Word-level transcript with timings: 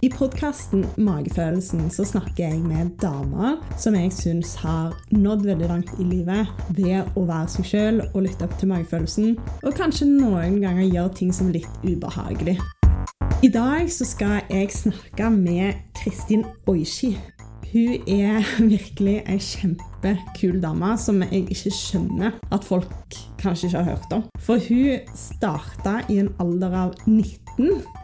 I 0.00 0.08
podkasten 0.08 0.86
Magefølelsen 0.96 1.90
så 1.92 2.06
snakker 2.08 2.46
jeg 2.46 2.60
med 2.64 2.94
damer 3.02 3.58
som 3.76 3.92
jeg 3.98 4.12
syns 4.16 4.54
har 4.62 4.94
nådd 5.12 5.42
veldig 5.44 5.66
langt 5.68 5.90
i 6.00 6.06
livet 6.08 6.48
ved 6.78 7.10
å 7.20 7.26
være 7.28 7.50
seg 7.52 7.68
sjøl 7.68 8.00
og 8.06 8.22
lytte 8.24 8.46
opp 8.46 8.54
til 8.56 8.70
magefølelsen, 8.70 9.34
og 9.60 9.76
kanskje 9.76 10.08
noen 10.08 10.56
ganger 10.62 10.86
gjøre 10.86 11.12
ting 11.20 11.34
som 11.36 11.52
litt 11.52 11.84
ubehagelig. 11.84 12.56
I 13.44 13.52
dag 13.52 13.92
så 13.92 14.08
skal 14.08 14.40
jeg 14.48 14.72
snakke 14.72 15.28
med 15.36 15.84
Kristin 16.00 16.46
Oishi. 16.64 17.12
Hun 17.70 18.08
er 18.08 18.40
virkelig 18.72 19.18
ei 19.28 19.36
kjempekul 19.36 20.62
dame 20.64 20.94
som 20.98 21.20
jeg 21.28 21.44
ikke 21.52 21.76
skjønner 21.76 22.40
at 22.48 22.64
folk 22.64 23.20
kanskje 23.40 23.68
ikke 23.68 23.84
har 23.84 23.92
hørt 23.92 24.16
om. 24.16 24.24
For 24.40 24.56
hun 24.64 25.12
starta 25.12 26.00
i 26.08 26.18
en 26.24 26.32
alder 26.40 26.76
av 26.86 26.96
19 27.04 27.49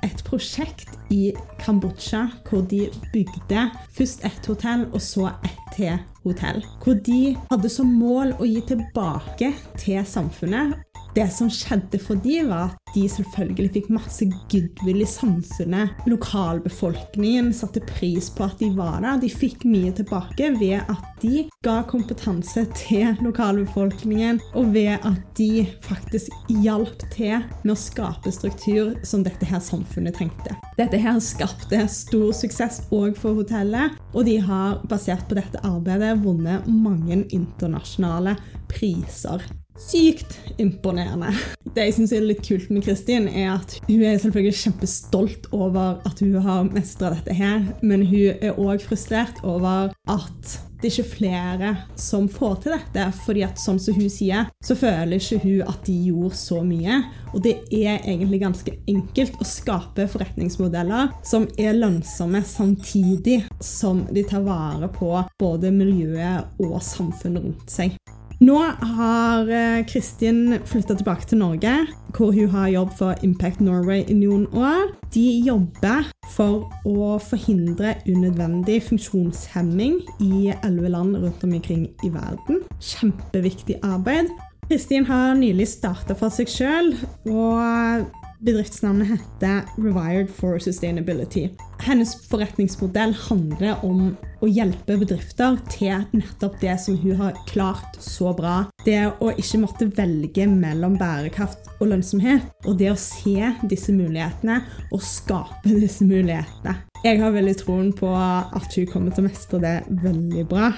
et 0.04 0.22
prosjekt 0.26 0.96
i 1.12 1.32
Kambodsja 1.60 2.26
hvor 2.48 2.64
de 2.70 2.86
bygde 3.12 3.68
først 3.96 4.24
et 4.26 4.50
hotell 4.50 4.86
og 4.92 5.02
så 5.02 5.30
et 5.44 5.62
til 5.76 5.98
hotell. 6.24 6.64
Hvor 6.82 6.98
de 7.06 7.36
hadde 7.50 7.70
som 7.72 7.90
mål 8.00 8.34
å 8.40 8.48
gi 8.48 8.62
tilbake 8.70 9.52
til 9.80 10.04
samfunnet 10.08 10.76
det 11.16 11.30
som 11.32 11.48
skjedde 11.52 11.98
for 12.02 12.20
de 12.20 12.42
var 12.44 12.74
at 12.74 12.92
de 12.96 13.06
selvfølgelig 13.08 13.72
fikk 13.74 13.88
masse 13.92 14.26
goodwill 14.52 15.02
i 15.04 15.08
samfunnet. 15.08 16.04
Lokalbefolkningen 16.08 17.50
satte 17.56 17.82
pris 17.88 18.28
på 18.32 18.44
at 18.46 18.60
de 18.60 18.70
var 18.76 19.00
der. 19.04 19.20
De 19.22 19.30
fikk 19.32 19.64
mye 19.68 19.92
tilbake 19.96 20.52
ved 20.60 20.84
at 20.84 21.08
de 21.22 21.46
ga 21.64 21.78
kompetanse 21.88 22.66
til 22.76 23.16
lokalbefolkningen, 23.24 24.40
og 24.56 24.72
ved 24.76 24.96
at 24.96 25.20
de 25.38 25.66
faktisk 25.84 26.32
hjalp 26.62 27.04
til 27.14 27.40
med 27.64 27.74
å 27.74 27.78
skape 27.80 28.32
struktur 28.34 28.94
som 29.06 29.24
dette 29.26 29.48
her 29.48 29.62
samfunnet 29.64 30.16
trengte. 30.18 30.56
Dette 30.76 31.00
her 31.00 31.20
skapte 31.24 31.82
stor 31.92 32.32
suksess 32.36 32.82
òg 32.94 33.16
for 33.18 33.40
hotellet, 33.40 33.96
og 34.12 34.28
de 34.28 34.38
har 34.44 34.82
basert 34.88 35.28
på 35.28 35.38
dette 35.40 35.62
arbeidet 35.64 36.16
vunnet 36.24 36.68
mange 36.68 37.24
internasjonale 37.34 38.36
priser 38.70 39.44
sykt 39.80 40.38
imponerende. 40.58 41.32
Det 41.76 41.88
jeg 41.88 41.96
syns 41.98 42.14
er 42.16 42.24
litt 42.24 42.44
kult 42.46 42.70
med 42.72 42.84
Kristin, 42.86 43.28
er 43.28 43.56
at 43.58 43.78
hun 43.88 44.04
er 44.06 44.20
selvfølgelig 44.22 44.60
kjempestolt 44.62 45.50
over 45.56 45.98
at 46.08 46.22
hun 46.24 46.38
har 46.44 46.70
mestra 46.70 47.12
dette 47.14 47.36
her, 47.36 47.66
men 47.82 48.06
hun 48.08 48.38
er 48.40 48.56
òg 48.56 48.86
frustrert 48.86 49.42
over 49.44 49.92
at 50.08 50.56
det 50.76 50.90
er 50.90 50.92
ikke 51.00 51.16
flere 51.16 51.70
som 51.98 52.26
får 52.28 52.56
til 52.62 52.74
dette. 52.74 53.04
fordi 53.24 53.42
at 53.46 53.60
sånn 53.60 53.78
som 53.80 53.96
hun 53.96 54.10
sier, 54.12 54.50
så 54.62 54.76
føler 54.76 55.16
ikke 55.16 55.40
hun 55.42 55.70
at 55.72 55.86
de 55.88 55.94
gjorde 56.10 56.36
så 56.36 56.60
mye. 56.62 56.98
Og 57.32 57.42
det 57.46 57.54
er 57.72 58.04
egentlig 58.04 58.42
ganske 58.42 58.74
enkelt 58.86 59.40
å 59.40 59.48
skape 59.48 60.06
forretningsmodeller 60.12 61.14
som 61.26 61.48
er 61.58 61.78
lønnsomme 61.80 62.42
samtidig 62.44 63.40
som 63.60 64.04
de 64.12 64.24
tar 64.28 64.44
vare 64.46 64.90
på 64.92 65.10
både 65.40 65.72
miljøet 65.72 66.60
og 66.60 66.78
samfunnet 66.84 67.48
rundt 67.48 67.72
seg. 67.72 67.96
Nå 68.44 68.56
har 68.60 69.48
eh, 69.48 69.86
Kristin 69.88 70.58
flytta 70.68 70.94
tilbake 70.98 71.24
til 71.24 71.38
Norge, 71.40 71.72
hvor 72.12 72.34
hun 72.36 72.50
har 72.52 72.68
jobb 72.68 72.90
for 72.98 73.24
Impact 73.24 73.62
Norway 73.64 74.02
i 74.12 74.16
noen 74.18 74.44
år. 74.52 74.90
De 75.14 75.24
jobber 75.40 76.10
for 76.34 76.66
å 76.84 77.14
forhindre 77.22 77.94
unødvendig 78.04 78.82
funksjonshemming 78.90 80.02
i 80.20 80.50
elleve 80.58 80.92
land 80.92 81.16
rundt 81.16 81.48
omkring 81.48 81.88
i 82.04 82.12
verden. 82.12 82.60
Kjempeviktig 82.76 83.80
arbeid. 83.80 84.28
Kristin 84.66 85.08
har 85.08 85.32
nylig 85.38 85.70
starta 85.72 86.12
for 86.18 86.28
seg 86.34 86.52
sjøl, 86.52 86.92
og 87.30 88.04
Bedriftsnavnet 88.46 89.08
heter 89.08 89.62
Rewired 89.76 90.28
for 90.30 90.58
Sustainability. 90.58 91.48
Hennes 91.82 92.14
forretningsmodell 92.28 93.14
handler 93.26 93.80
om 93.84 94.12
å 94.38 94.46
hjelpe 94.46 94.94
bedrifter 95.00 95.56
til 95.72 96.04
nettopp 96.14 96.60
det 96.60 96.76
som 96.78 96.94
hun 97.00 97.18
har 97.18 97.34
klart 97.50 97.98
så 97.98 98.30
bra. 98.38 98.68
Det 98.86 99.00
å 99.18 99.32
ikke 99.34 99.64
måtte 99.64 99.88
velge 99.98 100.46
mellom 100.46 100.94
bærekraft 101.00 101.72
og 101.80 101.90
lønnsomhet, 101.90 102.46
og 102.70 102.78
det 102.78 102.92
å 102.92 103.00
se 103.00 103.50
disse 103.66 103.94
mulighetene 103.96 104.60
og 104.92 105.02
skape 105.02 105.74
disse 105.82 106.06
mulighetene. 106.06 106.76
Jeg 107.02 107.18
har 107.24 107.34
veldig 107.34 107.56
troen 107.64 107.90
på 107.98 108.12
at 108.14 108.78
hun 108.78 108.86
kommer 108.92 109.10
til 109.10 109.24
å 109.24 109.26
mestre 109.26 109.62
det 109.64 109.76
veldig 110.06 110.46
bra. 110.52 110.70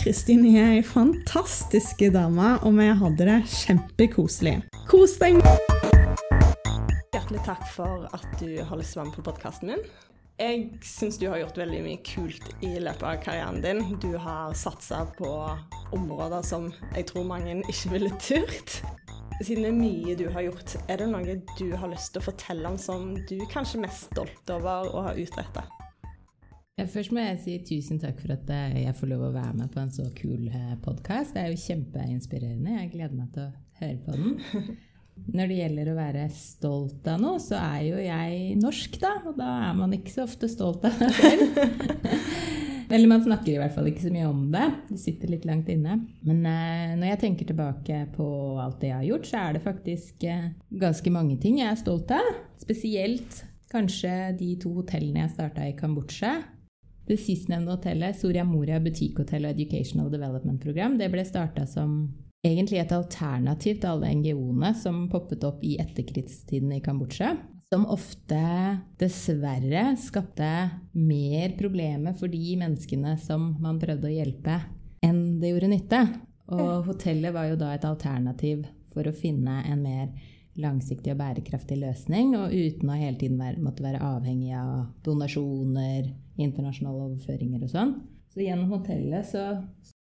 Kristin 0.00 0.46
er 0.48 0.78
ei 0.78 0.82
fantastisk 0.86 2.00
dame, 2.16 2.56
og 2.64 2.80
vi 2.80 2.88
hadde 3.04 3.28
det 3.28 3.42
kjempekoselig. 3.60 4.62
Kos 4.88 5.20
deg! 5.20 5.44
Hjertelig 7.32 7.48
takk 7.48 7.68
for 7.72 8.02
at 8.12 8.40
du 8.40 8.60
har 8.60 8.76
lyst 8.76 8.92
til 8.92 8.98
å 8.98 9.02
være 9.02 9.08
med 9.08 9.16
på 9.16 9.22
podkasten 9.24 9.70
min. 9.70 9.84
Jeg 10.36 10.64
syns 10.84 11.16
du 11.16 11.30
har 11.30 11.38
gjort 11.40 11.60
veldig 11.62 11.78
mye 11.86 12.00
kult 12.04 12.50
i 12.60 12.74
løpet 12.82 13.04
av 13.08 13.22
karrieren 13.24 13.62
din. 13.64 13.80
Du 14.02 14.18
har 14.20 14.52
satsa 14.58 15.06
på 15.16 15.30
områder 15.96 16.44
som 16.44 16.66
jeg 16.92 17.06
tror 17.08 17.24
mange 17.30 17.54
ikke 17.72 17.94
ville 17.94 18.12
turt. 18.20 18.82
Siden 19.40 19.64
det 19.64 19.70
er 19.70 19.78
mye 19.78 20.18
du 20.18 20.26
har 20.34 20.44
gjort, 20.44 20.76
er 20.92 21.00
det 21.00 21.08
noe 21.08 21.38
du 21.56 21.72
har 21.72 21.94
lyst 21.94 22.12
til 22.12 22.20
å 22.20 22.26
fortelle 22.28 22.68
om 22.68 22.76
som 22.76 23.14
du 23.16 23.38
kanskje 23.48 23.80
er 23.80 23.86
mest 23.86 24.10
stolt 24.10 24.52
over 24.52 24.92
å 24.92 25.08
ha 25.08 25.16
utretta? 25.16 25.64
Først 26.82 27.16
må 27.16 27.24
jeg 27.24 27.40
si 27.40 27.58
tusen 27.64 28.00
takk 28.02 28.20
for 28.20 28.36
at 28.36 28.48
jeg 28.76 28.92
får 29.00 29.14
lov 29.14 29.28
å 29.30 29.34
være 29.38 29.56
med 29.62 29.72
på 29.72 29.80
en 29.80 29.92
så 29.94 30.10
kul 30.18 30.48
eh, 30.52 30.72
podkast. 30.84 31.32
Det 31.32 31.46
er 31.46 31.52
jo 31.52 31.64
kjempeinspirerende. 31.64 32.80
Jeg 32.82 32.96
gleder 32.96 33.20
meg 33.24 33.36
til 33.36 33.48
å 33.48 33.52
høre 33.80 34.00
på 34.04 34.20
den. 34.20 34.80
Når 35.32 35.48
det 35.48 35.58
gjelder 35.60 35.90
å 35.92 35.96
være 35.96 36.24
stolt 36.34 37.06
av 37.08 37.20
noe, 37.22 37.40
så 37.40 37.58
er 37.60 37.82
jo 37.86 38.00
jeg 38.02 38.56
norsk, 38.60 38.96
da. 39.00 39.12
Og 39.28 39.36
da 39.38 39.50
er 39.68 39.76
man 39.78 39.92
ikke 39.96 40.12
så 40.14 40.24
ofte 40.26 40.50
stolt 40.50 40.84
av 40.88 40.96
seg 40.98 41.12
selv. 41.18 41.60
Eller 42.92 43.08
man 43.08 43.22
snakker 43.24 43.54
i 43.54 43.60
hvert 43.60 43.72
fall 43.72 43.88
ikke 43.88 44.04
så 44.04 44.10
mye 44.12 44.28
om 44.28 44.42
det. 44.52 44.66
Det 44.90 44.98
sitter 45.00 45.30
litt 45.32 45.46
langt 45.48 45.70
inne. 45.72 45.96
Men 46.28 46.42
eh, 46.48 46.92
når 46.98 47.14
jeg 47.14 47.20
tenker 47.22 47.48
tilbake 47.48 48.02
på 48.16 48.26
alt 48.60 48.82
det 48.82 48.90
jeg 48.90 48.98
har 48.98 49.06
gjort, 49.08 49.28
så 49.30 49.38
er 49.40 49.56
det 49.56 49.62
faktisk 49.64 50.26
eh, 50.28 50.50
ganske 50.82 51.14
mange 51.14 51.38
ting 51.40 51.62
jeg 51.62 51.70
er 51.70 51.80
stolt 51.80 52.12
av. 52.12 52.28
Spesielt 52.60 53.40
kanskje 53.72 54.34
de 54.36 54.50
to 54.60 54.74
hotellene 54.76 55.24
jeg 55.24 55.32
starta 55.38 55.64
i 55.64 55.76
Kambodsja. 55.78 56.34
Det 57.08 57.16
sistnevnte 57.18 57.78
hotellet, 57.78 58.18
Soria 58.18 58.44
Moria 58.46 58.76
Butikkhotell 58.82 59.48
og 59.48 59.56
Educational 59.56 60.12
Development 60.12 60.60
Program, 60.62 60.98
det 61.00 61.08
ble 61.10 61.24
starta 61.26 61.64
som 61.66 62.04
egentlig 62.46 62.80
et 62.82 62.92
alternativ 62.94 63.80
til 63.80 63.90
alle 63.92 64.10
NGO-ene 64.18 64.72
som 64.78 65.06
poppet 65.12 65.44
opp 65.46 65.62
i 65.64 65.76
etterkrigstiden 65.82 66.74
i 66.76 66.82
Kambodsja. 66.84 67.36
Som 67.72 67.86
ofte 67.88 68.42
dessverre 69.00 69.94
skapte 69.96 70.48
mer 70.92 71.54
problemer 71.56 72.16
for 72.18 72.28
de 72.28 72.56
menneskene 72.60 73.14
som 73.22 73.54
man 73.62 73.80
prøvde 73.80 74.10
å 74.10 74.12
hjelpe, 74.12 74.58
enn 75.02 75.40
det 75.40 75.54
gjorde 75.54 75.70
nytte. 75.72 76.02
Og 76.52 76.90
hotellet 76.90 77.32
var 77.32 77.48
jo 77.48 77.56
da 77.60 77.72
et 77.72 77.86
alternativ 77.88 78.66
for 78.92 79.08
å 79.08 79.16
finne 79.16 79.62
en 79.64 79.80
mer 79.80 80.10
langsiktig 80.60 81.14
og 81.14 81.22
bærekraftig 81.22 81.78
løsning, 81.80 82.34
og 82.36 82.52
uten 82.52 82.90
å 82.92 82.98
hele 82.98 83.16
tiden 83.16 83.38
være, 83.40 83.62
måtte 83.64 83.86
være 83.86 84.02
avhengig 84.04 84.52
av 84.58 84.90
donasjoner, 85.06 86.10
internasjonale 86.36 87.06
overføringer 87.06 87.64
og 87.64 87.72
sånn. 87.72 87.94
Så 88.32 88.44
gjennom 88.44 88.68
hotellet 88.72 89.28
så 89.28 89.46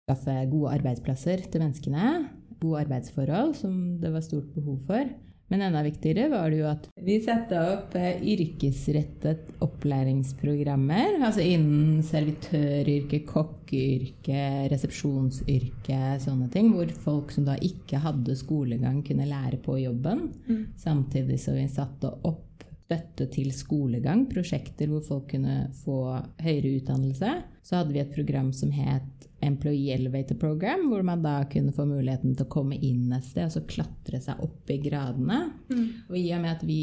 skaffe 0.09 0.35
gode 0.49 0.75
arbeidsplasser 0.79 1.45
til 1.53 1.63
menneskene. 1.63 2.29
Gode 2.59 2.87
arbeidsforhold, 2.87 3.55
som 3.61 3.75
det 4.01 4.13
var 4.15 4.25
stort 4.25 4.49
behov 4.57 4.81
for. 4.89 5.11
Men 5.49 5.63
enda 5.65 5.81
viktigere 5.81 6.27
var 6.29 6.51
det 6.53 6.59
jo 6.59 6.67
at 6.69 6.89
vi 7.01 7.15
satte 7.25 7.57
opp 7.57 7.95
eh, 7.97 8.19
yrkesrettet 8.35 9.55
opplæringsprogrammer. 9.65 11.23
Altså 11.25 11.45
innen 11.45 12.03
servitøryrke, 12.05 13.23
kokkeyrke, 13.29 14.43
resepsjonsyrke, 14.75 16.03
sånne 16.25 16.51
ting. 16.53 16.75
Hvor 16.77 16.93
folk 17.07 17.33
som 17.33 17.49
da 17.49 17.57
ikke 17.65 18.03
hadde 18.05 18.37
skolegang, 18.37 19.01
kunne 19.07 19.29
lære 19.31 19.63
på 19.65 19.79
jobben. 19.81 20.29
Mm. 20.51 20.63
Samtidig 20.85 21.41
som 21.41 21.57
vi 21.57 21.65
satte 21.73 22.13
opp 22.29 22.45
støtte 22.89 23.27
til 23.29 23.51
skolegang, 23.53 24.27
prosjekter 24.31 24.89
hvor 24.89 25.03
folk 25.05 25.27
kunne 25.35 25.69
få 25.83 26.17
høyere 26.41 26.79
utdannelse. 26.79 27.33
Så 27.69 27.77
hadde 27.77 27.93
vi 27.93 28.01
et 28.01 28.15
program 28.15 28.49
som 28.57 28.71
het 28.73 29.27
Employee 29.45 29.93
Elevator 29.95 30.39
Program, 30.41 30.87
hvor 30.89 31.03
man 31.05 31.21
da 31.23 31.43
kunne 31.53 31.75
få 31.75 31.85
muligheten 31.87 32.33
til 32.35 32.47
å 32.47 32.51
komme 32.51 32.79
inn 32.81 33.13
et 33.13 33.27
sted 33.27 33.45
og 33.45 33.55
så 33.55 33.63
klatre 33.69 34.21
seg 34.25 34.41
opp 34.43 34.73
i 34.73 34.79
gradene. 34.83 35.43
Mm. 35.69 35.85
Og 36.09 36.17
i 36.17 36.25
og 36.33 36.43
med 36.43 36.55
at 36.57 36.65
vi 36.67 36.81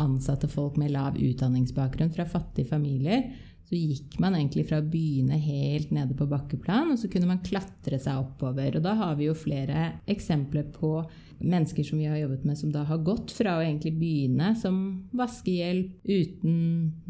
ansatte 0.00 0.48
folk 0.50 0.80
med 0.80 0.94
lav 0.94 1.20
utdanningsbakgrunn 1.20 2.14
fra 2.16 2.26
fattige 2.26 2.70
familier, 2.72 3.28
så 3.68 3.76
gikk 3.76 4.16
man 4.20 4.34
egentlig 4.36 4.66
fra 4.68 4.80
å 4.80 4.88
begynne 4.88 5.36
helt 5.40 5.92
nede 5.94 6.16
på 6.16 6.26
bakkeplan, 6.28 6.90
og 6.92 6.98
så 7.00 7.12
kunne 7.12 7.28
man 7.28 7.44
klatre 7.44 8.00
seg 8.00 8.24
oppover. 8.24 8.76
Og 8.76 8.84
da 8.84 8.96
har 8.98 9.14
vi 9.20 9.28
jo 9.28 9.36
flere 9.38 9.92
eksempler 10.10 10.66
på 10.74 10.96
mennesker 11.42 11.84
som 11.84 11.98
vi 11.98 12.08
har 12.08 12.16
jobbet 12.16 12.44
med, 12.44 12.58
som 12.58 12.72
da 12.72 12.84
har 12.88 13.02
gått 13.04 13.32
fra 13.34 13.56
å 13.58 13.62
egentlig 13.62 13.94
begynne 13.98 14.52
som 14.58 14.76
vaskehjelp 15.16 16.06
uten 16.08 16.58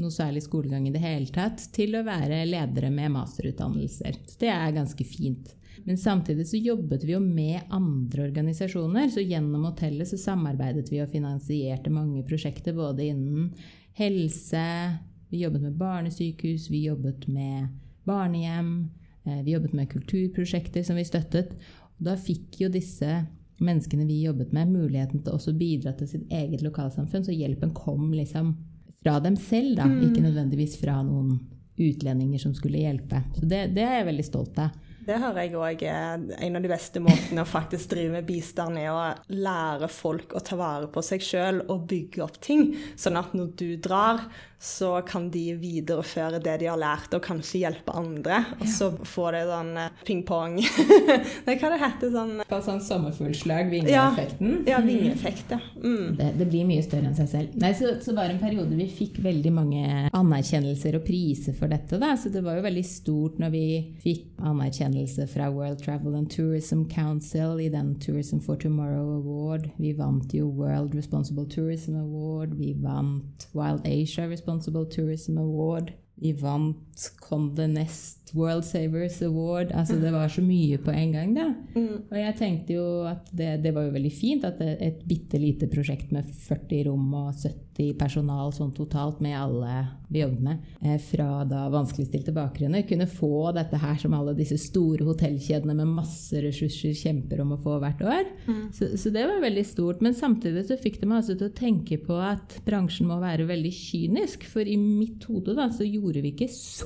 noe 0.00 0.12
særlig 0.14 0.44
skolegang 0.46 0.86
i 0.88 0.94
det 0.94 1.02
hele 1.02 1.28
tatt, 1.32 1.62
til 1.74 1.96
å 1.98 2.04
være 2.06 2.44
ledere 2.48 2.90
med 2.94 3.12
masterutdannelser. 3.14 4.22
Så 4.26 4.40
det 4.40 4.52
er 4.52 4.76
ganske 4.76 5.06
fint. 5.06 5.52
Men 5.84 5.98
samtidig 5.98 6.46
så 6.46 6.56
jobbet 6.56 7.04
vi 7.04 7.14
jo 7.14 7.20
med 7.22 7.60
andre 7.72 8.26
organisasjoner, 8.28 9.08
så 9.10 9.24
gjennom 9.24 9.64
hotellet 9.66 10.08
så 10.08 10.18
samarbeidet 10.20 10.92
vi 10.92 11.00
og 11.02 11.10
finansierte 11.10 11.90
mange 11.90 12.22
prosjekter 12.28 12.76
både 12.76 13.08
innen 13.12 13.50
helse, 13.98 14.66
Vi 15.32 15.38
jobbet 15.40 15.62
med 15.62 15.78
barnesykehus, 15.80 16.66
vi 16.68 16.82
jobbet 16.84 17.22
med 17.26 17.68
barnehjem, 18.04 18.90
eh, 19.24 19.40
vi 19.42 19.54
jobbet 19.54 19.72
med 19.72 19.88
kulturprosjekter 19.88 20.84
som 20.84 20.96
vi 20.96 21.04
støttet. 21.08 21.54
Og 21.96 22.04
da 22.04 22.16
fikk 22.20 22.60
jo 22.60 22.68
disse 22.68 23.22
menneskene 23.62 24.06
vi 24.06 24.22
jobbet 24.26 24.52
med, 24.52 24.68
muligheten 24.72 25.22
til 25.22 25.32
også 25.36 25.52
å 25.54 25.58
bidra 25.58 25.92
til 25.96 26.08
sitt 26.10 26.28
eget 26.32 26.62
lokalsamfunn. 26.62 27.24
Så 27.24 27.34
hjelpen 27.36 27.72
kom 27.74 28.10
liksom 28.12 28.56
fra 29.02 29.18
dem 29.20 29.36
selv, 29.36 29.76
da, 29.76 29.84
Mm. 29.88 30.02
ikke 30.10 30.22
nødvendigvis 30.22 30.76
fra 30.80 31.00
noen 31.02 31.40
utlendinger 31.78 32.38
som 32.38 32.54
skulle 32.54 32.78
hjelpe. 32.82 33.22
Så 33.34 33.48
det, 33.48 33.74
det 33.74 33.82
er 33.82 33.96
jeg 34.00 34.06
veldig 34.12 34.24
stolt 34.24 34.58
av. 34.58 34.70
Det 35.02 35.18
hører 35.18 35.42
jeg 35.42 35.56
òg 35.58 35.82
er 35.88 36.22
en 36.46 36.56
av 36.58 36.62
de 36.62 36.70
beste 36.70 37.02
måtene 37.02 37.42
å 37.42 37.48
faktisk 37.48 37.90
drive 37.90 38.14
med 38.14 38.26
bistand, 38.28 38.78
er 38.78 38.92
å 38.92 39.34
lære 39.34 39.90
folk 39.90 40.36
å 40.38 40.42
ta 40.44 40.58
vare 40.60 40.86
på 40.92 41.02
seg 41.02 41.24
sjøl 41.26 41.62
og 41.66 41.88
bygge 41.90 42.22
opp 42.22 42.38
ting. 42.44 42.70
Sånn 42.94 43.18
at 43.18 43.34
når 43.34 43.50
du 43.58 43.68
drar, 43.82 44.22
så 44.62 44.92
kan 45.02 45.26
de 45.34 45.56
videreføre 45.58 46.38
det 46.38 46.60
de 46.60 46.68
har 46.70 46.78
lært, 46.78 47.10
og 47.16 47.24
kanskje 47.24 47.64
hjelpe 47.64 47.94
andre. 47.98 48.44
Og 48.60 48.68
så 48.70 48.92
får 48.94 49.34
det 49.34 49.40
sånn 49.48 49.72
eh, 49.82 49.96
ping-pong 50.06 50.54
Nei, 51.48 51.56
hva 51.58 51.70
det 51.72 51.80
heter 51.80 52.12
sånn 52.14 52.44
På 52.46 52.60
sånn 52.62 52.78
sommerfuglslag, 52.84 53.72
vingeeffekten. 53.72 54.60
Ja, 54.70 54.78
vingeeffekt, 54.86 55.56
ja. 55.56 55.58
Mm. 55.82 56.14
Det, 56.20 56.30
det 56.38 56.46
blir 56.46 56.68
mye 56.68 56.84
større 56.86 57.10
enn 57.10 57.18
seg 57.18 57.32
selv. 57.32 57.58
Nei, 57.58 57.72
så, 57.74 57.96
så 58.04 58.14
var 58.14 58.30
det 58.30 58.36
en 58.36 58.44
periode 58.44 58.78
vi 58.78 58.86
fikk 58.86 59.18
veldig 59.24 59.54
mange 59.56 59.82
anerkjennelser 60.14 61.00
og 61.00 61.06
priser 61.10 61.58
for 61.58 61.72
dette. 61.72 61.98
Da. 61.98 62.14
Så 62.14 62.30
det 62.30 62.44
var 62.46 62.60
jo 62.60 62.66
veldig 62.68 62.86
stort 62.86 63.42
når 63.42 63.54
vi 63.56 63.66
fikk 64.04 64.30
anerkjennelse 64.38 64.91
fra 65.26 65.50
World 65.50 65.78
Travel 65.78 66.14
and 66.14 66.30
Tourism 66.30 66.82
Council 66.84 67.60
i 67.60 67.68
den 67.68 67.94
Tourism 68.00 68.38
for 68.38 68.56
Tomorrow 68.56 69.16
Award. 69.16 69.70
Vi 69.78 69.92
vant 69.92 70.34
jo 70.34 70.46
World 70.46 70.94
Responsible 70.94 71.46
Tourism 71.46 71.96
Award. 71.96 72.54
Vi 72.54 72.74
vant 72.80 73.48
Wild 73.54 73.86
Asia 73.86 74.28
Responsible 74.28 74.84
Tourism 74.84 75.38
Award. 75.38 75.92
Vi 76.16 76.32
vant 76.32 76.76
Conde 77.20 77.66
Nest 77.70 78.22
World 78.34 78.64
Savers 78.64 79.22
Award. 79.22 79.72
Altså 79.72 79.96
det 80.00 80.12
var 80.12 80.28
så 80.28 80.42
mye 80.44 80.78
på 80.82 80.92
en 80.92 81.12
gang, 81.12 81.34
da. 81.36 81.48
Og 82.10 82.18
jeg 82.18 82.36
tenkte 82.38 82.76
jo 82.78 82.86
at 83.08 83.28
det, 83.32 83.54
det 83.64 83.74
var 83.74 83.86
jo 83.86 83.96
veldig 83.96 84.12
fint 84.14 84.46
at 84.48 84.60
et 84.62 85.02
bitte 85.08 85.40
lite 85.40 85.68
prosjekt 85.72 86.12
med 86.14 86.28
40 86.46 86.86
rom 86.88 87.12
og 87.18 87.34
70 87.36 87.96
personal 88.00 88.52
sånn 88.54 88.72
totalt 88.76 89.20
med 89.24 89.36
alle 89.38 89.76
vi 90.12 90.20
jobbet 90.20 90.42
med, 90.44 90.64
eh, 90.84 90.98
fra 91.00 91.44
da 91.48 91.62
vanskeligstilte 91.72 92.34
bakgrunner, 92.36 92.84
kunne 92.84 93.06
få 93.08 93.52
dette 93.56 93.78
her 93.80 93.96
som 93.96 94.12
alle 94.12 94.34
disse 94.36 94.58
store 94.60 95.06
hotellkjedene 95.06 95.76
med 95.78 95.88
masse 95.88 96.36
ressurser 96.44 96.92
kjemper 96.92 97.40
om 97.40 97.54
å 97.56 97.60
få 97.62 97.78
hvert 97.80 98.02
år. 98.04 98.28
Så, 98.76 98.90
så 99.00 99.12
det 99.14 99.24
var 99.28 99.40
veldig 99.40 99.64
stort. 99.66 100.02
Men 100.04 100.16
samtidig 100.16 100.66
så 100.68 100.76
fikk 100.80 101.00
det 101.00 101.08
meg 101.08 101.22
altså 101.22 101.38
til 101.38 101.48
å 101.48 101.56
tenke 101.56 101.96
på 102.04 102.18
at 102.20 102.58
bransjen 102.66 103.08
må 103.08 103.18
være 103.22 103.48
veldig 103.48 103.72
kynisk. 103.72 104.44
For 104.52 104.68
i 104.68 104.76
mitt 104.76 105.24
hode 105.30 105.56
da, 105.56 105.70
så 105.72 105.86
gjorde 105.88 106.20
vi 106.24 106.34
ikke 106.34 106.50
så 106.52 106.81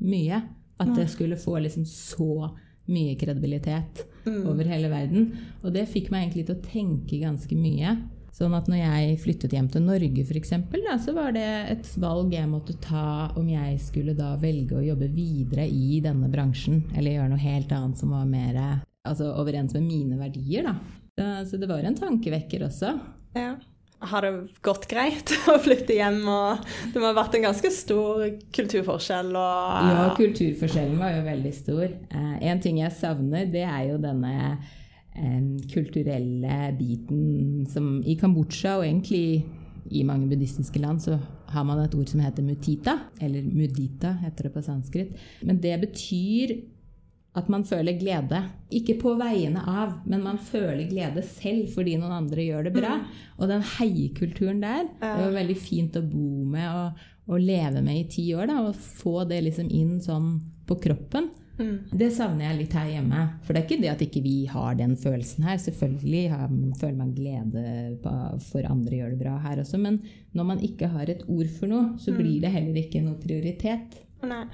mye 0.00 0.42
at 0.78 0.90
det 0.96 1.06
skulle 1.08 1.36
få 1.40 1.58
liksom 1.64 1.84
så 1.88 2.50
mye 2.88 3.16
kredibilitet 3.18 4.04
over 4.46 4.64
hele 4.68 4.88
verden. 4.92 5.32
Og 5.64 5.72
det 5.72 5.88
fikk 5.88 6.10
meg 6.12 6.26
egentlig 6.26 6.46
til 6.46 6.56
å 6.56 6.62
tenke 6.66 7.18
ganske 7.22 7.56
mye. 7.58 7.96
Sånn 8.36 8.52
at 8.54 8.66
når 8.68 8.76
jeg 8.82 9.18
flyttet 9.22 9.52
hjem 9.56 9.68
til 9.72 9.82
Norge 9.86 10.22
f.eks., 10.26 10.50
så 11.06 11.14
var 11.16 11.32
det 11.32 11.46
et 11.72 11.86
valg 11.96 12.34
jeg 12.34 12.48
måtte 12.50 12.74
ta 12.84 13.32
om 13.36 13.48
jeg 13.48 13.78
skulle 13.80 14.12
da 14.14 14.34
velge 14.36 14.76
å 14.76 14.84
jobbe 14.84 15.08
videre 15.08 15.64
i 15.66 16.00
denne 16.04 16.28
bransjen, 16.28 16.82
eller 16.94 17.16
gjøre 17.16 17.30
noe 17.32 17.38
helt 17.40 17.72
annet 17.72 17.96
som 17.96 18.10
var 18.12 18.26
mer 18.28 18.58
altså, 19.06 19.32
overens 19.40 19.72
med 19.74 19.82
mine 19.88 20.18
verdier. 20.20 20.64
Da. 20.68 20.76
Så- 21.16 21.50
Så 21.50 21.58
det 21.60 21.68
var 21.68 21.78
en 21.78 21.94
tankevekker 21.94 22.66
også. 22.68 23.00
Ja. 23.34 23.56
Har 23.98 24.26
det 24.26 24.30
gått 24.62 24.84
greit 24.90 25.32
å 25.52 25.56
flytte 25.62 25.96
hjem? 25.96 26.20
og 26.28 26.64
Det 26.92 27.00
må 27.00 27.08
ha 27.08 27.16
vært 27.16 27.38
en 27.38 27.46
ganske 27.48 27.70
stor 27.72 28.26
kulturforskjell. 28.54 29.30
Og, 29.32 29.90
Ja, 29.90 30.08
kulturforskjellen 30.18 30.98
var 31.00 31.14
jo 31.16 31.22
veldig 31.26 31.52
stor. 31.56 31.86
Eh, 31.88 32.34
en 32.50 32.60
ting 32.60 32.82
jeg 32.82 32.92
savner, 32.98 33.48
det 33.52 33.64
er 33.64 33.86
jo 33.90 34.00
denne 34.02 34.34
eh, 35.16 35.40
kulturelle 35.72 36.58
biten 36.76 37.64
som 37.72 38.02
i 38.04 38.18
Kambodsja, 38.20 38.76
og 38.80 38.84
egentlig 38.84 39.46
i 39.86 40.02
mange 40.06 40.28
buddhistiske 40.28 40.80
land, 40.82 41.00
så 41.02 41.16
har 41.54 41.64
man 41.64 41.78
et 41.84 41.94
ord 41.94 42.08
som 42.10 42.20
heter 42.20 42.42
mutita, 42.44 42.98
eller 43.22 43.44
mudita 43.46 44.16
heter 44.24 44.48
det 44.48 44.54
på 44.56 44.64
sanskrit. 44.66 45.12
Men 45.46 45.60
det 45.62 45.76
betyr 45.84 46.56
at 47.36 47.50
man 47.52 47.64
føler 47.68 47.98
glede. 48.00 48.40
Ikke 48.74 48.96
på 49.00 49.12
vegne 49.20 49.62
av, 49.68 49.98
men 50.08 50.24
man 50.24 50.38
føler 50.40 50.88
glede 50.88 51.22
selv 51.28 51.68
fordi 51.74 51.98
noen 52.00 52.14
andre 52.22 52.46
gjør 52.46 52.68
det 52.68 52.74
bra. 52.78 52.94
Og 53.36 53.50
den 53.50 53.64
heiekulturen 53.76 54.62
der, 54.64 54.86
det 55.02 55.16
var 55.26 55.34
veldig 55.36 55.58
fint 55.60 55.98
å 56.00 56.04
bo 56.06 56.44
med 56.56 56.68
og, 56.70 57.02
og 57.28 57.42
leve 57.42 57.82
med 57.84 58.00
i 58.00 58.06
ti 58.16 58.28
år. 58.34 58.48
Da, 58.50 58.62
og 58.70 58.78
få 59.02 59.26
det 59.28 59.42
liksom 59.50 59.68
inn 59.68 59.98
sånn 60.04 60.38
på 60.66 60.78
kroppen. 60.82 61.28
Det 61.96 62.10
savner 62.12 62.50
jeg 62.50 62.58
litt 62.58 62.74
her 62.76 62.88
hjemme. 62.90 63.22
For 63.46 63.54
det 63.56 63.62
er 63.62 63.66
ikke 63.68 63.82
det 63.84 63.92
at 63.94 64.02
ikke 64.04 64.22
vi 64.24 64.34
har 64.50 64.76
den 64.76 64.92
følelsen 65.00 65.46
her. 65.48 65.56
Selvfølgelig 65.62 66.24
har, 66.32 66.50
føler 66.80 66.98
man 66.98 67.14
glede 67.16 67.64
på, 68.02 68.12
for 68.50 68.68
andre 68.68 68.98
gjør 69.00 69.14
det 69.14 69.20
bra 69.22 69.38
her 69.44 69.62
også. 69.62 69.80
Men 69.80 70.02
når 70.36 70.50
man 70.52 70.60
ikke 70.64 70.90
har 70.92 71.08
et 71.12 71.24
ord 71.28 71.48
for 71.56 71.72
noe, 71.72 71.94
så 72.02 72.12
blir 72.16 72.40
det 72.44 72.52
heller 72.52 72.80
ikke 72.82 73.04
noe 73.04 73.16
prioritet. 73.22 74.00
Nei. 74.26 74.44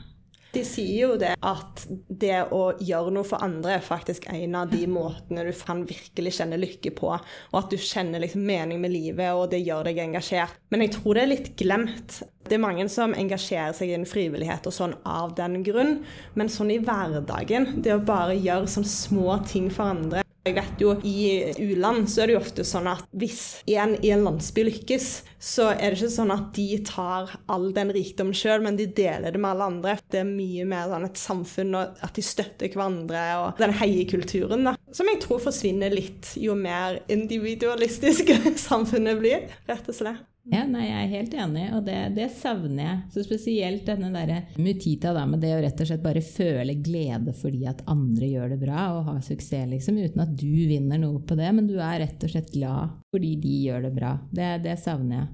De 0.52 0.60
sier 0.69 1.06
jo 1.06 1.14
det 1.16 1.32
at 1.40 1.84
det 1.88 2.43
å 2.52 2.75
gjøre 2.76 3.12
noe 3.14 3.25
for 3.25 3.40
andre 3.44 3.78
er 3.78 3.84
faktisk 3.87 4.26
en 4.28 4.56
av 4.60 4.69
de 4.69 4.84
måtene 4.90 5.46
du 5.46 5.52
kan 5.56 5.81
virkelig 5.88 6.34
kjenne 6.37 6.60
lykke 6.60 6.93
på. 6.99 7.08
Og 7.16 7.56
at 7.56 7.72
du 7.72 7.78
kjenner 7.81 8.20
liksom 8.20 8.44
mening 8.44 8.82
med 8.82 8.93
livet, 8.93 9.32
og 9.32 9.49
det 9.54 9.62
gjør 9.64 9.88
deg 9.88 10.02
engasjert. 10.04 10.58
Men 10.69 10.84
jeg 10.84 10.93
tror 10.99 11.16
det 11.16 11.25
er 11.25 11.32
litt 11.32 11.52
glemt. 11.56 12.19
Det 12.44 12.58
er 12.58 12.64
mange 12.64 12.84
som 12.93 13.16
engasjerer 13.16 13.72
seg 13.76 13.94
i 13.94 13.96
en 13.96 14.08
frivillighet 14.08 14.69
og 14.69 14.76
sånn 14.76 14.96
av 15.08 15.32
den 15.38 15.62
grunn, 15.64 16.02
men 16.37 16.52
sånn 16.52 16.75
i 16.75 16.81
hverdagen, 16.82 17.78
det 17.81 17.96
å 17.96 18.02
bare 18.05 18.37
gjøre 18.37 18.69
sånn 18.69 18.88
små 18.88 19.38
ting 19.48 19.72
for 19.72 19.94
andre 19.94 20.21
jeg 20.43 20.56
vet 20.56 20.81
jo, 20.83 20.97
I 21.06 21.53
u-land 21.62 22.09
så 22.11 22.23
er 22.23 22.31
det 22.31 22.35
jo 22.35 22.41
ofte 22.41 22.65
sånn 22.67 22.89
at 22.91 23.05
hvis 23.15 23.62
en 23.71 23.94
i 24.03 24.11
en 24.11 24.25
landsby 24.27 24.65
lykkes, 24.67 25.09
så 25.39 25.69
er 25.71 25.93
det 25.93 26.00
ikke 26.00 26.11
sånn 26.17 26.35
at 26.35 26.49
de 26.56 26.67
tar 26.87 27.31
all 27.53 27.69
den 27.77 27.93
rikdommen 27.94 28.35
sjøl, 28.35 28.65
men 28.65 28.79
de 28.79 28.89
deler 28.91 29.31
det 29.31 29.39
med 29.43 29.53
alle 29.53 29.69
andre. 29.71 29.94
Det 30.11 30.23
er 30.23 30.27
mye 30.27 30.67
mer 30.67 30.91
sånn 30.91 31.06
et 31.06 31.23
samfunn, 31.23 31.77
og 31.79 32.03
at 32.03 32.19
de 32.19 32.27
støtter 32.27 32.75
hverandre, 32.75 33.23
og 33.44 33.62
den 33.62 33.77
heiekulturen, 33.79 34.67
da. 34.67 34.75
Som 34.93 35.12
jeg 35.12 35.23
tror 35.23 35.43
forsvinner 35.47 35.94
litt 35.94 36.35
jo 36.43 36.59
mer 36.59 36.99
individualistisk 37.12 38.35
samfunnet 38.67 39.23
blir, 39.23 39.47
rett 39.71 39.94
og 39.94 39.99
slett. 40.03 40.27
Ja, 40.50 40.65
nei, 40.67 40.89
Jeg 40.89 40.99
er 40.99 41.11
helt 41.12 41.35
enig, 41.39 41.65
og 41.77 41.85
det, 41.87 41.97
det 42.17 42.27
savner 42.35 42.83
jeg. 42.83 42.97
Så 43.15 43.23
Spesielt 43.23 43.85
denne 43.87 44.11
der 44.11 44.49
mutita 44.59 45.12
da, 45.15 45.23
med 45.29 45.43
det 45.44 45.53
å 45.55 45.61
rett 45.63 45.82
og 45.84 45.87
slett 45.87 46.03
bare 46.03 46.25
føle 46.25 46.75
glede 46.82 47.34
fordi 47.39 47.63
at 47.70 47.84
andre 47.91 48.31
gjør 48.32 48.55
det 48.55 48.58
bra 48.65 48.89
og 48.96 49.06
har 49.06 49.20
suksess, 49.22 49.69
liksom, 49.70 50.01
uten 50.03 50.25
at 50.25 50.34
du 50.34 50.51
vinner 50.67 50.99
noe 50.99 51.22
på 51.22 51.39
det, 51.39 51.53
men 51.55 51.70
du 51.70 51.77
er 51.79 52.01
rett 52.03 52.27
og 52.27 52.34
slett 52.34 52.51
glad 52.55 52.99
fordi 53.15 53.37
de 53.44 53.55
gjør 53.69 53.87
det 53.87 53.94
bra. 53.94 54.17
Det, 54.34 54.51
det 54.67 54.77
savner 54.82 55.20
jeg. 55.20 55.31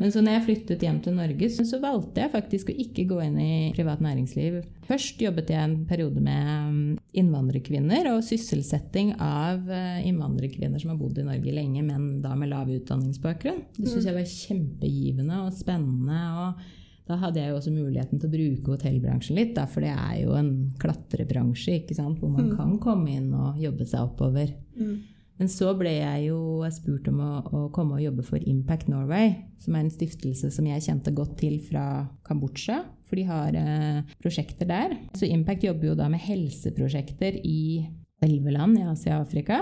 Men 0.00 0.12
så 0.12 0.22
når 0.22 0.34
jeg 0.34 0.44
flyttet 0.46 0.84
hjem 0.84 0.98
til 1.04 1.14
Norge, 1.18 1.50
så, 1.54 1.80
valgte 1.82 2.24
jeg 2.24 2.32
faktisk 2.32 2.70
å 2.72 2.78
ikke 2.84 3.04
gå 3.10 3.20
inn 3.22 3.36
i 3.42 3.50
privat 3.76 4.00
næringsliv. 4.02 4.62
Først 4.88 5.20
jobbet 5.22 5.52
jeg 5.52 5.62
en 5.62 5.76
periode 5.88 6.22
med 6.24 6.48
um, 6.48 6.80
innvandrerkvinner 7.18 8.10
og 8.14 8.24
sysselsetting 8.26 9.14
av 9.22 9.68
uh, 9.70 10.00
innvandrerkvinner 10.02 10.82
som 10.82 10.94
har 10.94 10.98
bodd 11.00 11.20
i 11.20 11.26
Norge 11.28 11.54
lenge, 11.54 11.84
men 11.86 12.18
da 12.24 12.34
med 12.38 12.50
lav 12.52 12.72
utdanningsbakgrunn. 12.74 13.62
Det 13.78 13.86
syns 13.86 14.08
jeg 14.08 14.18
var 14.18 14.34
kjempegivende 14.34 15.44
og 15.46 15.54
spennende. 15.56 16.24
og 16.42 16.74
da 17.08 17.16
hadde 17.22 17.40
jeg 17.40 17.52
jo 17.52 17.56
også 17.56 17.70
muligheten 17.72 18.20
til 18.20 18.28
å 18.28 18.32
bruke 18.34 18.74
hotellbransjen 18.74 19.38
litt, 19.38 19.54
da, 19.56 19.64
for 19.70 19.84
det 19.84 19.94
er 19.94 20.16
jo 20.26 20.34
en 20.36 20.50
klatrebransje 20.80 21.78
ikke 21.80 21.96
sant? 21.96 22.18
hvor 22.20 22.34
man 22.34 22.50
kan 22.58 22.74
komme 22.82 23.14
inn 23.14 23.30
og 23.32 23.62
jobbe 23.62 23.86
seg 23.88 24.10
oppover. 24.10 24.52
Men 25.38 25.50
så 25.50 25.70
ble 25.78 25.92
jeg 25.94 26.28
jo 26.28 26.66
spurt 26.74 27.06
om 27.10 27.20
å, 27.22 27.30
å, 27.46 27.60
komme 27.74 27.98
og 27.98 28.02
jobbe 28.02 28.24
for 28.26 28.42
Impact 28.42 28.90
Norway, 28.90 29.36
som 29.62 29.76
er 29.76 29.84
en 29.84 29.94
stiftelse 29.94 30.50
som 30.54 30.66
jeg 30.66 30.84
kjente 30.88 31.14
godt 31.14 31.36
til 31.38 31.60
fra 31.62 31.84
Kambodsja, 32.26 32.80
for 33.08 33.20
de 33.20 33.26
har 33.28 33.54
eh, 33.56 34.02
prosjekter 34.22 34.68
der. 34.68 34.96
Så 35.16 35.30
Impact 35.30 35.68
jobber 35.68 35.92
jo 35.92 35.96
da 35.98 36.10
med 36.10 36.24
helseprosjekter 36.26 37.38
i 37.46 37.86
elleve 38.22 38.50
land 38.54 38.78
i 38.78 38.82
Asia 38.82 39.18
og 39.20 39.26
Afrika. 39.28 39.60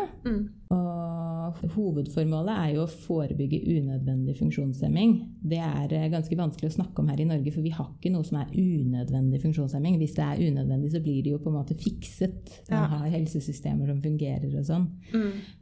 Og 0.66 1.60
hovedformålet 1.76 2.50
er 2.58 2.70
jo 2.74 2.82
å 2.84 2.90
forebygge 2.90 3.60
unødvendig 3.70 4.34
funksjonshemming. 4.40 5.12
Det 5.46 5.60
er 5.62 5.92
eh, 5.94 6.08
ganske 6.10 6.34
vanskelig 6.36 6.72
å 6.72 6.74
snakke 6.74 6.98
om 7.04 7.08
her 7.12 7.20
i 7.22 7.26
Norge, 7.28 7.52
for 7.54 7.62
vi 7.62 7.70
har 7.76 7.86
ikke 7.92 8.10
noe 8.10 8.26
som 8.26 8.40
er 8.40 8.50
unødvendig 8.58 9.38
funksjonshemming. 9.44 9.98
Hvis 10.00 10.16
det 10.18 10.24
er 10.26 10.42
unødvendig, 10.48 10.90
så 10.96 11.00
blir 11.04 11.20
det 11.22 11.32
jo 11.36 11.38
på 11.44 11.52
en 11.52 11.58
måte 11.60 11.76
fikset. 11.78 12.50
Man 12.68 12.82
Ja. 12.82 12.98
har 12.98 13.14
helsesystemer 13.14 13.86
som 13.92 14.02
fungerer 14.02 14.58
og 14.58 14.66
sånn. 14.66 14.88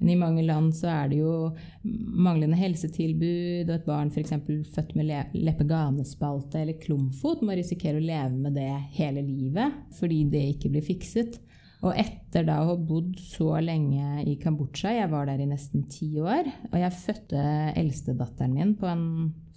Men 0.00 0.08
i 0.08 0.16
mange 0.16 0.42
land 0.46 0.72
så 0.74 0.88
er 1.04 1.08
det 1.12 1.18
jo 1.20 1.52
manglende 1.84 2.56
helsetilbud, 2.56 3.68
og 3.68 3.74
et 3.76 3.86
barn 3.86 4.10
f.eks. 4.10 4.32
født 4.74 4.96
med 4.96 5.06
le- 5.06 5.28
leppeganespalte 5.34 6.62
eller 6.62 6.80
klumfot 6.80 7.42
må 7.44 7.54
risikere 7.58 8.00
å 8.00 8.06
leve 8.06 8.32
med 8.40 8.54
det 8.56 8.70
hele 8.96 9.20
livet 9.22 9.72
fordi 9.98 10.24
det 10.30 10.46
ikke 10.56 10.70
blir 10.72 10.82
fikset. 10.82 11.38
Og 11.84 11.92
etter 12.00 12.46
da 12.46 12.62
å 12.62 12.70
ha 12.70 12.76
bodd 12.80 13.18
så 13.20 13.58
lenge 13.60 14.22
i 14.24 14.38
Kambodsja, 14.40 14.94
jeg 14.96 15.10
var 15.12 15.28
der 15.28 15.42
i 15.44 15.48
nesten 15.50 15.84
ti 15.92 16.08
år, 16.22 16.48
og 16.70 16.78
jeg 16.80 16.96
fødte 16.96 17.42
eldstedatteren 17.76 18.56
min 18.56 18.72
på 18.80 18.88
en 18.88 19.04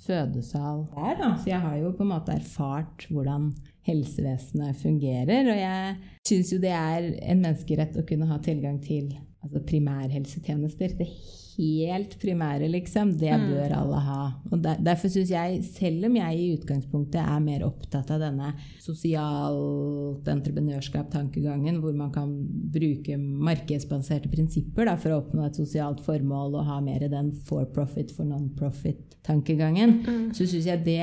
fødesal 0.03 0.83
der, 0.91 1.15
da. 1.21 1.31
så 1.39 1.51
jeg 1.53 1.63
har 1.63 1.77
jo 1.79 1.93
på 1.95 2.03
en 2.03 2.11
måte 2.11 2.35
erfart 2.35 3.07
hvordan 3.09 3.49
helsevesenet 3.87 4.75
fungerer. 4.81 5.47
Og 5.53 5.61
jeg 5.61 5.95
syns 6.27 6.53
jo 6.53 6.61
det 6.61 6.75
er 6.75 7.09
en 7.31 7.41
menneskerett 7.45 7.97
å 7.97 8.05
kunne 8.07 8.27
ha 8.29 8.41
tilgang 8.43 8.81
til 8.83 9.13
altså 9.43 9.63
primærhelsetjenester. 9.71 10.97
Det 10.99 11.07
helt 11.57 12.13
primære, 12.21 12.67
liksom, 12.69 13.15
det 13.17 13.31
Mm. 13.33 13.47
bør 13.49 13.71
alle 13.79 13.99
ha. 14.05 14.23
Og 14.51 14.61
der, 14.61 14.75
derfor 14.77 15.09
syns 15.09 15.29
jeg, 15.31 15.63
selv 15.63 16.05
om 16.05 16.15
jeg 16.15 16.37
i 16.37 16.51
utgangspunktet 16.57 17.17
er 17.21 17.39
mer 17.41 17.63
opptatt 17.65 18.11
av 18.11 18.19
denne 18.21 18.51
sosialt 18.79 20.27
entreprenørskap-tankegangen, 20.27 21.79
hvor 21.81 21.93
man 21.97 22.11
kan 22.13 22.33
bruke 22.73 23.17
markedsbaserte 23.17 24.29
prinsipper 24.31 24.85
da, 24.85 24.95
for 24.99 25.13
å 25.15 25.21
oppnå 25.23 25.45
et 25.47 25.57
sosialt 25.59 26.01
formål 26.05 26.59
og 26.59 26.67
ha 26.69 26.79
mer 26.83 27.07
den 27.09 27.31
for 27.47 27.65
profit 27.65 28.11
for 28.11 28.25
non-profit-tankegangen, 28.29 30.01
så 30.33 30.45
syns 30.47 30.65
jeg 30.69 30.83
det 30.85 31.01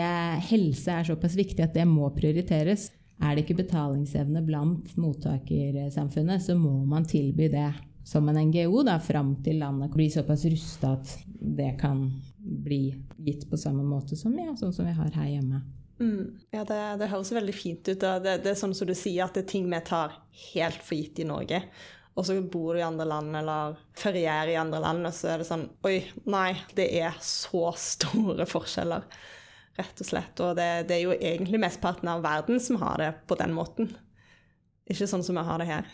helse 0.51 0.91
er 0.91 1.05
såpass 1.11 1.35
viktig 1.37 1.63
at 1.65 1.75
det 1.75 1.87
må 1.89 2.09
prioriteres. 2.15 2.91
Er 3.23 3.35
det 3.37 3.45
ikke 3.45 3.61
betalingsevne 3.63 4.43
blant 4.47 4.97
mottakersamfunnet, 4.99 6.43
så 6.43 6.57
må 6.59 6.85
man 6.87 7.05
tilby 7.07 7.49
det 7.49 7.69
som 8.05 8.29
en 8.29 8.39
NGO 8.51 8.83
da, 8.85 8.99
fram 9.01 9.35
til 9.45 9.63
landet 9.63 9.95
blir 9.95 10.11
såpass 10.13 10.45
rusta 10.45 10.95
at 10.99 11.15
det 11.25 11.75
kan 11.81 12.07
bli 12.39 12.83
gitt 13.17 13.49
på 13.51 13.57
samme 13.57 13.85
måte 13.87 14.17
som, 14.17 14.35
ja, 14.37 14.53
sånn 14.61 14.75
som 14.77 14.89
vi 14.89 14.93
har 14.97 15.11
her 15.17 15.31
hjemme. 15.33 15.63
Mm. 16.01 16.39
Ja, 16.53 16.65
det, 16.69 16.81
det 17.01 17.09
høres 17.09 17.33
veldig 17.33 17.55
fint 17.57 17.89
ut. 17.89 18.01
Det, 18.01 18.39
det 18.45 18.51
er 18.53 18.59
sånn 18.59 18.75
som 18.77 18.89
du 18.89 18.95
sier, 18.99 19.25
at 19.25 19.37
det 19.37 19.45
er 19.45 19.53
ting 19.55 19.69
vi 19.71 19.81
tar 19.87 20.19
helt 20.53 20.83
for 20.85 20.99
gitt 20.99 21.23
i 21.23 21.29
Norge. 21.29 21.63
Og 22.15 22.27
så 22.27 22.37
bor 22.41 22.75
du 22.75 22.81
i 22.83 22.87
andre 22.87 23.07
land 23.09 23.35
eller 23.41 23.79
ferierer 23.99 24.53
i 24.53 24.59
andre 24.61 24.83
land, 24.85 25.07
og 25.09 25.15
så 25.17 25.33
er 25.33 25.43
det 25.43 25.49
sånn 25.49 25.65
Oi, 25.87 25.97
nei, 26.31 26.53
det 26.79 26.87
er 27.01 27.17
så 27.25 27.73
store 27.81 28.47
forskjeller. 28.47 29.07
Rett 29.75 30.03
og 30.05 30.07
slett. 30.07 30.43
Og 30.45 30.55
det, 30.59 30.69
det 30.91 30.99
er 30.99 31.07
jo 31.09 31.17
egentlig 31.17 31.59
mesteparten 31.63 32.11
av 32.13 32.23
verden 32.23 32.61
som 32.63 32.79
har 32.83 33.01
det 33.03 33.11
på 33.27 33.39
den 33.41 33.55
måten. 33.57 33.91
Ikke 34.91 35.09
sånn 35.11 35.25
som 35.27 35.41
vi 35.41 35.47
har 35.49 35.59
det 35.59 35.71
her. 35.73 35.89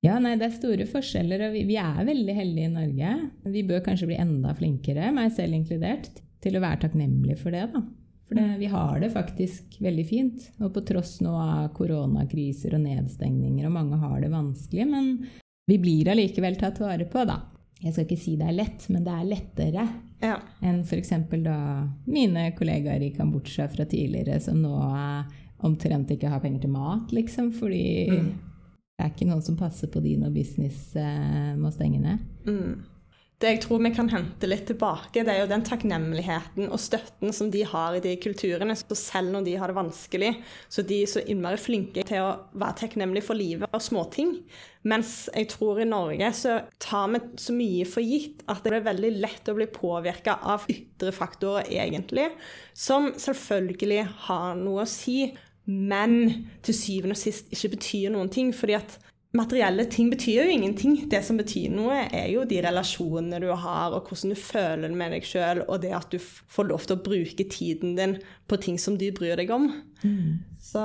Ja, 0.00 0.16
nei, 0.22 0.32
det 0.40 0.46
er 0.48 0.54
store 0.56 0.86
forskjeller, 0.88 1.42
og 1.48 1.52
vi, 1.52 1.66
vi 1.68 1.76
er 1.76 1.98
veldig 2.08 2.34
heldige 2.36 2.68
i 2.70 2.72
Norge. 2.72 3.10
Vi 3.52 3.62
bør 3.68 3.82
kanskje 3.84 4.08
bli 4.08 4.16
enda 4.22 4.54
flinkere, 4.56 5.10
meg 5.12 5.34
selv 5.36 5.58
inkludert, 5.58 6.08
til 6.40 6.56
å 6.56 6.62
være 6.64 6.86
takknemlige 6.86 7.36
for 7.42 7.52
det, 7.52 7.66
da. 7.74 7.82
For 8.30 8.38
det, 8.38 8.46
vi 8.62 8.70
har 8.70 9.00
det 9.02 9.10
faktisk 9.12 9.76
veldig 9.82 10.06
fint. 10.08 10.44
Og 10.62 10.70
på 10.72 10.84
tross 10.88 11.18
nå 11.20 11.34
av 11.36 11.68
koronakriser 11.76 12.76
og 12.78 12.84
nedstengninger, 12.86 13.66
og 13.68 13.74
mange 13.76 13.98
har 14.00 14.20
det 14.22 14.30
vanskelig, 14.32 14.86
men 14.88 15.12
vi 15.68 15.76
blir 15.82 16.08
allikevel 16.14 16.56
tatt 16.60 16.80
vare 16.80 17.04
på, 17.10 17.26
da. 17.28 17.40
Jeg 17.80 17.92
skal 17.92 18.06
ikke 18.06 18.20
si 18.22 18.36
det 18.40 18.46
er 18.48 18.56
lett, 18.56 18.88
men 18.92 19.04
det 19.04 19.12
er 19.18 19.28
lettere 19.28 19.84
Ja. 20.20 20.34
enn 20.64 20.82
f.eks. 20.84 21.12
da 21.44 21.58
mine 22.06 22.50
kollegaer 22.56 23.02
i 23.04 23.12
Kambodsja 23.16 23.68
fra 23.72 23.84
tidligere, 23.88 24.40
som 24.40 24.60
nå 24.60 24.74
er 24.94 25.28
omtrent 25.64 26.10
ikke 26.12 26.28
har 26.32 26.40
penger 26.40 26.64
til 26.64 26.72
mat, 26.72 27.12
liksom, 27.12 27.52
fordi 27.56 27.82
det 29.00 29.06
er 29.06 29.12
ikke 29.14 29.30
noen 29.30 29.44
som 29.44 29.56
passer 29.56 29.88
på 29.88 30.02
de 30.04 30.10
når 30.20 30.32
business 30.34 30.90
eh, 31.00 31.52
må 31.56 31.70
stenge 31.72 32.02
ned. 32.02 32.20
Mm. 32.44 32.82
Det 33.40 33.54
jeg 33.54 33.60
tror 33.62 33.80
vi 33.80 33.88
kan 33.96 34.10
hente 34.12 34.48
litt 34.50 34.66
tilbake, 34.68 35.22
det 35.24 35.32
er 35.32 35.38
jo 35.40 35.48
den 35.48 35.62
takknemligheten 35.64 36.66
og 36.68 36.76
støtten 36.76 37.32
som 37.32 37.48
de 37.48 37.62
har 37.64 37.96
i 37.96 38.02
de 38.04 38.12
kulturene. 38.20 38.76
Så 38.76 38.98
selv 39.00 39.32
når 39.32 39.46
de 39.46 39.54
har 39.56 39.72
det 39.72 39.78
vanskelig, 39.78 40.34
så 40.68 40.84
de 40.84 40.98
er 41.00 41.08
så 41.08 41.22
innmari 41.24 41.56
flinke 41.56 42.04
til 42.04 42.20
å 42.20 42.34
være 42.52 42.82
takknemlige 42.82 43.24
for 43.30 43.40
livet 43.40 43.72
og 43.72 43.80
småting. 43.80 44.34
Mens 44.84 45.30
jeg 45.32 45.48
tror 45.54 45.80
i 45.80 45.88
Norge 45.88 46.28
så 46.36 46.58
tar 46.84 47.08
vi 47.14 47.24
så 47.40 47.56
mye 47.56 47.88
for 47.88 48.04
gitt 48.04 48.44
at 48.44 48.60
det 48.60 48.76
er 48.76 48.88
veldig 48.90 49.16
lett 49.24 49.48
å 49.48 49.56
bli 49.56 49.70
påvirka 49.72 50.36
av 50.44 50.68
ytre 50.68 51.16
faktorer, 51.16 51.72
egentlig, 51.72 52.28
som 52.76 53.14
selvfølgelig 53.16 54.04
har 54.28 54.60
noe 54.60 54.84
å 54.84 54.90
si, 55.00 55.30
men 55.70 56.46
til 56.66 56.76
syvende 56.76 57.16
og 57.16 57.22
sist 57.22 57.52
ikke 57.54 57.76
betyr 57.76 58.12
noen 58.14 58.32
ting. 58.32 58.54
fordi 58.54 58.76
at 58.78 58.98
materielle 59.36 59.84
ting 59.90 60.10
betyr 60.10 60.42
jo 60.42 60.50
ingenting. 60.50 60.96
Det 61.10 61.20
som 61.24 61.38
betyr 61.38 61.70
noe, 61.72 61.94
er 62.10 62.26
jo 62.32 62.42
de 62.48 62.58
relasjonene 62.64 63.38
du 63.42 63.48
har, 63.52 63.94
og 63.94 64.08
hvordan 64.08 64.34
du 64.34 64.38
føler 64.38 64.96
med 64.96 65.14
deg 65.14 65.26
sjøl, 65.26 65.62
og 65.68 65.82
det 65.84 65.92
at 65.94 66.10
du 66.10 66.18
får 66.20 66.70
lov 66.70 66.86
til 66.86 66.96
å 66.96 67.04
bruke 67.04 67.46
tiden 67.50 67.94
din 67.98 68.16
på 68.50 68.58
ting 68.62 68.80
som 68.82 68.98
du 68.98 69.06
bryr 69.14 69.38
deg 69.38 69.52
om. 69.54 69.68
Så 70.60 70.82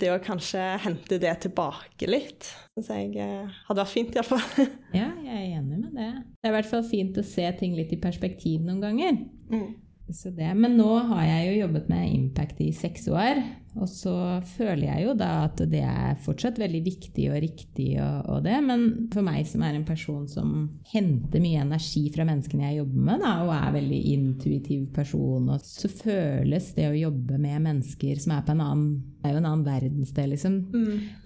det 0.00 0.12
å 0.12 0.20
kanskje 0.22 0.60
hente 0.84 1.20
det 1.22 1.32
tilbake 1.46 2.10
litt, 2.10 2.50
syns 2.76 2.92
jeg 2.92 3.16
eh, 3.22 3.56
hadde 3.68 3.80
vært 3.80 3.94
fint, 3.94 4.14
iallfall. 4.14 4.68
Ja, 4.96 5.08
jeg 5.24 5.32
er 5.32 5.58
enig 5.58 5.80
med 5.80 5.96
det. 5.96 6.12
Det 6.36 6.48
er 6.48 6.52
i 6.52 6.56
hvert 6.58 6.70
fall 6.70 6.84
fint 6.86 7.16
å 7.18 7.24
se 7.26 7.48
ting 7.58 7.74
litt 7.76 7.92
i 7.96 8.00
perspektiv 8.00 8.62
noen 8.64 8.84
ganger. 8.84 9.18
Mm. 9.52 9.74
Så 10.14 10.30
det. 10.30 10.52
Men 10.54 10.76
nå 10.78 10.90
har 11.08 11.24
jeg 11.26 11.46
jo 11.48 11.62
jobbet 11.64 11.88
med 11.90 12.10
Impact 12.12 12.60
i 12.62 12.68
seks 12.76 13.08
år, 13.10 13.40
og 13.76 13.88
så 13.90 14.14
føler 14.56 14.86
jeg 14.86 15.04
jo 15.04 15.14
da 15.18 15.30
at 15.44 15.60
det 15.68 15.82
er 15.84 16.16
fortsatt 16.24 16.58
veldig 16.60 16.80
viktig 16.86 17.26
og 17.28 17.40
riktig 17.44 17.88
og, 18.00 18.30
og 18.32 18.46
det, 18.46 18.56
men 18.64 18.86
for 19.12 19.26
meg 19.26 19.44
som 19.48 19.64
er 19.66 19.76
en 19.76 19.84
person 19.88 20.24
som 20.30 20.54
henter 20.92 21.42
mye 21.44 21.64
energi 21.64 22.06
fra 22.14 22.24
menneskene 22.28 22.70
jeg 22.70 22.80
jobber 22.80 23.04
med, 23.10 23.24
da, 23.24 23.34
og 23.44 23.52
er 23.56 23.76
veldig 23.76 24.00
intuitiv 24.14 24.86
person, 24.96 25.50
og 25.52 25.60
så 25.66 25.90
føles 25.92 26.72
det 26.78 26.88
å 26.88 26.96
jobbe 26.96 27.40
med 27.42 27.66
mennesker 27.68 28.22
som 28.22 28.36
er 28.36 28.46
på 28.46 28.56
en 28.56 28.64
annen, 28.64 28.88
er 29.26 29.34
jo 29.34 29.42
en 29.42 29.50
annen 29.50 29.66
verdensdel, 29.66 30.32
liksom, 30.32 30.58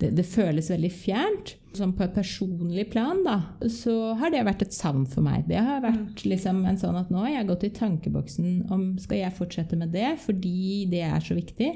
det, 0.00 0.12
det 0.18 0.26
føles 0.26 0.72
veldig 0.72 0.92
fjernt. 0.94 1.56
Sånn 1.76 1.92
på 1.94 2.02
et 2.02 2.16
personlig 2.16 2.88
plan, 2.90 3.20
da, 3.22 3.36
så 3.70 4.16
har 4.18 4.32
det 4.34 4.42
vært 4.48 4.64
et 4.64 4.74
savn 4.74 5.04
for 5.06 5.22
meg. 5.22 5.44
Det 5.46 5.60
har 5.62 5.84
vært 5.84 6.24
liksom 6.26 6.64
en 6.66 6.80
sånn 6.80 6.98
at 6.98 7.12
nå 7.14 7.22
har 7.22 7.36
jeg 7.36 7.50
gått 7.52 7.66
i 7.68 7.74
tankeboksen 7.76 8.72
om 8.74 8.88
skal 8.98 9.20
jeg 9.20 9.36
fortsette 9.36 9.78
med 9.78 9.94
det 9.94 10.16
fordi 10.24 10.88
det 10.90 11.04
er 11.06 11.22
så 11.22 11.36
viktig, 11.38 11.70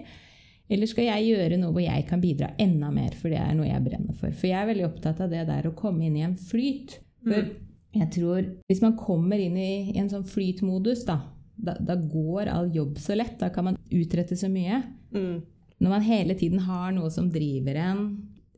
eller 0.74 0.90
skal 0.90 1.06
jeg 1.06 1.28
gjøre 1.30 1.58
noe 1.60 1.74
hvor 1.74 1.84
jeg 1.84 2.06
kan 2.08 2.22
bidra 2.22 2.50
enda 2.60 2.90
mer, 2.94 3.14
for 3.18 3.32
det 3.32 3.38
er 3.40 3.54
noe 3.56 3.68
jeg 3.68 3.84
brenner 3.84 4.16
for. 4.18 4.34
For 4.34 4.50
jeg 4.50 4.58
er 4.58 4.70
veldig 4.72 4.88
opptatt 4.88 5.22
av 5.24 5.30
det 5.32 5.44
der 5.50 5.68
å 5.70 5.76
komme 5.78 6.08
inn 6.08 6.18
i 6.18 6.26
en 6.26 6.36
flyt. 6.38 6.98
For 7.24 7.54
jeg 7.94 8.10
tror 8.16 8.50
hvis 8.68 8.82
man 8.82 8.98
kommer 8.98 9.40
inn 9.40 9.56
i, 9.60 9.94
i 9.94 9.98
en 10.02 10.10
sånn 10.10 10.26
flytmodus, 10.26 11.06
da, 11.06 11.20
da, 11.54 11.76
da 11.78 11.96
går 11.96 12.50
all 12.52 12.72
jobb 12.74 12.98
så 13.02 13.16
lett. 13.16 13.38
Da 13.40 13.52
kan 13.54 13.70
man 13.70 13.80
utrette 13.94 14.36
så 14.38 14.50
mye. 14.50 14.82
Mm. 15.14 15.36
Når 15.84 15.94
man 15.94 16.06
hele 16.06 16.36
tiden 16.38 16.64
har 16.66 16.90
noe 16.96 17.10
som 17.14 17.30
driver 17.32 17.78
en 17.80 18.04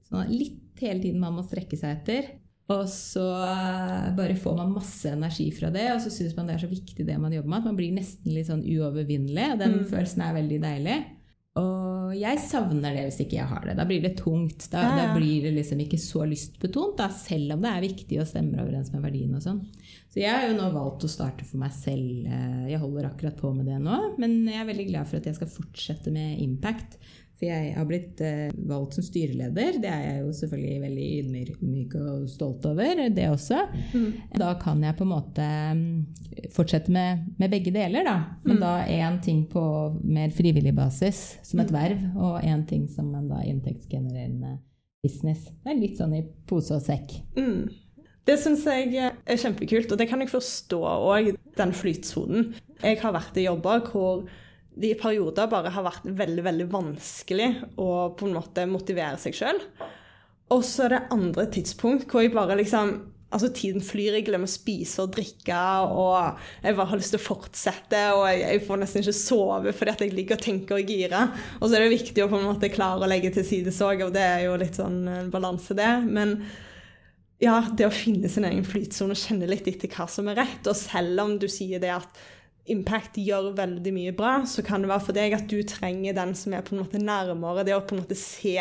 sånn 0.09 0.33
litt 0.33 0.63
hele 0.81 1.01
tiden 1.01 1.23
man 1.23 1.37
må 1.37 1.45
strekke 1.47 1.79
seg 1.79 2.01
etter. 2.01 2.35
Og 2.73 2.89
så 2.91 3.23
eh, 3.47 4.09
bare 4.17 4.35
får 4.39 4.57
man 4.59 4.73
masse 4.75 5.13
energi 5.13 5.47
fra 5.55 5.71
det, 5.71 5.85
og 5.95 6.01
så 6.03 6.11
syns 6.11 6.35
man 6.35 6.49
det 6.49 6.57
er 6.57 6.65
så 6.65 6.71
viktig 6.71 7.05
det 7.07 7.19
man 7.23 7.35
jobber 7.35 7.53
med, 7.53 7.61
at 7.61 7.69
man 7.71 7.77
blir 7.79 7.95
nesten 7.95 8.35
litt 8.35 8.49
sånn 8.49 8.65
uovervinnelig. 8.67 9.53
og 9.53 9.61
Den 9.63 9.77
følelsen 9.87 10.25
er 10.27 10.35
veldig 10.35 10.59
deilig. 10.65 10.97
Og 11.57 12.13
jeg 12.17 12.39
savner 12.45 12.93
det 12.97 13.05
hvis 13.09 13.21
ikke 13.25 13.39
jeg 13.39 13.49
har 13.51 13.65
det. 13.65 13.75
Da 13.79 13.85
blir 13.89 14.03
det 14.05 14.15
tungt. 14.19 14.67
Da, 14.73 14.83
Ja, 14.85 14.97
da 14.99 15.07
blir 15.17 15.43
det 15.47 15.55
liksom 15.57 15.81
ikke 15.81 15.99
så 16.01 16.27
lystbetont, 16.29 16.97
da, 17.01 17.09
selv 17.09 17.55
om 17.57 17.63
det 17.65 17.71
er 17.73 17.87
viktig 17.87 18.21
og 18.21 18.29
stemmer 18.29 18.63
overens 18.65 18.93
med 18.93 19.03
verdiene 19.07 19.37
og 19.41 19.45
sånn. 19.47 19.63
Så 20.13 20.21
jeg 20.23 20.33
har 20.33 20.47
jo 20.49 20.57
nå 20.57 20.69
valgt 20.75 21.05
å 21.05 21.11
starte 21.13 21.45
for 21.49 21.59
meg 21.61 21.73
selv. 21.77 22.27
Eh, 22.27 22.67
Jeg 22.73 22.81
holder 22.81 23.09
akkurat 23.11 23.37
på 23.41 23.55
med 23.57 23.67
det 23.67 23.79
nå, 23.81 24.17
men 24.19 24.45
jeg 24.47 24.61
er 24.63 24.69
veldig 24.69 24.89
glad 24.91 25.07
for 25.09 25.17
at 25.21 25.25
jeg 25.31 25.35
skal 25.39 25.49
fortsette 25.49 26.13
med 26.13 26.39
Impact. 26.45 26.99
For 27.37 27.45
jeg 27.51 27.73
har 27.77 27.85
blitt 27.89 28.21
eh, 28.25 28.49
valgt 28.69 28.97
som 28.97 29.05
styreleder. 29.05 29.77
Det 29.83 29.91
er 29.93 30.05
jeg 30.07 30.21
jo 30.23 30.31
selvfølgelig 30.39 30.77
veldig 30.87 31.09
ydmyk 31.21 31.97
og 32.01 32.29
stolt 32.33 32.65
over, 32.71 33.03
det 33.13 33.27
også. 33.29 33.59
Da 34.41 34.55
kan 34.63 34.81
jeg 34.87 34.97
på 34.97 35.05
en 35.05 35.13
måte 35.13 35.49
mm, 35.77 35.91
fortsette 36.55 36.93
med, 36.95 37.27
med 37.37 37.53
begge 37.53 37.75
deler, 37.75 38.09
da. 38.09 38.17
Men 38.47 38.63
da 38.63 38.73
én 38.89 39.21
ting 39.25 39.45
på 39.53 39.65
mer 40.01 40.33
frivillig 40.37 40.73
basis, 40.77 41.27
som 41.45 41.61
et 41.61 41.75
verv, 41.77 42.07
og 42.17 42.41
én 42.41 42.65
ting 42.69 42.89
som 42.89 43.13
en 43.19 43.29
da 43.29 43.43
inntektsgenererende 43.45 44.57
business. 45.05 45.51
Det 45.61 45.75
er 45.75 45.83
litt 45.83 46.01
sånn 46.01 46.17
i 46.17 46.25
pose 46.49 46.79
og 46.79 46.87
sekk. 46.89 47.19
Mm. 47.37 47.69
Det 48.27 48.41
syns 48.43 48.65
jeg 48.67 48.97
er 48.99 49.39
kjempekult, 49.39 49.93
og 49.93 50.01
det 50.01 50.09
kan 50.11 50.25
jeg 50.25 50.33
forstå 50.33 50.81
òg, 50.83 51.35
den 51.61 51.77
flytsonen. 51.77 52.55
Jeg 52.81 52.99
har 53.05 53.15
vært 53.15 53.37
i 53.39 53.45
jobber 53.47 53.85
hvor 53.93 54.25
det 54.77 54.93
i 54.93 54.99
perioder 55.01 55.49
bare 55.51 55.73
har 55.73 55.87
vært 55.87 56.07
veldig 56.19 56.45
veldig 56.45 56.67
vanskelig 56.73 57.51
å 57.81 57.91
på 58.17 58.29
en 58.29 58.37
måte 58.37 58.67
motivere 58.69 59.19
seg 59.21 59.37
sjøl. 59.39 59.61
Og 60.53 60.63
så 60.65 60.87
er 60.87 60.95
det 60.95 61.07
andre 61.15 61.47
tidspunkt 61.53 62.11
hvor 62.11 62.25
jeg 62.25 62.35
bare 62.37 62.59
liksom 62.61 62.99
Altså, 63.35 63.49
tiden 63.51 63.83
flyr, 63.83 64.15
jeg 64.15 64.25
glemmer 64.29 64.47
å 64.47 64.53
spise 64.53 65.03
og 65.03 65.11
drikke, 65.17 65.57
og 65.91 66.39
jeg 66.63 66.77
bare 66.79 66.87
har 66.93 67.01
lyst 67.01 67.11
til 67.13 67.19
å 67.19 67.25
fortsette, 67.25 68.03
og 68.15 68.23
jeg, 68.31 68.45
jeg 68.45 68.63
får 68.69 68.79
nesten 68.81 69.03
ikke 69.03 69.15
sove 69.19 69.73
fordi 69.75 69.93
at 69.93 70.05
jeg 70.05 70.15
ligger 70.15 70.39
og 70.39 70.45
tenker 70.45 70.79
og 70.79 70.93
girer. 70.95 71.33
Og 71.59 71.67
så 71.67 71.75
er 71.75 71.83
det 71.83 71.91
viktig 71.91 72.23
å 72.23 72.29
på 72.31 72.39
en 72.39 72.47
måte 72.47 72.71
klare 72.73 73.03
å 73.03 73.11
legge 73.11 73.33
til 73.35 73.45
side 73.49 73.75
sorg, 73.75 74.05
og 74.07 74.15
det 74.15 74.23
er 74.23 74.45
jo 74.47 74.55
litt 74.63 74.79
sånn 74.79 75.03
en 75.11 75.33
balanse, 75.35 75.75
det. 75.77 75.91
Men 76.07 76.37
ja, 77.43 77.59
det 77.67 77.91
å 77.91 77.93
finne 77.93 78.31
sin 78.33 78.47
egen 78.49 78.65
flytsone 78.65 79.19
og 79.19 79.21
kjenne 79.21 79.51
litt 79.51 79.67
etter 79.69 79.91
hva 79.93 80.07
som 80.09 80.31
er 80.31 80.39
rett. 80.45 80.63
Og 80.63 80.79
selv 80.79 81.27
om 81.27 81.35
du 81.43 81.51
sier 81.51 81.83
det 81.83 81.93
at 81.99 82.23
Impact 82.73 83.19
gjør 83.23 83.53
veldig 83.57 83.93
mye 83.95 84.13
bra, 84.17 84.41
så 84.49 84.63
kan 84.67 84.83
det 84.83 84.91
være 84.91 85.05
for 85.07 85.17
deg 85.17 85.37
at 85.37 85.47
du 85.51 85.61
trenger 85.63 86.17
den 86.17 86.35
som 86.35 86.55
er 86.57 86.65
på 86.67 86.75
en 86.75 86.83
måte 86.83 86.99
nærmere. 87.03 87.63
Det 87.67 87.75
å 87.77 87.83
på 87.87 87.95
en 87.95 88.03
måte 88.03 88.19
se 88.19 88.57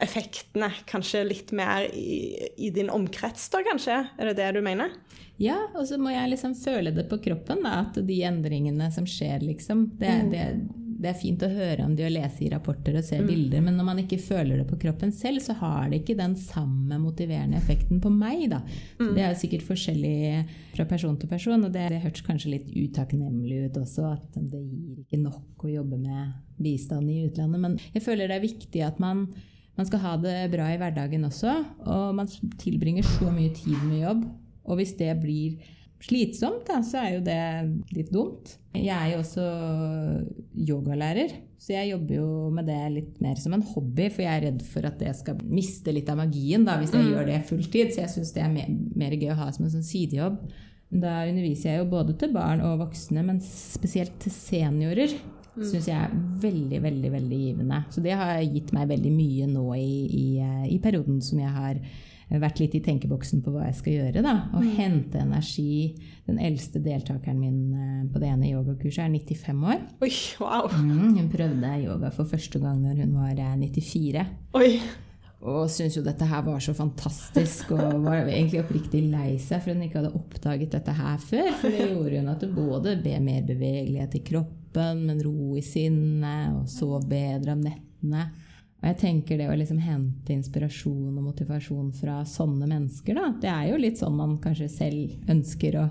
effektene 0.00 0.68
kanskje 0.88 1.22
litt 1.24 1.52
mer 1.56 1.86
i, 1.92 2.48
i 2.60 2.70
din 2.74 2.90
omkrets, 2.92 3.46
da 3.52 3.62
kanskje? 3.64 4.02
Er 4.20 4.30
det 4.30 4.36
det 4.40 4.50
du 4.56 4.62
mener? 4.64 4.92
Ja, 5.40 5.56
og 5.76 5.84
så 5.88 5.98
må 6.00 6.12
jeg 6.12 6.32
liksom 6.32 6.54
føle 6.56 6.92
det 6.96 7.06
på 7.10 7.18
kroppen, 7.24 7.62
da, 7.64 7.82
at 7.86 7.96
de 8.08 8.18
endringene 8.24 8.90
som 8.92 9.08
skjer, 9.08 9.40
liksom 9.44 9.86
det, 10.00 10.12
Mm. 10.16 10.30
det, 10.32 10.44
det 10.96 11.10
er 11.10 11.18
fint 11.18 11.42
å 11.44 11.50
høre 11.50 11.84
om 11.84 11.94
de 11.96 12.04
og 12.06 12.12
lese 12.14 12.44
i 12.46 12.50
rapporter 12.52 12.96
og 12.96 13.04
se 13.04 13.18
bilder, 13.24 13.60
men 13.64 13.76
når 13.76 13.86
man 13.88 14.00
ikke 14.02 14.18
føler 14.22 14.60
det 14.60 14.66
på 14.70 14.78
kroppen 14.86 15.12
selv, 15.14 15.42
så 15.44 15.56
har 15.60 15.90
det 15.90 16.00
ikke 16.00 16.16
den 16.18 16.36
samme 16.40 16.98
motiverende 17.02 17.58
effekten 17.60 18.00
på 18.02 18.12
meg. 18.12 18.46
Da. 18.52 18.62
Så 18.96 19.10
det 19.16 19.24
er 19.26 19.36
sikkert 19.38 19.66
forskjellig 19.66 20.16
fra 20.76 20.86
person 20.88 21.18
til 21.20 21.30
person, 21.30 21.66
og 21.66 21.74
det, 21.74 21.84
det 21.92 22.00
hørtes 22.04 22.24
kanskje 22.26 22.54
litt 22.54 22.70
utakknemlig 22.72 23.66
ut 23.66 23.78
også, 23.82 24.14
at 24.14 24.40
det 24.40 24.62
gir 24.62 25.02
ikke 25.04 25.20
nok 25.20 25.66
å 25.66 25.74
jobbe 25.74 26.00
med 26.00 26.34
bistand 26.62 27.12
i 27.12 27.22
utlandet. 27.26 27.62
Men 27.62 27.78
jeg 27.92 28.04
føler 28.06 28.30
det 28.30 28.40
er 28.40 28.46
viktig 28.48 28.84
at 28.86 29.00
man, 29.02 29.26
man 29.76 29.88
skal 29.90 30.04
ha 30.06 30.16
det 30.22 30.38
bra 30.54 30.72
i 30.72 30.80
hverdagen 30.80 31.28
også, 31.28 31.58
og 31.84 32.16
man 32.16 32.32
tilbringer 32.62 33.06
så 33.18 33.30
mye 33.30 33.52
tid 33.56 33.76
med 33.84 34.04
jobb. 34.06 34.28
Og 34.66 34.80
hvis 34.80 34.96
det 34.98 35.12
blir 35.20 35.60
slitsomt, 36.04 36.66
da, 36.68 36.80
så 36.84 37.00
er 37.02 37.10
jo 37.16 37.24
det 37.26 37.42
litt 37.96 38.12
dumt. 38.14 38.56
Jeg 38.76 38.92
er 38.92 39.14
jo 39.14 39.22
også 39.22 39.44
yogalærer, 40.66 41.32
så 41.58 41.72
jeg 41.72 41.92
jobber 41.94 42.18
jo 42.18 42.28
med 42.54 42.68
det 42.68 42.80
litt 42.92 43.20
mer 43.24 43.38
som 43.40 43.56
en 43.56 43.64
hobby, 43.64 44.10
for 44.12 44.26
jeg 44.26 44.32
er 44.32 44.44
redd 44.50 44.64
for 44.68 44.86
at 44.88 44.98
det 45.00 45.14
skal 45.18 45.40
miste 45.48 45.94
litt 45.94 46.10
av 46.12 46.20
magien 46.20 46.66
da, 46.66 46.76
hvis 46.80 46.92
jeg 46.94 47.08
gjør 47.08 47.30
det 47.30 47.40
fulltid. 47.48 47.94
Så 47.94 48.02
jeg 48.04 48.12
syns 48.12 48.34
det 48.36 48.44
er 48.44 48.52
mer, 48.52 48.68
mer 48.98 49.16
gøy 49.16 49.32
å 49.32 49.38
ha 49.40 49.48
som 49.54 49.66
en 49.66 49.72
sånn 49.72 49.86
sidejobb. 49.86 50.42
Da 50.86 51.24
underviser 51.26 51.72
jeg 51.72 51.80
jo 51.80 51.88
både 51.90 52.14
til 52.20 52.34
barn 52.36 52.62
og 52.62 52.84
voksne, 52.84 53.24
men 53.26 53.40
spesielt 53.42 54.14
til 54.22 54.34
seniorer. 54.34 55.16
Syns 55.56 55.88
jeg 55.88 55.96
er 55.96 56.12
veldig, 56.42 56.82
veldig 56.84 57.10
veldig 57.14 57.38
givende. 57.40 57.80
Så 57.90 58.04
det 58.04 58.12
har 58.20 58.42
gitt 58.44 58.74
meg 58.76 58.90
veldig 58.92 59.12
mye 59.14 59.48
nå 59.48 59.64
i, 59.80 59.94
i, 60.04 60.26
i 60.76 60.78
perioden 60.84 61.22
som 61.24 61.40
jeg 61.40 61.54
har 61.54 61.80
vært 62.26 62.58
litt 62.58 62.74
i 62.74 62.82
tenkeboksen 62.82 63.42
på 63.44 63.52
hva 63.54 63.68
jeg 63.68 63.78
skal 63.78 63.92
gjøre. 64.00 64.22
da, 64.24 64.34
Og 64.58 64.66
hente 64.76 65.20
energi. 65.22 65.94
Den 66.26 66.40
eldste 66.42 66.82
deltakeren 66.82 67.38
min 67.38 67.58
eh, 67.70 68.04
på 68.10 68.18
det 68.22 68.32
ene 68.32 68.50
yogakurset 68.50 69.04
er 69.04 69.12
95 69.14 69.64
år. 69.70 69.82
Oi, 70.02 70.12
wow. 70.42 70.66
Mm, 70.74 71.16
hun 71.20 71.28
prøvde 71.30 71.74
yoga 71.84 72.10
for 72.14 72.26
første 72.26 72.58
gang 72.62 72.80
når 72.82 73.04
hun 73.04 73.14
var 73.14 73.38
eh, 73.38 73.58
94. 73.62 74.24
Oi. 74.58 74.70
Og 75.46 75.68
syntes 75.70 75.98
jo 75.98 76.02
dette 76.02 76.26
her 76.26 76.42
var 76.42 76.62
så 76.64 76.72
fantastisk, 76.74 77.70
og 77.76 78.00
var 78.02 78.24
egentlig 78.24 78.62
oppriktig 78.64 79.04
lei 79.12 79.36
seg 79.38 79.60
for 79.62 79.76
hun 79.76 79.84
ikke 79.84 80.00
hadde 80.00 80.16
oppdaget 80.16 80.72
dette 80.74 80.94
her 80.96 81.20
før. 81.22 81.50
For 81.60 81.70
det 81.70 81.90
gjorde 81.92 82.22
hun 82.22 82.32
at 82.32 82.42
hun 82.42 82.56
både 82.56 82.96
ble 83.04 83.20
mer 83.22 83.44
bevegelighet 83.46 84.16
i 84.18 84.24
kroppen, 84.26 85.04
men 85.06 85.22
ro 85.22 85.52
i 85.54 85.62
sinnet, 85.62 86.56
og 86.56 86.66
sov 86.72 87.04
bedre 87.06 87.54
om 87.54 87.62
nettene. 87.62 88.26
Og 88.86 88.92
jeg 88.92 88.98
tenker 89.00 89.40
det 89.40 89.48
å 89.50 89.54
liksom 89.58 89.80
hente 89.82 90.30
inspirasjon 90.30 91.16
og 91.18 91.24
motivasjon 91.26 91.88
fra 91.98 92.20
sånne 92.22 92.68
mennesker, 92.70 93.16
da, 93.18 93.32
det 93.42 93.48
er 93.50 93.64
jo 93.72 93.80
litt 93.82 93.98
sånn 93.98 94.14
man 94.14 94.36
kanskje 94.38 94.68
selv 94.70 95.32
ønsker 95.32 95.80
å 95.80 95.86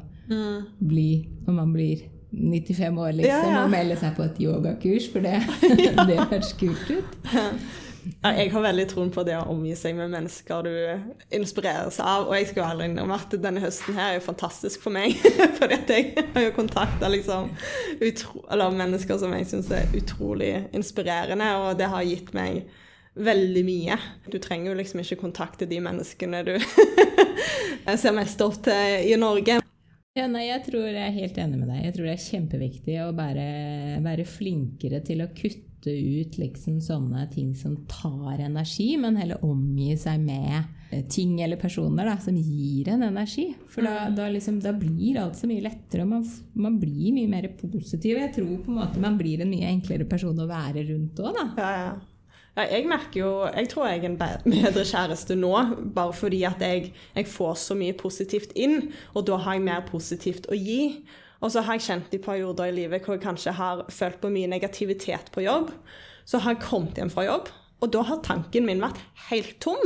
bli 0.79 1.09
når 1.43 1.57
man 1.57 1.73
blir 1.75 2.05
95 2.31 3.01
år, 3.03 3.09
liksom, 3.17 3.27
Ja, 3.27 3.49
ja. 3.51 3.63
og 3.65 3.73
melde 3.73 3.97
seg 3.99 4.15
på 4.15 4.23
et 4.23 4.39
yogakurs, 4.39 5.09
for 5.11 5.27
det, 5.27 5.41
det 6.07 6.15
høres 6.21 6.53
kult 6.55 6.87
ut. 6.87 7.17
Ja, 8.21 8.31
jeg 8.37 8.53
har 8.53 8.63
veldig 8.63 8.85
troen 8.91 9.11
på 9.11 9.25
det 9.27 9.35
å 9.41 9.43
omgi 9.51 9.73
seg 9.75 9.97
med 9.97 10.13
mennesker 10.13 10.63
du 10.63 10.71
inspireres 11.35 11.97
av. 11.99 12.29
Og 12.29 12.35
jeg 12.37 12.47
skal 12.51 12.61
jo 12.61 12.67
ærlig 12.69 12.89
innrømme 12.91 13.17
at 13.17 13.35
denne 13.43 13.63
høsten 13.63 13.97
her 13.97 14.11
er 14.13 14.17
jo 14.19 14.25
fantastisk 14.27 14.83
for 14.85 14.95
meg. 14.95 15.19
Fordi 15.59 15.79
at 15.81 15.91
jeg 15.91 16.25
har 16.35 16.47
jo 16.47 16.55
kontakta 16.55 17.09
liksom 17.11 17.51
mennesker 18.79 19.19
som 19.19 19.35
jeg 19.35 19.49
syns 19.51 19.71
er 19.73 19.91
utrolig 19.97 20.53
inspirerende, 20.71 21.49
og 21.59 21.75
det 21.81 21.91
har 21.91 22.07
gitt 22.07 22.31
meg 22.37 22.63
veldig 23.15 23.63
mye. 23.65 23.97
Du 24.31 24.39
trenger 24.43 24.71
jo 24.71 24.79
liksom 24.79 25.03
ikke 25.03 25.21
kontakte 25.21 25.67
de 25.69 25.79
menneskene 25.83 26.43
du 26.47 26.55
ser 28.01 28.15
mest 28.15 28.41
opp 28.43 28.59
til 28.65 29.11
i 29.11 29.15
Norge. 29.19 29.61
Ja, 30.15 30.29
nei, 30.31 30.45
jeg 30.47 30.63
tror 30.69 30.85
jeg 30.87 31.01
er 31.03 31.15
helt 31.17 31.37
enig 31.43 31.57
med 31.59 31.67
deg. 31.67 31.81
Jeg 31.83 31.95
tror 31.97 32.07
det 32.07 32.15
er 32.15 32.25
kjempeviktig 32.29 32.99
å 33.03 33.11
bare 33.15 33.47
være 34.03 34.23
flinkere 34.27 35.01
til 35.03 35.25
å 35.25 35.31
kutte 35.35 35.91
ut 35.91 36.37
liksom 36.39 36.79
sånne 36.81 37.25
ting 37.33 37.51
som 37.59 37.75
tar 37.91 38.39
energi, 38.45 38.93
men 38.97 39.19
heller 39.19 39.43
omgi 39.43 39.91
seg 39.99 40.23
med 40.23 41.03
ting 41.11 41.41
eller 41.43 41.59
personer 41.59 42.07
da, 42.07 42.15
som 42.23 42.37
gir 42.37 42.87
en 42.93 43.03
energi. 43.03 43.49
For 43.71 43.83
da, 43.83 44.07
da, 44.15 44.29
liksom, 44.31 44.61
da 44.63 44.71
blir 44.77 45.19
alt 45.19 45.35
så 45.35 45.49
mye 45.51 45.65
lettere, 45.65 46.05
og 46.05 46.13
man, 46.13 46.25
man 46.63 46.79
blir 46.79 47.11
mye 47.17 47.31
mer 47.35 47.51
positiv. 47.59 48.15
Jeg 48.15 48.33
tror 48.37 48.55
på 48.63 48.71
en 48.71 48.79
måte 48.79 49.03
man 49.03 49.19
blir 49.19 49.43
en 49.43 49.51
mye 49.51 49.71
enklere 49.73 50.07
person 50.07 50.39
å 50.39 50.47
være 50.47 50.87
rundt 50.93 51.19
òg, 51.19 51.35
da. 51.35 51.47
Ja, 51.59 51.71
ja. 51.81 51.95
Ja, 52.55 52.63
jeg 52.71 52.87
merker 52.87 53.19
jo 53.19 53.31
Jeg 53.51 53.67
tror 53.71 53.89
jeg 53.89 53.99
er 53.99 54.09
en 54.09 54.17
bedre 54.19 54.85
kjæreste 54.87 55.35
nå, 55.35 55.51
bare 55.95 56.13
fordi 56.15 56.43
at 56.47 56.61
jeg, 56.63 56.93
jeg 57.15 57.27
får 57.27 57.57
så 57.59 57.75
mye 57.75 57.95
positivt 57.99 58.55
inn, 58.55 58.93
og 59.13 59.27
da 59.27 59.39
har 59.43 59.57
jeg 59.57 59.65
mer 59.65 59.83
positivt 59.89 60.47
å 60.47 60.55
gi. 60.55 61.03
Og 61.43 61.51
så 61.51 61.65
har 61.65 61.75
jeg 61.75 61.85
kjent 61.89 62.15
i 62.15 62.21
perioder 62.23 62.71
i 62.71 62.77
livet 62.77 63.03
hvor 63.03 63.17
jeg 63.17 63.25
kanskje 63.25 63.57
har 63.57 63.83
følt 63.91 64.21
på 64.23 64.31
mye 64.31 64.49
negativitet 64.49 65.33
på 65.35 65.43
jobb. 65.43 65.73
Så 66.25 66.39
har 66.41 66.55
jeg 66.55 66.63
kommet 66.63 66.97
hjem 66.97 67.11
fra 67.11 67.27
jobb, 67.27 67.51
og 67.83 67.91
da 67.93 68.05
har 68.07 68.23
tanken 68.25 68.65
min 68.69 68.81
vært 68.81 69.03
helt 69.27 69.59
tom. 69.61 69.83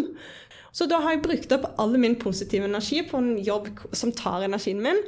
Så 0.71 0.85
da 0.85 1.01
har 1.01 1.17
jeg 1.17 1.25
brukt 1.25 1.51
opp 1.55 1.65
all 1.81 1.97
min 1.97 2.19
positive 2.21 2.69
energi 2.69 3.01
på 3.09 3.17
en 3.17 3.33
jobb 3.41 3.71
som 3.97 4.13
tar 4.13 4.45
energien 4.45 4.81
min. 4.85 5.01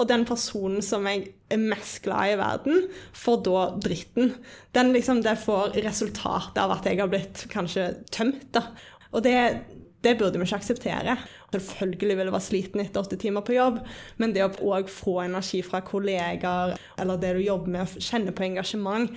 Og 0.00 0.08
den 0.08 0.24
personen 0.28 0.82
som 0.84 1.06
jeg 1.08 1.26
er 1.52 1.60
mest 1.60 2.00
glad 2.04 2.30
i 2.30 2.34
i 2.34 2.40
verden, 2.40 2.88
får 3.12 3.42
da 3.46 3.64
dritten. 3.84 4.34
Den 4.72 4.92
liksom, 4.94 5.20
det 5.24 5.36
får 5.42 5.76
resultatet 5.84 6.60
av 6.62 6.72
at 6.78 6.88
jeg 6.88 7.00
har 7.00 7.12
blitt 7.12 7.46
kanskje 7.52 7.90
tømt. 8.14 8.48
da. 8.56 8.70
Og 9.12 9.24
det, 9.26 9.36
det 10.04 10.16
burde 10.18 10.40
vi 10.40 10.46
ikke 10.48 10.60
akseptere. 10.62 11.16
Selvfølgelig 11.52 12.16
vil 12.16 12.26
jeg 12.30 12.34
være 12.34 12.46
sliten 12.46 12.82
etter 12.82 13.04
åtte 13.04 13.18
timer 13.20 13.44
på 13.44 13.56
jobb, 13.56 13.82
men 14.16 14.32
det 14.32 14.46
å 14.46 14.52
òg 14.72 14.88
få 14.90 15.20
energi 15.26 15.60
fra 15.66 15.82
kollegaer, 15.84 16.78
eller 16.98 17.20
det 17.20 17.34
du 17.36 17.42
jobber 17.44 17.76
med, 17.76 17.98
kjenne 18.00 18.32
på 18.32 18.46
engasjement, 18.48 19.12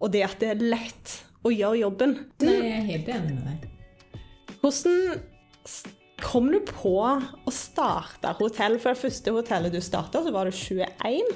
og 0.00 0.14
det 0.14 0.22
at 0.28 0.38
det 0.40 0.54
er 0.54 0.62
lett 0.62 1.16
å 1.44 1.52
gjøre 1.52 1.80
jobben 1.80 2.14
Nei, 2.44 2.54
jeg 2.54 2.76
er 2.76 2.86
helt 2.88 3.10
enig 3.16 3.34
med 3.36 3.48
deg. 3.48 3.66
hvordan 4.60 5.98
kom 6.22 6.50
du 6.52 6.60
på 6.66 6.96
å 7.00 7.52
starte 7.54 8.34
hotell? 8.38 8.78
For 8.80 8.92
det 8.92 9.02
første 9.02 9.34
hotellet 9.34 9.74
du 9.74 9.80
starta, 9.84 10.22
så 10.24 10.32
var 10.34 10.48
du 10.48 10.54
21. 10.56 11.32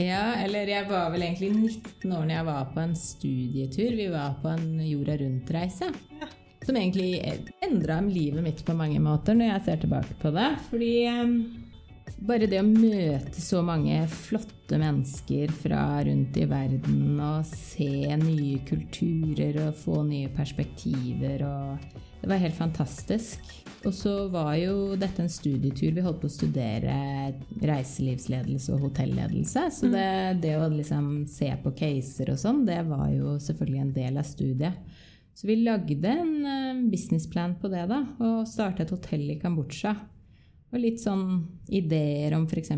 Ja, 0.00 0.34
eller 0.40 0.70
jeg 0.70 0.88
var 0.88 1.10
vel 1.12 1.26
egentlig 1.26 1.50
19 1.52 2.14
år 2.16 2.22
når 2.24 2.34
jeg 2.34 2.46
var 2.48 2.70
på 2.72 2.82
en 2.82 2.94
studietur. 2.98 3.90
Vi 3.98 4.08
var 4.12 4.38
på 4.42 4.52
en 4.52 4.70
jorda 4.86 5.18
rundt-reise. 5.20 5.90
Som 6.62 6.78
egentlig 6.78 7.18
endra 7.64 7.98
livet 8.06 8.44
mitt 8.44 8.62
på 8.64 8.76
mange 8.78 9.00
måter 9.02 9.36
når 9.36 9.56
jeg 9.56 9.66
ser 9.66 9.82
tilbake 9.82 10.16
på 10.22 10.30
det. 10.34 10.48
Fordi 10.70 10.92
eh, 11.10 11.34
bare 12.22 12.46
det 12.46 12.60
å 12.62 12.66
møte 12.66 13.42
så 13.42 13.62
mange 13.66 13.98
flotte 14.10 14.78
mennesker 14.78 15.50
fra 15.62 15.82
rundt 16.06 16.38
i 16.38 16.46
verden 16.48 17.18
og 17.18 17.48
se 17.50 18.16
nye 18.22 18.60
kulturer 18.68 19.58
og 19.66 19.80
få 19.82 20.02
nye 20.06 20.30
perspektiver 20.32 21.44
og 21.48 21.90
Det 22.22 22.30
var 22.30 22.38
helt 22.38 22.54
fantastisk. 22.54 23.42
Og 23.82 23.94
så 23.94 24.12
var 24.30 24.54
jo 24.60 24.94
dette 24.98 25.24
en 25.24 25.30
studietur. 25.32 25.90
Vi 25.96 26.04
holdt 26.04 26.20
på 26.22 26.28
å 26.30 26.32
studere 26.32 26.96
reiselivsledelse 27.66 28.74
og 28.76 28.86
hotelledelse. 28.86 29.64
Så 29.74 29.90
det, 29.90 30.42
det 30.44 30.54
å 30.58 30.68
liksom 30.70 31.24
se 31.30 31.50
på 31.64 31.74
caser 31.78 32.30
og 32.30 32.38
sånn, 32.38 32.62
det 32.68 32.78
var 32.86 33.08
jo 33.10 33.36
selvfølgelig 33.42 33.82
en 33.82 33.94
del 33.96 34.20
av 34.22 34.28
studiet. 34.28 35.00
Så 35.34 35.48
vi 35.48 35.56
lagde 35.64 36.08
en 36.08 36.32
eh, 36.46 36.82
businessplan 36.92 37.56
på 37.58 37.70
det, 37.72 37.86
da, 37.90 38.02
og 38.20 38.44
starta 38.48 38.84
et 38.84 38.92
hotell 38.92 39.24
i 39.32 39.38
Kambodsja. 39.40 39.94
Og 40.72 40.80
litt 40.80 41.00
sånn 41.02 41.42
ideer 41.72 42.36
om 42.36 42.44
f.eks. 42.46 42.72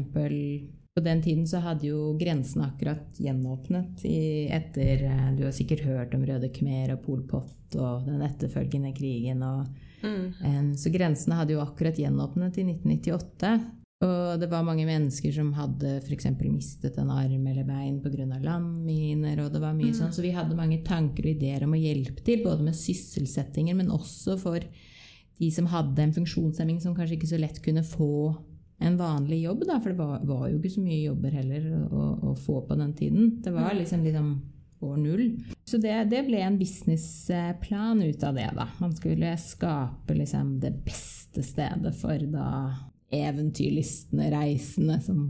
På 0.95 1.03
den 1.03 1.21
tiden 1.23 1.49
så 1.51 1.59
hadde 1.63 1.89
jo 1.89 2.13
grensene 2.19 2.69
akkurat 2.71 3.19
gjenåpnet 3.19 4.05
i, 4.07 4.47
etter 4.55 5.03
eh, 5.11 5.33
Du 5.37 5.45
har 5.49 5.57
sikkert 5.57 5.83
hørt 5.85 6.15
om 6.15 6.25
Røde 6.25 6.53
Khmer 6.55 6.95
og 6.95 7.03
Pol 7.05 7.27
Pot 7.29 7.77
og 7.77 8.07
den 8.07 8.23
etterfølgende 8.23 8.95
krigen. 8.95 9.43
Og, 9.43 9.67
eh, 10.05 10.61
så 10.81 10.93
grensene 10.95 11.39
hadde 11.39 11.57
jo 11.57 11.65
akkurat 11.65 11.99
gjenåpnet 11.99 12.61
i 12.61 12.67
1998. 12.75 13.55
Og 14.05 14.41
det 14.41 14.49
var 14.51 14.65
mange 14.67 14.85
mennesker 14.85 15.33
som 15.33 15.53
hadde 15.57 15.99
f.eks. 16.03 16.27
mistet 16.43 16.99
en 17.01 17.13
arm 17.15 17.47
eller 17.47 17.65
bein 17.65 18.01
pga. 18.03 18.27
landminer. 18.43 19.45
og 19.45 19.53
det 19.55 19.63
var 19.63 19.77
mye 19.77 19.95
sånn, 19.95 20.13
Så 20.13 20.25
vi 20.25 20.35
hadde 20.35 20.57
mange 20.59 20.83
tanker 20.85 21.25
og 21.25 21.37
ideer 21.37 21.65
om 21.65 21.77
å 21.77 21.81
hjelpe 21.81 22.25
til, 22.27 22.43
både 22.45 22.67
med 22.67 22.77
sysselsettinger, 22.77 23.77
men 23.79 23.93
også 23.95 24.37
for 24.41 24.61
de 25.39 25.51
som 25.51 25.67
hadde 25.71 26.03
en 26.03 26.15
funksjonshemming 26.15 26.81
som 26.83 26.95
kanskje 26.95 27.17
ikke 27.19 27.33
så 27.33 27.41
lett 27.41 27.63
kunne 27.63 27.87
få 27.87 28.35
en 28.85 28.99
vanlig 28.99 29.45
jobb, 29.45 29.65
da, 29.69 29.79
for 29.81 29.95
det 29.95 29.99
var, 29.99 30.21
var 30.27 30.49
jo 30.51 30.59
ikke 30.59 30.75
så 30.75 30.83
mye 30.83 31.05
jobber 31.07 31.37
heller 31.39 31.69
å, 31.87 32.09
å 32.31 32.35
få 32.37 32.61
på 32.67 32.77
den 32.79 32.93
tiden. 32.99 33.31
Det 33.43 33.55
var 33.55 33.75
liksom, 33.79 34.03
liksom 34.05 34.35
år 34.85 34.97
null. 35.01 35.27
Så 35.65 35.81
det, 35.83 35.95
det 36.13 36.25
ble 36.29 36.41
en 36.45 36.59
businessplan 36.61 38.03
ut 38.03 38.25
av 38.25 38.39
det, 38.39 38.51
da. 38.57 38.69
Man 38.79 38.95
skulle 38.97 39.37
skape 39.41 40.17
liksom 40.17 40.59
det 40.63 40.75
beste 40.85 41.45
stedet 41.45 41.95
for 41.99 42.27
da 42.31 42.49
eventyrlystne 43.15 44.31
reisende 44.33 44.99
som 45.05 45.29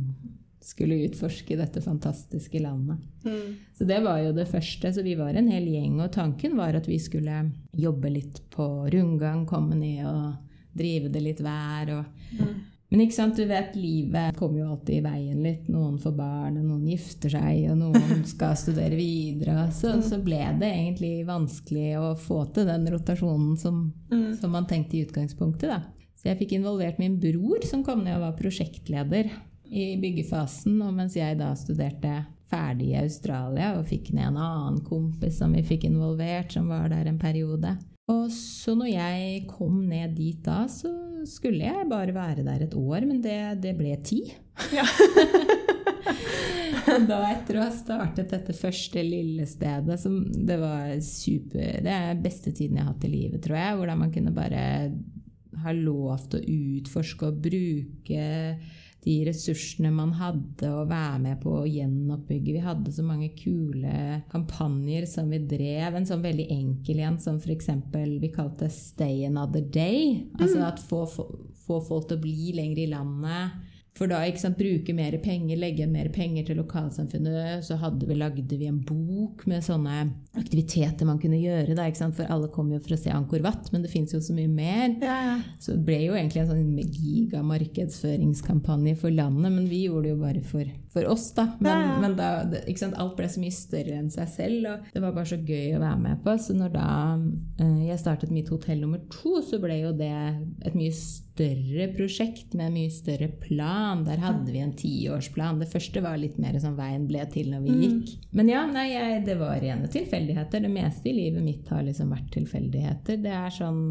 skulle 0.64 1.02
utforske 1.04 1.56
dette 1.60 1.82
fantastiske 1.84 2.58
landet. 2.58 2.96
Mm. 3.24 3.56
Så 3.78 3.84
det 3.84 4.00
var 4.00 4.22
jo 4.24 4.32
det 4.32 4.46
første. 4.48 4.92
Så 4.92 5.02
vi 5.04 5.16
var 5.18 5.36
en 5.36 5.50
hel 5.52 5.66
gjeng, 5.68 5.98
og 6.00 6.12
tanken 6.14 6.56
var 6.56 6.76
at 6.76 6.88
vi 6.88 6.96
skulle 7.02 7.50
jobbe 7.76 8.12
litt 8.12 8.40
på 8.54 8.68
rundgang, 8.92 9.44
komme 9.46 9.76
ned 9.76 10.06
og 10.08 10.32
drive 10.72 11.12
det 11.12 11.24
litt 11.24 11.42
hver. 11.44 11.98
Og... 11.98 12.30
Mm. 12.38 12.54
Men 12.90 13.00
ikke 13.00 13.16
sant, 13.16 13.34
du 13.36 13.46
vet, 13.48 13.72
livet 13.74 14.36
kommer 14.36 14.60
jo 14.60 14.66
alltid 14.74 14.98
i 14.98 15.02
veien 15.02 15.40
litt. 15.42 15.68
Noen 15.72 15.96
får 15.98 16.12
barn, 16.14 16.58
og 16.60 16.64
noen 16.68 16.84
gifter 16.92 17.32
seg, 17.32 17.64
og 17.72 17.78
noen 17.80 18.20
skal 18.34 18.54
studere 18.60 18.94
videre. 18.98 19.64
Så, 19.74 19.96
så 20.04 20.20
ble 20.22 20.38
det 20.60 20.68
egentlig 20.70 21.24
vanskelig 21.26 21.88
å 21.98 22.12
få 22.20 22.44
til 22.54 22.68
den 22.70 22.86
rotasjonen 22.94 23.56
som, 23.58 23.80
Mm. 24.12 24.36
som 24.38 24.52
man 24.54 24.66
tenkte 24.70 24.94
i 24.98 25.02
utgangspunktet. 25.08 25.68
da. 25.72 25.80
Så 26.20 26.28
jeg 26.30 26.38
fikk 26.44 26.52
involvert 26.58 27.00
min 27.02 27.16
bror, 27.20 27.64
som 27.66 27.82
kom 27.84 28.04
ned 28.04 28.14
og 28.16 28.22
var 28.28 28.36
prosjektleder 28.38 29.32
i 29.74 29.96
byggefasen. 30.00 30.76
Og 30.86 30.94
mens 30.94 31.16
jeg 31.18 31.36
da 31.40 31.50
studerte 31.58 32.12
ferdig 32.52 32.92
i 32.92 33.00
Australia 33.00 33.72
og 33.78 33.88
fikk 33.90 34.12
ned 34.14 34.28
en 34.28 34.38
annen 34.38 34.78
kompis 34.86 35.40
som 35.40 35.52
vi 35.56 35.64
fikk 35.66 35.88
involvert, 35.88 36.52
som 36.54 36.68
var 36.70 36.88
der 36.92 37.08
en 37.10 37.18
periode. 37.18 37.74
Og 38.12 38.28
så 38.32 38.74
når 38.76 38.90
jeg 38.90 39.44
kom 39.48 39.78
ned 39.88 40.12
dit 40.18 40.40
da, 40.44 40.64
så 40.68 40.90
skulle 41.28 41.64
jeg 41.64 41.88
bare 41.88 42.12
være 42.12 42.44
der 42.44 42.66
et 42.66 42.74
år, 42.76 43.06
men 43.08 43.22
det, 43.24 43.38
det 43.64 43.72
ble 43.78 43.94
ti. 44.04 44.20
Ja. 44.74 44.84
Og 46.94 47.06
da 47.08 47.22
etter 47.30 47.56
å 47.56 47.64
ha 47.64 47.72
startet 47.72 48.28
dette 48.34 48.54
første 48.56 49.00
lille 49.02 49.46
stedet, 49.48 49.96
som 50.00 50.18
det 50.20 50.58
var 50.60 50.92
super 51.02 51.80
Det 51.84 51.94
er 51.94 52.20
beste 52.20 52.52
tiden 52.52 52.76
jeg 52.76 52.84
har 52.84 52.92
hatt 52.92 53.06
i 53.08 53.12
livet, 53.12 53.40
tror 53.44 53.56
jeg. 53.56 53.78
Hvordan 53.78 54.02
man 54.02 54.12
kunne 54.12 54.34
bare 54.36 54.64
ha 55.64 55.72
lov 55.72 56.26
til 56.28 56.42
å 56.42 56.58
utforske 56.76 57.30
og 57.30 57.40
bruke 57.46 58.26
de 59.04 59.14
ressursene 59.28 59.90
man 59.92 60.14
hadde, 60.16 60.68
og 60.70 60.88
være 60.88 61.18
med 61.20 61.40
på 61.42 61.52
å 61.60 61.66
gjenoppbygge. 61.68 62.56
Vi 62.56 62.62
hadde 62.64 62.94
så 62.94 63.04
mange 63.04 63.30
kule 63.36 64.22
kampanjer 64.32 65.06
som 65.10 65.28
vi 65.32 65.42
drev. 65.44 65.98
En 65.98 66.08
sånn 66.08 66.24
veldig 66.24 66.46
enkel 66.54 67.02
en 67.04 67.18
som 67.20 67.36
f.eks. 67.36 67.70
vi 67.92 68.32
kalte 68.32 68.70
'Stay 68.70 69.26
another 69.28 69.60
day'. 69.60 70.24
Altså 70.40 70.64
at 70.64 70.80
få, 70.80 71.04
få, 71.06 71.28
få 71.66 71.80
folk 71.84 72.08
til 72.08 72.18
å 72.18 72.24
bli 72.24 72.52
lenger 72.56 72.84
i 72.84 72.90
landet. 72.92 73.63
For 73.94 74.10
da 74.10 74.24
ikke 74.26 74.40
sant, 74.42 74.56
bruke 74.58 74.90
mer 74.96 75.14
penger, 75.22 75.54
legge 75.60 75.84
igjen 75.84 75.92
mer 75.94 76.08
penger 76.10 76.42
til 76.48 76.56
lokalsamfunnet. 76.58 77.60
Så 77.62 77.76
hadde 77.78 78.08
vi, 78.08 78.16
lagde 78.18 78.56
vi 78.58 78.66
en 78.66 78.80
bok 78.82 79.44
med 79.46 79.62
sånne 79.62 80.08
aktiviteter 80.34 81.06
man 81.06 81.20
kunne 81.22 81.38
gjøre. 81.38 81.76
Da? 81.78 81.86
For 82.10 82.26
alle 82.26 82.48
kom 82.50 82.72
jo 82.74 82.80
for 82.82 82.96
å 82.96 82.98
se 82.98 83.12
Angkor 83.14 83.38
Wat, 83.46 83.70
men 83.70 83.84
det 83.84 83.92
fins 83.92 84.10
jo 84.10 84.18
så 84.24 84.34
mye 84.34 84.50
mer. 84.50 84.96
Ja, 84.98 85.14
ja. 85.28 85.36
Så 85.62 85.76
det 85.76 85.84
ble 85.86 86.00
jo 86.08 86.16
egentlig 86.18 86.42
en 86.42 86.50
sånn 86.50 86.74
gigamarkedsføringskampanje 86.82 88.96
for 88.98 89.14
landet, 89.14 89.52
men 89.54 89.70
vi 89.70 89.84
gjorde 89.84 90.08
det 90.08 90.12
jo 90.16 90.22
bare 90.24 90.42
for, 90.50 90.66
for 90.90 91.06
oss, 91.14 91.28
da. 91.38 91.44
Men, 91.62 91.86
Ja, 91.86 91.94
men 92.02 92.18
da, 92.18 92.28
sant? 92.74 92.98
alt 92.98 93.14
ble 93.18 93.28
så 93.30 93.38
mye 93.42 93.54
større 93.54 93.94
enn 94.00 94.10
seg 94.10 94.26
selv, 94.34 94.66
og 94.72 94.76
det 94.90 95.02
var 95.06 95.14
bare 95.14 95.30
så 95.36 95.38
gøy 95.38 95.76
å 95.78 95.84
være 95.84 96.02
med 96.02 96.18
på. 96.26 96.34
Så 96.42 96.50
når 96.58 96.70
da 96.74 96.88
eh, 97.62 97.86
jeg 97.92 98.02
startet 98.02 98.34
mitt 98.34 98.50
hotell 98.50 98.82
nummer 98.82 98.98
to, 99.14 99.38
så 99.46 99.62
ble 99.62 99.78
jo 99.84 99.94
det 99.94 100.10
et 100.66 100.74
mye 100.74 100.90
større 100.90 101.22
prosjekt 101.36 102.52
med 102.54 102.66
en 102.68 102.76
mye 102.76 102.90
større 102.90 103.28
plan. 103.28 104.04
Der 104.06 104.20
hadde 104.22 104.52
vi 104.52 104.60
en 104.62 104.74
tiårsplan. 104.78 105.58
Det 105.58 105.70
første 105.72 106.02
var 106.04 106.16
litt 106.20 106.38
mer 106.38 106.58
sånn 106.62 106.76
veien 106.78 107.08
ble 107.08 107.24
til 107.32 107.50
når 107.50 107.64
vi 107.64 107.74
gikk. 107.80 108.12
Men 108.32 108.52
ja, 108.52 108.66
nei, 108.70 108.86
jeg, 108.92 109.24
det 109.26 109.34
var 109.40 109.58
rene 109.60 109.90
tilfeldigheter. 109.90 110.62
Det 110.62 110.70
meste 110.70 111.10
i 111.10 111.16
livet 111.16 111.42
mitt 111.42 111.68
har 111.68 111.82
liksom 111.82 112.14
vært 112.14 112.30
tilfeldigheter. 112.36 113.18
Det 113.24 113.34
er 113.34 113.50
sånn 113.50 113.82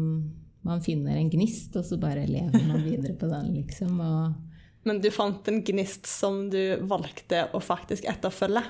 man 0.64 0.80
finner 0.80 1.18
en 1.20 1.28
gnist, 1.28 1.76
og 1.76 1.84
så 1.84 1.98
bare 2.00 2.24
lever 2.24 2.64
man 2.64 2.80
videre 2.86 3.12
på 3.20 3.28
den, 3.28 3.52
liksom. 3.58 4.00
Og, 4.00 4.32
Men 4.88 5.00
du 5.04 5.10
fant 5.12 5.48
en 5.48 5.60
gnist 5.64 6.08
som 6.08 6.46
du 6.52 6.76
valgte 6.88 7.48
å 7.52 7.60
faktisk 7.60 8.08
etterfølge. 8.08 8.64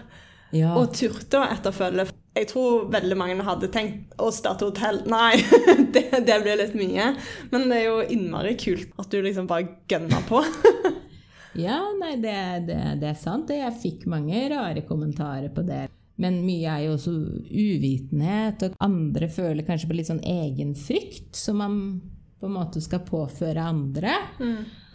ja. 0.54 0.74
Og 0.74 0.90
turte 0.94 1.38
å 1.38 1.46
etterfølge. 1.46 2.08
Jeg 2.34 2.48
tror 2.50 2.88
veldig 2.90 3.16
mange 3.18 3.46
hadde 3.46 3.70
tenkt 3.70 4.14
å 4.18 4.30
starte 4.34 4.66
hotell. 4.66 5.04
Nei, 5.06 5.38
det, 5.94 6.08
det 6.26 6.38
blir 6.42 6.58
litt 6.58 6.74
mye. 6.78 7.12
Men 7.52 7.68
det 7.70 7.80
er 7.80 7.84
jo 7.86 8.00
innmari 8.16 8.56
kult 8.58 8.90
at 8.98 9.10
du 9.12 9.20
liksom 9.22 9.50
bare 9.50 9.76
gønner 9.90 10.24
på. 10.30 10.42
Ja, 11.54 11.76
nei, 11.94 12.16
det, 12.18 12.34
det, 12.66 12.76
det 12.98 13.12
er 13.12 13.18
sant. 13.18 13.52
Jeg 13.54 13.78
fikk 13.78 14.08
mange 14.10 14.40
rare 14.50 14.82
kommentarer 14.88 15.52
på 15.54 15.62
det. 15.62 15.84
Men 16.18 16.40
mye 16.46 16.70
er 16.70 16.80
jo 16.88 16.96
også 16.96 17.12
uvitenhet, 17.46 18.62
og 18.66 18.74
andre 18.82 19.28
føler 19.30 19.66
kanskje 19.66 19.90
på 19.90 19.96
litt 19.98 20.10
sånn 20.10 20.22
egenfrykt, 20.26 21.30
som 21.38 21.62
man 21.62 21.78
på 22.44 22.50
en 22.50 22.58
måte 22.58 22.82
skal 22.84 23.00
påføre 23.08 23.64
andre. 23.64 24.12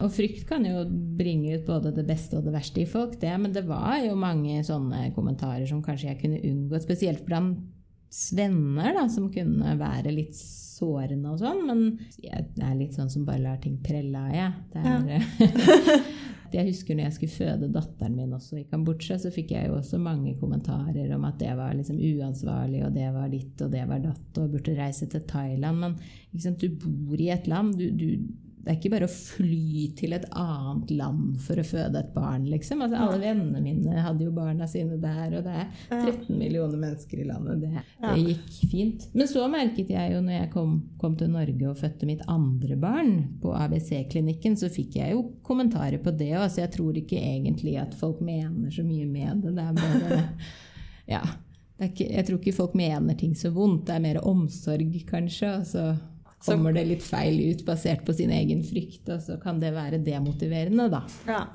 Og 0.05 0.13
frykt 0.13 0.45
kan 0.47 0.67
jo 0.67 0.83
bringe 1.17 1.57
ut 1.57 1.65
både 1.65 1.91
det 1.95 2.05
beste 2.05 2.37
og 2.37 2.45
det 2.45 2.53
verste 2.53 2.83
i 2.83 2.87
folk, 2.87 3.17
det, 3.19 3.33
men 3.41 3.55
det 3.55 3.65
var 3.67 3.97
jo 4.05 4.13
mange 4.19 4.61
sånne 4.67 5.09
kommentarer 5.15 5.65
som 5.67 5.81
kanskje 5.83 6.11
jeg 6.11 6.21
kunne 6.21 6.43
unngått, 6.45 6.85
spesielt 6.85 7.25
blant 7.25 7.65
venner, 8.37 8.93
da, 8.95 9.07
som 9.09 9.27
kunne 9.33 9.73
være 9.81 10.13
litt 10.13 10.37
sårende 10.79 11.33
og 11.33 11.41
sånn, 11.41 11.61
men 11.67 11.83
jeg 12.23 12.47
er 12.63 12.75
litt 12.79 12.97
sånn 12.97 13.11
som 13.11 13.27
bare 13.27 13.43
lar 13.43 13.61
ting 13.63 13.77
prelle 13.83 14.25
av, 14.25 14.33
jeg. 14.33 14.51
Det 14.73 14.83
er, 14.87 15.29
jeg 16.55 16.69
husker 16.71 16.97
når 16.97 17.07
jeg 17.07 17.15
skulle 17.17 17.37
føde 17.37 17.71
datteren 17.75 18.17
min 18.17 18.35
også 18.35 18.59
i 18.61 18.65
Kambodsja, 18.71 19.19
så 19.21 19.31
fikk 19.33 19.53
jeg 19.55 19.69
jo 19.69 19.77
også 19.77 20.01
mange 20.01 20.35
kommentarer 20.41 21.13
om 21.15 21.25
at 21.29 21.39
det 21.41 21.53
var 21.59 21.75
liksom 21.77 21.99
uansvarlig, 21.99 22.83
og 22.87 22.95
det 22.97 23.09
var 23.15 23.31
ditt, 23.31 23.55
og 23.65 23.73
det 23.75 23.85
var 23.89 24.03
datt, 24.03 24.41
og 24.41 24.53
burde 24.55 24.77
reise 24.79 25.09
til 25.11 25.25
Thailand. 25.29 25.83
Men 25.83 26.45
sant, 26.45 26.63
du 26.63 26.69
bor 26.79 27.19
i 27.19 27.31
et 27.35 27.49
land. 27.51 27.75
du, 27.77 27.89
du 27.93 28.48
det 28.59 28.73
er 28.73 28.75
ikke 28.77 28.91
bare 28.91 29.07
å 29.07 29.11
fly 29.13 29.85
til 29.95 30.13
et 30.13 30.25
annet 30.35 30.89
land 30.91 31.37
for 31.41 31.55
å 31.61 31.63
føde 31.63 31.95
et 32.01 32.09
barn, 32.13 32.43
liksom. 32.51 32.81
Altså, 32.83 32.97
alle 32.99 33.19
vennene 33.23 33.61
mine 33.63 34.01
hadde 34.03 34.25
jo 34.25 34.33
barna 34.35 34.67
sine 34.67 34.97
der, 34.99 35.37
og 35.39 35.45
det 35.47 35.53
er 35.61 35.69
13 35.89 36.37
millioner 36.37 36.77
mennesker 36.81 37.21
i 37.23 37.27
landet. 37.29 37.61
Det, 37.63 37.83
det 38.03 38.25
gikk 38.25 38.69
fint. 38.73 39.07
Men 39.15 39.31
så 39.31 39.45
merket 39.49 39.89
jeg 39.95 40.13
jo 40.13 40.19
når 40.25 40.35
jeg 40.41 40.51
kom, 40.53 40.75
kom 40.99 41.15
til 41.15 41.31
Norge 41.31 41.69
og 41.71 41.79
fødte 41.79 42.05
mitt 42.09 42.21
andre 42.27 42.75
barn 42.83 43.13
på 43.41 43.55
ABC-klinikken, 43.55 44.59
så 44.59 44.69
fikk 44.69 44.99
jeg 44.99 45.15
jo 45.15 45.23
kommentarer 45.47 46.03
på 46.03 46.11
det 46.19 46.33
òg, 46.35 46.49
så 46.51 46.65
jeg 46.65 46.73
tror 46.75 46.99
ikke 46.99 47.19
egentlig 47.23 47.77
at 47.79 47.95
folk 47.97 48.19
mener 48.21 48.69
så 48.75 48.83
mye 48.83 49.07
med 49.07 49.45
det. 49.47 49.55
Det 49.55 49.65
er 49.69 49.79
bare 49.79 50.23
Ja. 51.09 51.23
Det 51.79 51.85
er 51.87 51.91
ikke, 51.93 52.05
jeg 52.11 52.25
tror 52.27 52.39
ikke 52.41 52.57
folk 52.57 52.73
mener 52.75 53.15
ting 53.15 53.33
så 53.39 53.49
vondt. 53.55 53.85
Det 53.87 53.93
er 53.95 54.01
mer 54.03 54.17
omsorg, 54.27 54.91
kanskje. 55.07 55.53
og 55.61 55.65
så 55.65 55.83
Så- 55.95 55.97
kommer 56.45 56.75
det 56.75 56.85
litt 56.87 57.05
feil 57.05 57.39
ut 57.51 57.65
basert 57.67 58.05
på 58.07 58.15
sin 58.15 58.31
egen 58.35 58.63
frykt, 58.65 59.07
og 59.09 59.23
så 59.23 59.39
kan 59.41 59.59
det 59.61 59.73
være 59.75 60.01
demotiverende, 60.03 60.89
da. 60.91 61.03
Ja. 61.29 61.47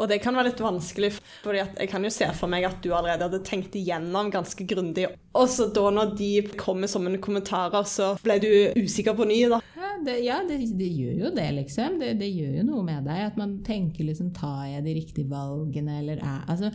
Og 0.00 0.08
det 0.10 0.20
kan 0.24 0.36
være 0.36 0.50
litt 0.50 0.60
vanskelig, 0.62 1.12
for 1.44 1.56
jeg 1.56 1.88
kan 1.90 2.04
jo 2.04 2.10
se 2.12 2.26
for 2.36 2.50
meg 2.52 2.64
at 2.68 2.80
du 2.84 2.90
allerede 2.90 3.28
hadde 3.28 3.42
tenkt 3.46 3.76
igjennom 3.78 4.30
ganske 4.32 4.64
grundig. 4.68 5.06
Og 5.36 5.46
så 5.52 5.68
da 5.72 5.84
når 5.94 6.14
de 6.18 6.30
kommer 6.60 6.90
som 6.90 7.06
en 7.08 7.20
kommentarer, 7.22 7.84
så 7.88 8.14
ble 8.24 8.38
du 8.42 8.48
usikker 8.80 9.16
på 9.16 9.28
ny, 9.28 9.42
da. 9.52 9.60
Det, 10.04 10.14
ja, 10.24 10.38
det, 10.48 10.58
det 10.78 10.88
gjør 10.92 11.18
jo 11.24 11.30
det, 11.36 11.46
liksom. 11.56 11.98
Det, 12.00 12.14
det 12.20 12.28
gjør 12.32 12.56
jo 12.60 12.64
noe 12.70 12.82
med 12.86 13.04
deg. 13.08 13.20
At 13.30 13.36
man 13.40 13.58
tenker 13.66 14.04
liksom 14.08 14.32
Tar 14.36 14.66
jeg 14.70 14.84
de 14.86 14.94
riktige 15.00 15.28
valgene, 15.30 15.98
eller 16.02 16.20
er 16.22 16.44
Altså, 16.50 16.70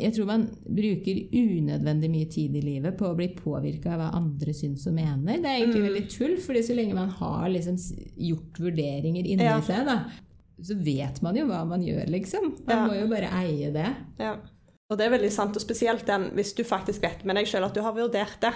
jeg 0.00 0.14
tror 0.16 0.26
man 0.26 0.46
bruker 0.66 1.18
unødvendig 1.36 2.08
mye 2.10 2.28
tid 2.32 2.54
i 2.58 2.62
livet 2.64 2.96
på 2.98 3.10
å 3.10 3.16
bli 3.18 3.28
påvirka 3.36 3.92
av 3.94 4.00
hva 4.00 4.08
andre 4.18 4.54
syns 4.56 4.86
og 4.88 4.96
mener. 4.96 5.36
Det 5.42 5.50
er 5.50 5.60
egentlig 5.60 5.84
veldig 5.84 6.04
tull, 6.10 6.36
fordi 6.42 6.62
så 6.66 6.74
lenge 6.78 6.96
man 6.96 7.12
har 7.20 7.48
liksom 7.52 7.76
gjort 8.16 8.58
vurderinger 8.64 9.28
inni 9.28 9.44
Ja. 9.46 9.60
seg, 9.62 9.84
da, 9.86 9.98
så 10.64 10.74
vet 10.82 11.20
man 11.22 11.36
jo 11.36 11.44
hva 11.46 11.60
man 11.68 11.84
gjør, 11.84 12.06
liksom. 12.10 12.54
Man 12.66 12.76
Ja. 12.76 12.86
må 12.88 12.98
jo 12.98 13.06
bare 13.12 13.30
eie 13.44 13.70
det. 13.70 13.88
Ja. 14.18 14.36
Og 14.90 14.98
det 14.98 15.06
er 15.06 15.10
veldig 15.18 15.30
sant, 15.34 15.56
og 15.58 15.62
spesielt 15.62 16.06
den 16.06 16.30
hvis 16.34 16.54
du 16.56 16.62
faktisk 16.64 17.02
vet 17.02 17.24
med 17.26 17.36
deg 17.36 17.46
sjøl 17.46 17.64
at 17.66 17.74
du 17.74 17.80
har 17.82 17.92
vurdert 17.94 18.40
det, 18.40 18.52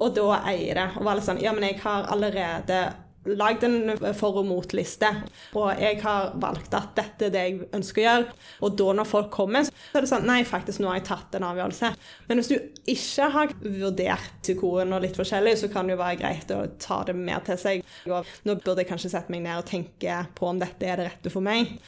og 0.00 0.14
da 0.14 0.40
eier 0.46 0.74
det. 0.80 0.88
Og 0.96 1.04
være 1.04 1.16
litt 1.20 1.24
sånn 1.28 1.42
Ja, 1.42 1.52
men 1.52 1.62
jeg 1.68 1.78
har 1.82 2.04
allerede 2.14 2.94
lagd 3.36 3.64
en 3.66 3.96
for- 4.16 4.40
og 4.40 4.46
motliste, 4.48 5.10
og 5.58 5.80
jeg 5.80 6.00
har 6.02 6.32
valgt 6.40 6.74
at 6.74 6.94
dette 6.96 7.28
er 7.28 7.34
det 7.34 7.44
jeg 7.44 7.68
ønsker 7.76 8.02
å 8.02 8.06
gjøre. 8.06 8.36
Og 8.62 8.76
da 8.80 8.96
når 8.98 9.08
folk 9.08 9.30
kommer, 9.34 9.68
så 9.68 9.98
er 9.98 10.04
det 10.04 10.10
sånn 10.12 10.26
Nei, 10.28 10.42
faktisk, 10.44 10.80
nå 10.80 10.90
har 10.90 10.98
jeg 11.00 11.08
tatt 11.08 11.38
en 11.38 11.46
avgjørelse. 11.48 11.92
Men 12.28 12.40
hvis 12.40 12.50
du 12.52 12.56
ikke 12.92 13.30
har 13.36 13.54
vurdert 13.62 14.42
psykoen 14.42 14.92
og 14.92 15.04
litt 15.04 15.16
forskjellig, 15.18 15.56
så 15.60 15.70
kan 15.72 15.88
det 15.88 15.96
jo 15.96 16.02
være 16.02 16.20
greit 16.20 16.52
å 16.52 16.64
ta 16.80 17.02
det 17.08 17.16
mer 17.16 17.40
til 17.46 17.60
seg. 17.60 17.86
Og 18.08 18.28
nå 18.44 18.58
burde 18.60 18.82
jeg 18.82 18.90
kanskje 18.90 19.14
sette 19.14 19.32
meg 19.32 19.46
ned 19.46 19.62
og 19.62 19.68
tenke 19.68 20.20
på 20.36 20.50
om 20.50 20.60
dette 20.60 20.86
er 20.86 21.00
det 21.00 21.08
rette 21.08 21.32
for 21.32 21.44
meg. 21.44 21.78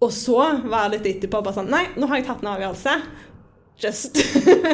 Og 0.00 0.12
så 0.16 0.38
være 0.64 0.94
litt 0.94 1.08
etterpå 1.10 1.42
bare 1.44 1.58
sånn 1.58 1.68
Nei, 1.72 1.82
nå 2.00 2.08
har 2.08 2.20
jeg 2.20 2.28
tatt 2.30 2.44
en 2.44 2.54
avgjørelse. 2.54 2.94
Just 3.80 4.18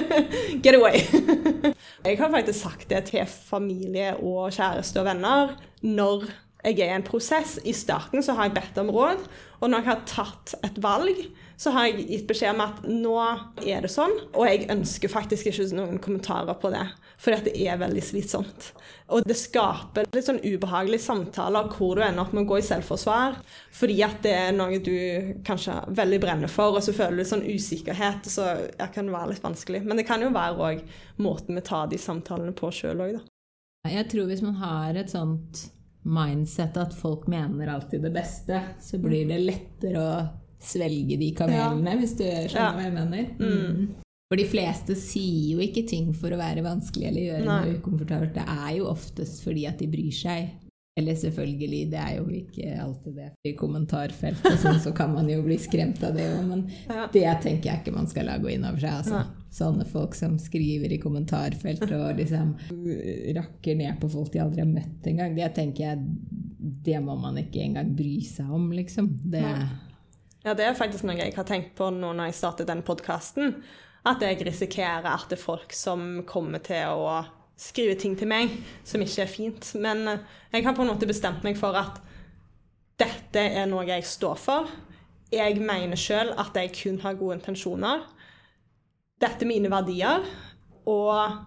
get 0.64 0.74
away. 0.74 1.02
jeg 2.06 2.18
har 2.18 2.30
faktisk 2.32 2.58
sagt 2.58 2.88
det 2.90 3.04
til 3.12 3.26
familie 3.26 4.16
og 4.18 4.50
kjæreste 4.56 5.02
og 5.02 5.06
venner 5.06 5.54
når 5.86 6.26
jeg 6.66 6.80
er 6.82 6.90
i 6.90 6.96
en 6.96 7.06
prosess. 7.06 7.60
I 7.64 7.74
starten 7.76 8.24
så 8.26 8.34
har 8.34 8.48
jeg 8.48 8.56
bedt 8.56 8.80
om 8.82 8.90
råd, 8.90 9.22
og 9.60 9.70
når 9.70 9.78
jeg 9.78 9.88
har 9.92 10.06
tatt 10.10 10.56
et 10.66 10.80
valg, 10.82 11.20
så 11.56 11.72
har 11.72 11.88
jeg 11.88 12.04
gitt 12.10 12.26
beskjed 12.28 12.52
om 12.52 12.62
at 12.66 12.82
nå 12.84 13.14
er 13.64 13.84
det 13.84 13.90
sånn, 13.92 14.12
og 14.36 14.44
jeg 14.44 14.68
ønsker 14.72 15.12
faktisk 15.12 15.48
ikke 15.48 15.68
noen 15.76 16.00
kommentarer 16.04 16.58
på 16.60 16.70
det. 16.74 16.84
For 17.16 17.32
det 17.46 17.54
er 17.64 17.78
veldig 17.80 18.02
slitsomt. 18.04 18.66
Og 19.08 19.24
det 19.24 19.38
skaper 19.40 20.08
litt 20.12 20.26
sånn 20.26 20.42
ubehagelige 20.44 21.06
samtaler 21.06 21.70
hvor 21.72 21.96
du 21.96 22.02
ender 22.04 22.26
opp 22.26 22.34
med 22.36 22.44
å 22.44 22.50
gå 22.50 22.58
i 22.60 22.66
selvforsvar 22.66 23.38
fordi 23.76 23.96
at 24.04 24.18
det 24.26 24.34
er 24.36 24.52
noe 24.56 24.80
du 24.84 25.36
kanskje 25.46 25.78
veldig 25.96 26.18
brenner 26.20 26.52
for, 26.52 26.76
og 26.76 26.84
så 26.84 26.92
føler 26.96 27.22
du 27.22 27.28
sånn 27.28 27.46
usikkerhet, 27.46 28.28
så 28.28 28.50
det 28.76 28.90
kan 28.92 29.08
være 29.12 29.32
litt 29.32 29.44
vanskelig. 29.44 29.80
Men 29.86 30.00
det 30.00 30.06
kan 30.08 30.24
jo 30.24 30.32
være 30.34 30.68
òg 30.68 30.84
måten 31.24 31.56
vi 31.56 31.64
tar 31.64 31.88
de 31.88 32.00
samtalene 32.00 32.52
på 32.56 32.72
sjøl 32.74 33.00
òg, 33.06 33.16
da. 33.16 33.24
Jeg 33.86 34.08
tror 34.10 34.26
hvis 34.28 34.42
man 34.42 34.56
har 34.58 34.96
et 34.98 35.12
sånt 35.12 35.68
mindset 36.06 36.76
at 36.78 36.94
folk 36.96 37.28
mener 37.30 37.70
alltid 37.70 38.02
det 38.06 38.12
beste, 38.14 38.60
så 38.82 38.98
blir 39.02 39.28
det 39.30 39.44
lettere 39.44 40.02
å 40.02 40.16
svelge 40.62 41.18
de 41.20 41.30
kamelene, 41.36 41.94
ja. 41.94 42.00
hvis 42.00 42.16
du 42.18 42.24
skjønner 42.26 42.60
ja. 42.60 42.74
hva 42.74 42.84
jeg 42.86 42.96
mener. 42.96 43.32
Mm. 43.40 43.86
For 44.26 44.40
de 44.40 44.46
fleste 44.50 44.96
sier 44.98 45.54
jo 45.54 45.62
ikke 45.62 45.84
ting 45.86 46.10
for 46.16 46.34
å 46.34 46.38
være 46.40 46.64
vanskelig 46.66 47.10
eller 47.10 47.26
gjøre 47.28 47.46
Nei. 47.46 47.58
noe 47.62 47.80
ukomfortabelt. 47.80 48.34
Det 48.34 48.46
er 48.66 48.70
jo 48.80 48.88
oftest 48.90 49.44
fordi 49.46 49.66
at 49.70 49.78
de 49.82 49.90
bryr 49.90 50.14
seg. 50.14 50.54
Eller 50.96 51.14
selvfølgelig, 51.20 51.80
det 51.92 51.98
er 52.00 52.12
jo 52.16 52.24
ikke 52.32 52.70
alltid 52.80 53.18
det. 53.20 53.26
I 53.44 53.52
kommentarfeltet 53.58 54.62
sånn, 54.62 54.78
så 54.80 54.94
kan 54.96 55.12
man 55.12 55.28
jo 55.28 55.42
bli 55.44 55.58
skremt 55.60 56.00
av 56.08 56.16
det 56.16 56.24
òg, 56.32 56.46
men 56.48 56.62
ja. 56.88 57.04
det 57.12 57.26
tenker 57.44 57.68
jeg 57.68 57.82
ikke 57.82 57.92
man 57.92 58.08
skal 58.08 58.30
la 58.30 58.38
gå 58.40 58.48
inn 58.54 58.64
over 58.64 58.80
seg. 58.80 59.02
Altså. 59.02 59.44
Sånne 59.52 59.84
folk 59.88 60.16
som 60.16 60.38
skriver 60.40 60.96
i 60.96 61.00
kommentarfeltet 61.02 61.92
og 61.92 62.16
liksom 62.20 62.54
rakker 63.36 63.76
ned 63.76 64.00
på 64.00 64.10
folk 64.16 64.32
de 64.32 64.42
aldri 64.42 64.64
har 64.64 64.72
møtt 64.72 65.10
engang, 65.12 65.36
det 65.36 65.52
tenker 65.60 65.90
jeg 65.90 66.02
det 66.86 66.96
må 67.04 67.14
man 67.20 67.36
ikke 67.38 67.60
engang 67.62 67.92
bry 67.94 68.16
seg 68.26 68.48
om, 68.50 68.70
liksom. 68.74 69.12
Det, 69.22 69.44
ja, 70.46 70.54
det 70.54 70.62
er 70.62 70.78
faktisk 70.78 71.06
noe 71.06 71.18
jeg 71.18 71.34
har 71.34 71.46
tenkt 71.48 71.74
på 71.78 71.90
nå 71.90 72.12
når 72.14 72.30
jeg 72.30 72.38
startet 72.38 72.70
den 72.70 72.84
podkasten. 72.86 73.56
At 74.06 74.22
jeg 74.22 74.44
risikerer 74.46 75.08
at 75.10 75.26
det 75.26 75.40
er 75.40 75.42
folk 75.42 75.74
som 75.74 76.22
kommer 76.28 76.62
til 76.62 76.94
å 76.94 77.24
skrive 77.58 77.96
ting 77.98 78.14
til 78.18 78.30
meg 78.30 78.52
som 78.86 79.02
ikke 79.02 79.24
er 79.24 79.32
fint. 79.32 79.72
Men 79.82 80.04
eh, 80.12 80.22
jeg 80.54 80.66
har 80.68 80.76
på 80.76 80.84
en 80.84 80.92
måte 80.92 81.08
bestemt 81.08 81.42
meg 81.42 81.58
for 81.58 81.74
at 81.78 81.98
dette 83.00 83.42
er 83.42 83.66
noe 83.66 83.88
jeg 83.88 84.06
står 84.06 84.38
for. 84.38 84.70
Jeg 85.34 85.58
mener 85.58 85.98
sjøl 85.98 86.30
at 86.38 86.54
jeg 86.54 86.74
kun 86.76 87.00
har 87.02 87.18
gode 87.18 87.40
intensjoner. 87.40 88.04
Dette 89.18 89.42
er 89.42 89.50
mine 89.50 89.72
verdier. 89.72 90.22
Og 90.86 91.42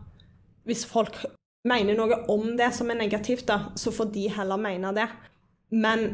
hvis 0.67 0.83
folk 0.89 1.21
mener 1.69 1.95
noe 1.95 2.25
om 2.31 2.51
det 2.59 2.73
som 2.75 2.91
er 2.91 2.99
negativt, 2.99 3.47
da, 3.47 3.71
så 3.79 3.93
får 3.95 4.11
de 4.11 4.27
heller 4.35 4.59
mene 4.59 4.91
det. 4.97 5.07
Men 5.71 6.09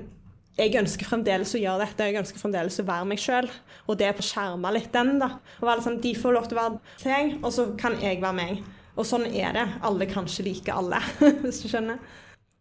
jeg 0.56 0.72
ønsker 0.80 1.08
fremdeles 1.08 1.52
å 1.58 1.60
gjøre 1.60 1.84
dette, 1.84 2.06
jeg 2.08 2.20
ønsker 2.22 2.39
fremdeles 2.39 2.80
å 2.80 2.88
være 2.88 3.08
meg 3.10 3.20
sjøl. 3.20 3.50
Og 3.91 3.98
det 4.00 4.08
er 4.08 4.15
på 4.15 4.24
skjerma 4.24 4.72
litt 4.72 4.94
den, 4.94 5.18
da. 5.20 5.34
Og 5.60 5.68
være 5.68 5.84
sånn, 5.84 5.98
De 6.04 6.13
får 6.15 6.36
lov 6.38 6.48
til 6.48 6.58
å 6.58 6.62
være 6.62 7.02
seg, 7.02 7.34
og 7.41 7.52
så 7.52 7.65
kan 7.80 7.98
jeg 8.00 8.22
være 8.24 8.38
meg. 8.39 8.62
Og 8.96 9.08
sånn 9.08 9.28
er 9.28 9.58
det. 9.58 9.65
Alle 9.84 10.08
kan 10.08 10.30
ikke 10.30 10.46
like 10.48 10.78
alle, 10.84 11.02
hvis 11.44 11.60
du 11.63 11.68
skjønner. 11.68 12.00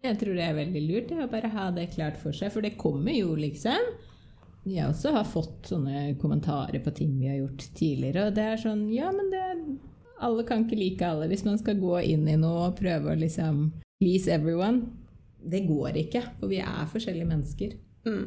Jeg 0.04 0.18
tror 0.20 0.35
det 0.37 0.44
er 0.44 0.59
veldig 0.59 0.83
lurt 0.85 1.07
det, 1.12 1.20
å 1.22 1.30
bare 1.30 1.52
ha 1.54 1.68
det 1.72 1.87
klart 1.94 2.18
for 2.20 2.35
seg, 2.37 2.50
for 2.52 2.66
det 2.66 2.74
kommer 2.80 3.14
jo, 3.14 3.37
liksom. 3.38 3.94
Jeg 4.66 4.88
også 4.88 5.12
har 5.14 5.28
fått 5.28 5.70
sånne 5.70 6.16
kommentarer 6.20 6.83
på 6.83 6.92
ting 6.96 7.14
vi 7.20 7.30
har 7.30 7.38
gjort 7.38 7.62
tidligere, 7.76 8.26
og 8.26 8.37
det 8.37 8.44
er 8.48 8.61
sånn 8.61 8.87
Ja, 8.92 9.11
men 9.12 9.30
det 9.33 9.42
Alle 10.24 10.44
kan 10.48 10.64
ikke 10.64 10.78
like 10.80 11.07
alle. 11.07 11.28
Hvis 11.28 11.44
man 11.44 11.59
skal 11.61 11.78
gå 11.78 11.98
inn 12.00 12.26
i 12.30 12.37
noe 12.40 12.70
og 12.70 12.78
prøve 12.78 13.12
å 13.12 13.18
liksom 13.18 13.66
please 14.00 14.30
everyone, 14.33 14.88
det 15.44 15.66
går 15.68 15.98
ikke, 16.04 16.22
for 16.40 16.52
vi 16.52 16.62
er 16.64 16.88
forskjellige 16.90 17.28
mennesker. 17.28 17.74
Mm. 18.06 18.24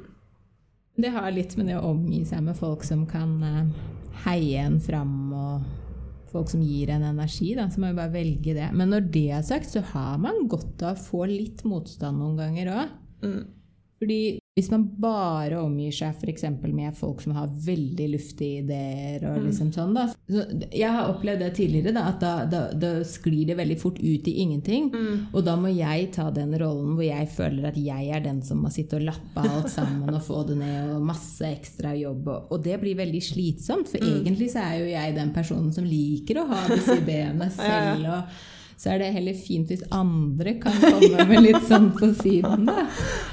Det 0.98 1.12
har 1.14 1.34
litt 1.34 1.54
med 1.58 1.70
det 1.70 1.78
å 1.78 1.92
omgi 1.92 2.24
seg 2.26 2.42
med 2.46 2.58
folk 2.58 2.86
som 2.86 3.04
kan 3.10 3.36
uh, 3.44 3.90
heie 4.26 4.64
en 4.66 4.80
fram, 4.82 5.34
og 5.34 6.32
folk 6.32 6.50
som 6.52 6.64
gir 6.66 6.90
en 6.94 7.06
energi. 7.06 7.52
Da, 7.58 7.68
så 7.70 7.82
må 7.82 7.92
vi 7.92 8.00
bare 8.00 8.16
velge 8.16 8.56
det. 8.58 8.72
Men 8.74 8.92
når 8.94 9.12
det 9.14 9.28
er 9.38 9.46
sagt, 9.46 9.70
så 9.72 9.84
har 9.94 10.18
man 10.22 10.48
godt 10.50 10.82
av 10.84 10.98
å 10.98 11.06
få 11.10 11.28
litt 11.30 11.64
motstand 11.68 12.18
noen 12.22 12.40
ganger 12.42 12.74
òg. 12.74 12.98
Mm. 13.26 13.40
Fordi 14.02 14.22
hvis 14.58 14.72
man 14.74 14.88
bare 14.98 15.60
omgir 15.62 15.94
seg 15.94 16.16
f.eks. 16.18 16.48
med 16.66 16.96
folk 16.98 17.20
som 17.22 17.36
har 17.38 17.52
veldig 17.62 18.08
luftige 18.16 18.64
ideer 18.64 19.22
og 19.30 19.36
mm. 19.36 19.44
liksom 19.46 19.68
sånn, 19.76 19.92
da. 19.94 20.08
Så 20.10 20.46
jeg 20.74 20.90
har 20.96 21.12
opplevd 21.12 21.44
det 21.46 21.52
tidligere, 21.60 21.94
da, 21.94 22.08
at 22.10 22.24
da, 22.24 22.32
da, 22.50 22.62
da, 22.74 22.90
sklir 23.06 23.52
det 23.52 23.60
veldig 23.60 23.78
fort 23.78 24.00
ut 24.02 24.30
i 24.32 24.34
ingenting. 24.42 24.90
Mm. 24.90 25.28
Og 25.30 25.46
da 25.46 25.54
må 25.62 25.70
jeg 25.70 26.10
ta 26.16 26.32
den 26.34 26.56
rollen 26.58 26.96
hvor 26.98 27.06
jeg 27.06 27.30
føler 27.36 27.68
at 27.70 27.78
jeg 27.78 28.10
er 28.18 28.24
den 28.26 28.42
som 28.48 28.64
må 28.66 28.72
sitte 28.74 28.98
og 28.98 29.06
lappe 29.06 29.44
alt 29.46 29.70
sammen 29.76 30.10
og 30.10 30.26
få 30.26 30.42
det 30.50 30.58
ned, 30.64 30.96
og 30.96 31.06
masse 31.06 31.46
ekstra 31.54 31.94
jobb. 31.94 32.26
Og, 32.26 32.56
og 32.58 32.66
det 32.66 32.80
blir 32.82 32.98
veldig 32.98 33.22
slitsomt, 33.28 33.92
for 33.94 34.02
mm. 34.02 34.10
egentlig 34.16 34.50
så 34.56 34.66
er 34.66 34.80
jo 34.82 34.88
jeg 34.90 35.18
den 35.20 35.34
personen 35.38 35.70
som 35.76 35.86
liker 35.86 36.42
å 36.42 36.48
ha 36.50 36.64
disse 36.72 36.98
ideene 37.04 37.52
selv. 37.60 38.10
og 38.10 38.56
så 38.78 38.92
er 38.94 39.02
det 39.02 39.14
heller 39.16 39.38
fint 39.38 39.70
hvis 39.72 39.86
andre 39.94 40.56
kan 40.62 40.76
komme 40.82 41.24
med 41.30 41.46
litt 41.46 41.64
sånn 41.66 41.92
på 41.98 42.12
siden, 42.18 42.66
da. 42.70 42.84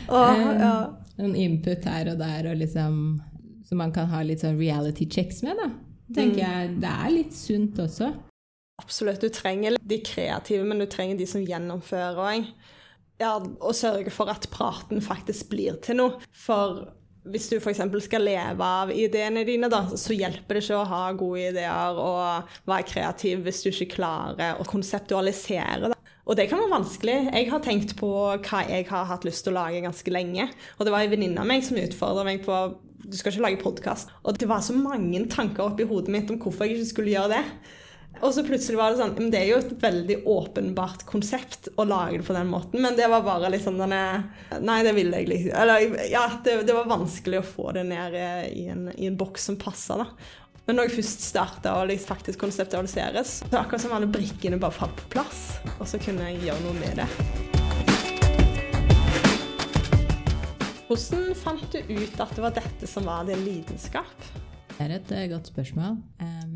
Oh, 0.08 0.44
ja. 0.60 0.76
Noen 1.20 1.34
input 1.38 1.86
her 1.86 2.10
og 2.10 2.18
der, 2.18 2.50
og 2.50 2.58
liksom, 2.58 3.00
så 3.66 3.78
man 3.78 3.92
kan 3.94 4.08
ha 4.10 4.22
litt 4.26 4.42
sånn 4.42 4.58
reality 4.58 5.06
checks 5.10 5.44
med. 5.46 5.58
da. 5.60 5.68
tenker 6.14 6.40
mm. 6.40 6.46
jeg 6.46 6.78
Det 6.82 6.94
er 6.94 7.12
litt 7.14 7.36
sunt 7.36 7.78
også. 7.84 8.10
Absolutt. 8.82 9.22
Du 9.22 9.30
trenger 9.30 9.78
de 9.80 10.00
kreative, 10.02 10.64
men 10.66 10.82
du 10.82 10.88
trenger 10.90 11.20
de 11.20 11.28
som 11.30 11.44
gjennomfører 11.46 12.18
òg. 12.18 12.50
Ja, 13.22 13.36
og 13.38 13.78
sørge 13.78 14.10
for 14.10 14.30
at 14.32 14.48
praten 14.50 15.02
faktisk 15.04 15.52
blir 15.52 15.78
til 15.84 16.00
noe. 16.00 16.18
For 16.34 16.82
hvis 17.30 17.46
du 17.48 17.56
f.eks. 17.56 17.80
skal 18.04 18.26
leve 18.26 18.66
av 18.66 18.90
ideene 18.92 19.46
dine, 19.48 19.70
da, 19.72 19.86
så 19.96 20.16
hjelper 20.16 20.58
det 20.58 20.64
ikke 20.64 20.80
å 20.80 20.88
ha 20.90 21.02
gode 21.16 21.46
ideer 21.54 22.00
og 22.00 22.56
være 22.68 22.88
kreativ 22.90 23.46
hvis 23.46 23.62
du 23.64 23.70
ikke 23.70 23.94
klarer 23.94 24.60
å 24.60 24.66
konseptualisere. 24.68 25.93
Og 26.24 26.38
det 26.38 26.48
kan 26.48 26.62
være 26.62 26.72
vanskelig. 26.72 27.16
Jeg 27.34 27.50
har 27.52 27.62
tenkt 27.64 27.94
på 27.98 28.08
hva 28.32 28.64
jeg 28.64 28.88
har 28.88 29.06
hatt 29.10 29.26
lyst 29.28 29.44
til 29.44 29.52
å 29.52 29.58
lage 29.58 29.84
ganske 29.84 30.14
lenge. 30.14 30.48
Og 30.78 30.86
det 30.86 30.94
var 30.94 31.04
ei 31.04 31.12
venninne 31.12 31.42
av 31.42 31.48
meg 31.48 31.66
som 31.66 31.80
utfordra 31.80 32.24
meg 32.26 32.44
på 32.46 32.64
du 33.04 33.16
skal 33.18 33.34
ikke 33.34 33.44
lage 33.44 33.60
podkast. 33.60 34.12
Og 34.24 34.38
det 34.40 34.48
var 34.48 34.64
så 34.64 34.72
mange 34.76 35.26
tanker 35.28 35.66
oppi 35.66 35.84
hodet 35.88 36.12
mitt 36.12 36.30
om 36.32 36.40
hvorfor 36.40 36.64
jeg 36.64 36.78
ikke 36.78 36.92
skulle 36.94 37.12
gjøre 37.12 37.36
det. 37.36 37.42
Og 38.22 38.30
så 38.32 38.44
plutselig 38.46 38.78
var 38.78 38.92
det 38.92 39.00
sånn 39.00 39.16
Men 39.16 39.30
det 39.32 39.40
er 39.40 39.48
jo 39.48 39.56
et 39.58 39.72
veldig 39.82 40.16
åpenbart 40.30 41.02
konsept 41.08 41.66
å 41.74 41.86
lage 41.88 42.20
det 42.20 42.26
på 42.28 42.36
den 42.36 42.46
måten, 42.46 42.78
men 42.84 42.94
det 42.94 43.08
var 43.10 43.24
bare 43.26 43.50
litt 43.50 43.64
sånn 43.64 43.80
denne 43.80 44.00
Nei, 44.62 44.78
det 44.86 44.94
ville 44.94 45.18
jeg 45.18 45.30
liksom 45.32 45.56
Eller 45.64 46.06
ja, 46.12 46.22
det, 46.46 46.60
det, 46.68 46.76
var 46.76 46.92
vanskelig 46.92 47.40
å 47.40 47.48
få 47.48 47.72
det 47.74 47.82
ned 47.90 48.14
i 48.54 48.68
en, 48.70 48.86
i 48.94 49.10
en 49.10 49.18
boks 49.18 49.50
som 49.50 49.58
passa, 49.60 49.98
da. 50.04 50.06
Men 50.64 50.78
når 50.78 50.86
jeg 50.86 50.94
først 50.96 51.20
starta 51.26 51.74
og 51.76 51.90
liksom 51.90 52.08
faktisk 52.08 52.40
konseptualiseres, 52.40 53.32
så 53.44 53.58
akkurat 53.60 53.82
som 53.82 53.92
alle 53.92 54.06
brikkene 54.08 54.56
bare 54.56 54.72
falt 54.72 54.96
på 54.96 55.10
plass, 55.12 55.42
og 55.76 55.84
så 55.90 56.00
kunne 56.00 56.24
jeg 56.30 56.46
gjøre 56.46 56.62
noe 56.64 56.76
med 56.78 57.02
det. 57.02 57.08
Hvordan 60.88 61.36
fant 61.36 61.68
du 61.68 61.78
ut 61.92 62.16
at 62.16 62.32
det 62.32 62.46
var 62.46 62.56
dette 62.56 62.88
som 62.88 63.04
var 63.04 63.28
din 63.28 63.44
lidenskap? 63.44 64.16
Det 64.72 64.86
er 64.86 64.96
et 64.96 65.12
uh, 65.12 65.26
godt 65.34 65.52
spørsmål. 65.52 66.00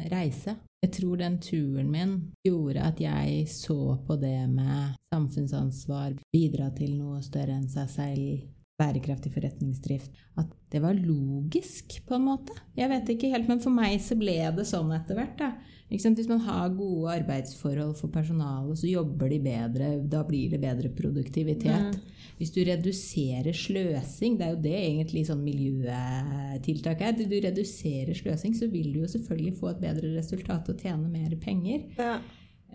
Reise. 0.09 0.57
Jeg 0.81 0.92
tror 0.94 1.18
den 1.21 1.37
turen 1.42 1.90
min 1.92 2.12
gjorde 2.47 2.88
at 2.88 3.01
jeg 3.03 3.44
så 3.51 3.99
på 4.07 4.16
det 4.16 4.47
med 4.49 4.97
samfunnsansvar, 5.12 6.14
bidra 6.33 6.71
til 6.79 6.97
noe 6.97 7.21
større 7.27 7.59
enn 7.59 7.68
seg 7.68 7.90
selv, 7.92 8.47
bærekraftig 8.79 9.33
forretningsdrift, 9.35 10.12
at 10.38 10.53
det 10.71 10.83
var 10.85 10.95
logisk, 10.95 11.99
på 12.07 12.14
en 12.14 12.29
måte. 12.29 12.55
Jeg 12.79 12.91
vet 12.93 13.11
ikke 13.14 13.33
helt, 13.33 13.49
men 13.51 13.62
for 13.62 13.75
meg 13.75 13.99
så 14.05 14.14
ble 14.19 14.38
det 14.55 14.69
sånn 14.69 14.93
etter 14.95 15.19
hvert. 15.19 15.43
Hvis 15.88 16.29
man 16.29 16.43
har 16.45 16.69
gode 16.77 17.14
arbeidsforhold 17.17 17.95
for 17.97 18.12
personalet, 18.12 18.77
så 18.77 18.91
jobber 18.91 19.33
de 19.33 19.38
bedre. 19.41 19.88
Da 20.05 20.21
blir 20.29 20.53
det 20.53 20.61
bedre 20.61 20.93
produktivitet. 20.93 21.97
Mm. 21.97 22.17
Hvis 22.38 22.53
du 22.55 22.61
reduserer 22.69 23.57
sløsing, 23.57 24.37
det 24.38 24.47
er 24.47 24.53
jo 24.53 24.61
det 24.69 24.75
egentlig 24.77 25.25
sånn 25.27 25.41
miljøtiltak 25.43 27.03
er. 27.03 27.17
Du 27.19 27.38
reduserer 27.41 28.12
sløsing, 28.14 28.53
så 28.55 28.69
vil 28.71 28.93
du 28.93 29.01
jo 29.01 29.09
selvfølgelig 29.11 29.57
få 29.59 29.73
et 29.73 29.81
bedre 29.88 30.12
resultat 30.19 30.69
og 30.71 30.85
tjene 30.85 31.09
mer 31.09 31.35
penger. 31.41 31.88
Ja. 31.99 32.19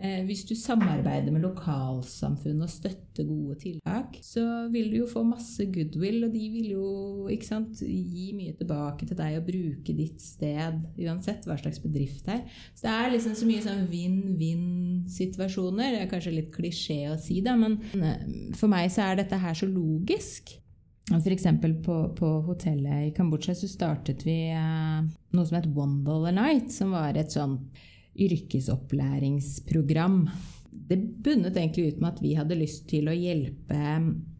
Eh, 0.02 0.24
hvis 0.26 0.40
du 0.42 0.56
samarbeider 0.58 1.30
med 1.30 1.44
lokalsamfunn 1.44 2.64
og 2.64 2.70
støtter 2.70 3.24
gode 3.28 3.54
tiltak, 3.62 4.16
så 4.26 4.66
vil 4.72 4.88
du 4.90 4.96
jo 4.98 5.06
få 5.06 5.22
masse 5.22 5.64
goodwill, 5.70 6.24
og 6.26 6.32
de 6.34 6.48
vil 6.50 6.66
jo 6.72 7.30
sant, 7.46 7.78
gi 7.78 8.32
mye 8.34 8.52
tilbake 8.58 9.06
til 9.06 9.16
deg 9.20 9.38
og 9.38 9.46
bruke 9.46 9.94
ditt 9.94 10.20
sted, 10.22 10.80
uansett 10.98 11.46
hva 11.46 11.56
slags 11.60 11.78
bedrift 11.84 12.26
det 12.26 12.34
er. 12.40 12.44
Så 12.74 12.82
det 12.88 12.94
er 12.96 13.12
liksom 13.14 13.34
så 13.38 13.46
mye 13.46 13.62
sånn 13.68 13.86
vinn-vinn-situasjoner. 13.92 15.88
Det 15.94 16.00
er 16.02 16.10
kanskje 16.10 16.38
litt 16.40 16.50
klisjé 16.56 16.98
å 17.12 17.16
si 17.20 17.36
det, 17.44 17.54
men 17.62 17.72
eh, 17.94 18.18
for 18.58 18.68
meg 18.74 18.90
så 18.90 19.00
er 19.06 19.14
dette 19.22 19.36
her 19.46 19.54
så 19.54 19.66
logisk. 19.70 20.44
F.eks. 21.14 21.46
På, 21.84 21.96
på 22.16 22.28
hotellet 22.48 23.10
i 23.10 23.12
Kambodsja 23.14 23.54
så 23.54 23.68
startet 23.70 24.26
vi 24.26 24.50
eh, 24.50 25.00
noe 25.06 25.46
som 25.46 25.58
het 25.60 25.70
One 25.70 26.02
Dollar 26.02 26.34
Night, 26.34 26.74
som 26.74 26.90
var 26.96 27.14
et 27.20 27.30
sånn 27.30 27.60
yrkesopplæringsprogram. 28.16 30.28
det 30.88 30.96
bunnet 31.22 31.54
egentlig 31.56 31.92
ut 31.94 32.00
med 32.02 32.08
at 32.12 32.18
vi 32.22 32.32
hadde 32.34 32.56
lyst 32.58 32.88
til 32.90 33.06
å 33.08 33.14
hjelpe 33.14 33.78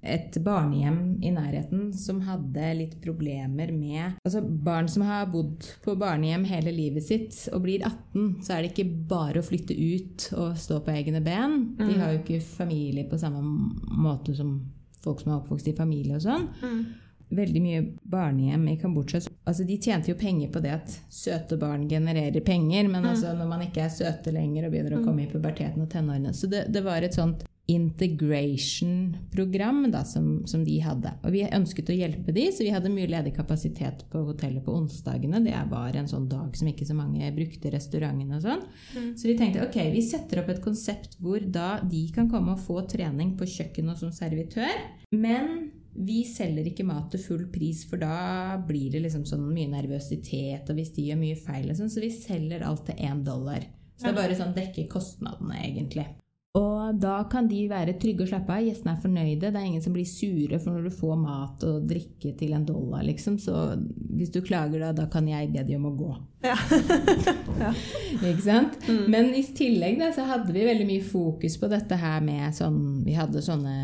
et 0.05 0.35
barnehjem 0.45 0.99
i 1.25 1.31
nærheten 1.33 1.93
som 1.97 2.19
hadde 2.27 2.73
litt 2.77 2.97
problemer 3.01 3.71
med 3.73 4.19
Altså 4.27 4.43
barn 4.43 4.89
som 4.91 5.03
har 5.07 5.31
bodd 5.33 5.65
på 5.85 5.95
barnehjem 5.97 6.45
hele 6.51 6.73
livet 6.75 7.07
sitt 7.07 7.39
og 7.55 7.63
blir 7.65 7.87
18, 7.87 8.43
så 8.45 8.53
er 8.59 8.63
det 8.67 8.73
ikke 8.75 8.91
bare 9.09 9.41
å 9.41 9.47
flytte 9.47 9.73
ut 9.79 10.27
og 10.37 10.59
stå 10.61 10.81
på 10.85 10.93
egne 10.93 11.23
ben. 11.25 11.77
De 11.79 11.85
Mm. 11.85 11.99
har 12.01 12.13
jo 12.13 12.19
ikke 12.19 12.43
familie 12.43 13.05
på 13.09 13.19
samme 13.19 13.41
måte 13.97 14.35
som 14.37 14.61
folk 15.01 15.21
som 15.21 15.33
er 15.33 15.41
oppvokst 15.41 15.69
i 15.69 15.73
familie 15.77 16.17
og 16.17 16.23
sånn. 16.23 16.49
Mm. 16.63 16.85
Veldig 17.35 17.61
mye 17.63 17.85
barnehjem 18.11 18.67
i 18.69 18.77
Kambodsja 18.79 19.21
altså 19.49 19.65
De 19.67 19.77
tjente 19.81 20.11
jo 20.11 20.17
penger 20.19 20.51
på 20.53 20.61
det 20.65 20.73
at 20.75 20.99
søte 21.13 21.57
barn 21.61 21.89
genererer 21.89 22.41
penger, 22.45 22.89
men 22.89 23.07
altså 23.09 23.33
når 23.37 23.49
man 23.49 23.63
ikke 23.67 23.83
er 23.87 23.93
søte 23.93 24.33
lenger 24.35 24.67
og 24.67 24.73
begynner 24.75 24.99
å 24.99 25.05
komme 25.05 25.23
i 25.25 25.31
puberteten 25.31 25.83
og 25.83 25.91
tenårene 25.93 26.35
Så 26.37 26.47
det, 26.53 26.63
det 26.75 26.83
var 26.85 27.03
et 27.03 27.17
sånt 27.17 27.45
integration-program 27.67 29.95
som, 30.05 30.47
som 30.47 30.65
de 30.65 30.81
hadde. 30.85 31.13
Og 31.25 31.33
vi 31.33 31.49
ønsket 31.49 31.89
å 31.89 31.95
hjelpe 31.97 32.33
de, 32.37 32.53
så 32.53 32.63
vi 32.65 32.71
hadde 32.75 32.91
mye 32.93 33.07
ledig 33.09 33.35
kapasitet 33.39 34.05
på 34.13 34.19
hotellet 34.27 34.65
på 34.67 34.75
onsdagene. 34.77 35.41
Det 35.45 35.55
var 35.71 35.97
en 35.97 36.09
sånn 36.11 36.29
dag 36.29 36.57
som 36.59 36.69
ikke 36.69 36.85
så 36.85 36.95
mange 36.99 37.37
brukte 37.37 37.71
restaurantene 37.73 38.37
og 38.37 38.43
sånn. 38.45 38.63
Så 39.17 39.25
vi 39.31 39.39
tenkte 39.39 39.65
ok, 39.65 39.79
vi 39.95 40.03
setter 40.05 40.39
opp 40.43 40.49
et 40.53 40.65
konsept 40.65 41.17
hvor 41.25 41.41
da 41.41 41.81
de 41.81 42.13
kan 42.13 42.29
komme 42.33 42.53
og 42.53 42.61
få 42.67 42.83
trening 42.91 43.37
på 43.39 43.45
kjøkkenet 43.57 43.99
som 44.03 44.11
servitør. 44.13 44.75
Men 45.15 45.45
vi 45.95 46.25
selger 46.27 46.67
ikke 46.71 46.87
mat 46.87 47.07
til 47.13 47.23
full 47.23 47.47
pris, 47.55 47.85
for 47.87 48.03
da 48.03 48.57
blir 48.67 48.91
det 48.95 49.05
liksom 49.05 49.23
sånn 49.29 49.47
mye 49.47 49.71
nervøsitet, 49.71 50.67
og 50.69 50.79
hvis 50.79 50.93
de 50.97 51.07
gjør 51.09 51.21
mye 51.21 51.39
feil 51.39 51.71
og 51.71 51.79
sånn, 51.79 51.93
så 51.93 52.03
vi 52.03 52.11
selger 52.15 52.67
alt 52.67 52.87
til 52.89 53.01
én 53.07 53.23
dollar. 53.27 53.67
Så 53.95 54.09
det 54.09 54.15
er 54.15 54.19
bare 54.19 54.39
sånn 54.39 54.57
dekker 54.57 54.91
kostnadene, 54.91 55.61
egentlig. 55.63 56.09
Og 56.55 56.99
da 57.03 57.17
kan 57.27 57.49
de 57.51 57.65
være 57.67 57.97
trygge 57.99 58.23
og 58.23 58.29
slappe 58.31 58.55
av. 58.55 58.63
Gjestene 58.63 58.93
er 58.95 59.01
fornøyde. 59.03 59.49
Det 59.51 59.59
er 59.59 59.65
ingen 59.67 59.83
som 59.83 59.95
blir 59.97 60.07
sure 60.07 60.61
for 60.63 60.77
når 60.77 60.87
du 60.87 60.95
får 60.95 61.17
mat 61.19 61.65
og 61.67 61.89
drikke 61.91 62.31
til 62.39 62.55
en 62.55 62.67
dollar, 62.69 63.03
liksom. 63.09 63.41
Så 63.43 63.57
hvis 64.15 64.31
du 64.31 64.39
klager 64.45 64.85
da, 64.85 64.93
da 64.95 65.09
kan 65.11 65.27
jeg 65.27 65.51
be 65.51 65.65
de 65.67 65.75
om 65.81 65.89
å 65.91 65.97
gå. 65.99 66.13
Ja. 66.45 66.57
Ikke 68.29 68.43
sant? 68.45 68.77
Men 69.09 69.31
i 69.37 69.43
tillegg 69.57 69.97
da, 70.01 70.11
så 70.13 70.27
hadde 70.29 70.53
vi 70.53 70.67
veldig 70.67 70.87
mye 70.89 71.05
fokus 71.07 71.57
på 71.61 71.71
dette 71.73 71.97
her 71.97 72.21
med 72.25 72.53
sånn 72.53 72.81
Vi 73.07 73.15
hadde 73.17 73.41
sånne 73.45 73.77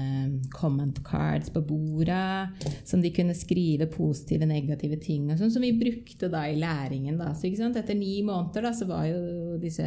comment 0.52 0.98
cards 1.06 1.48
på 1.54 1.62
borda 1.64 2.50
som 2.84 3.00
de 3.00 3.12
kunne 3.14 3.36
skrive 3.38 3.88
positive, 3.90 4.48
negative 4.48 4.98
ting 5.00 5.30
og 5.30 5.40
sånn, 5.40 5.52
som 5.54 5.64
vi 5.64 5.72
brukte 5.78 6.28
da 6.32 6.44
i 6.50 6.58
læringen. 6.60 7.16
da. 7.20 7.32
Så 7.34 7.48
ikke 7.48 7.62
sant? 7.62 7.80
Etter 7.80 7.96
ni 7.96 8.18
måneder 8.26 8.68
da, 8.68 8.74
så 8.76 8.88
var 8.90 9.06
jo 9.08 9.56
disse 9.62 9.86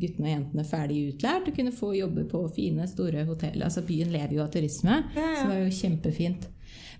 guttene 0.00 0.28
og 0.28 0.34
jentene 0.34 0.68
ferdig 0.68 1.02
utlært 1.10 1.50
og 1.50 1.58
kunne 1.58 1.74
få 1.74 1.89
jobbe 1.96 2.24
på 2.30 2.44
fine, 2.54 2.86
store 2.90 3.24
hotell. 3.28 3.62
Altså 3.66 3.82
Byen 3.86 4.12
lever 4.12 4.36
jo 4.38 4.44
av 4.44 4.50
turisme, 4.54 5.02
Ja, 5.16 5.20
ja. 5.20 5.36
så 5.36 5.46
det 5.48 5.52
var 5.54 5.62
jo 5.64 5.76
kjempefint. 5.82 6.48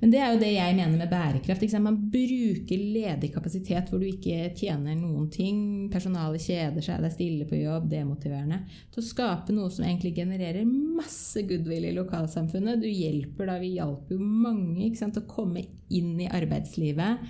Men 0.00 0.10
det 0.14 0.18
er 0.24 0.30
jo 0.32 0.38
det 0.40 0.48
jeg 0.54 0.76
mener 0.78 0.96
med 0.96 1.10
bærekraft. 1.12 1.74
Man 1.84 1.98
bruker 2.10 2.80
ledig 2.96 3.28
kapasitet 3.34 3.90
hvor 3.92 4.00
du 4.00 4.06
ikke 4.08 4.48
tjener 4.56 4.96
noen 4.96 5.28
ting. 5.30 5.58
Personalet 5.92 6.40
kjeder 6.40 6.80
seg, 6.80 7.02
det 7.04 7.10
er 7.10 7.14
stille 7.14 7.44
på 7.46 7.58
jobb, 7.60 7.84
demotiverende. 7.92 8.62
Til 8.94 9.02
å 9.02 9.06
skape 9.06 9.52
noe 9.52 9.68
som 9.70 9.84
egentlig 9.84 10.14
genererer 10.16 10.64
masse 10.64 11.44
goodwill 11.44 11.84
i 11.90 11.94
lokalsamfunnet. 11.98 12.80
Du 12.80 12.88
hjelper 12.88 13.52
da, 13.52 13.58
Vi 13.60 13.74
hjalp 13.76 14.08
jo 14.10 14.18
mange 14.18 14.86
ikke 14.88 15.02
sant, 15.04 15.20
å 15.20 15.28
komme 15.28 15.66
inn 15.92 16.14
i 16.24 16.30
arbeidslivet. 16.32 17.20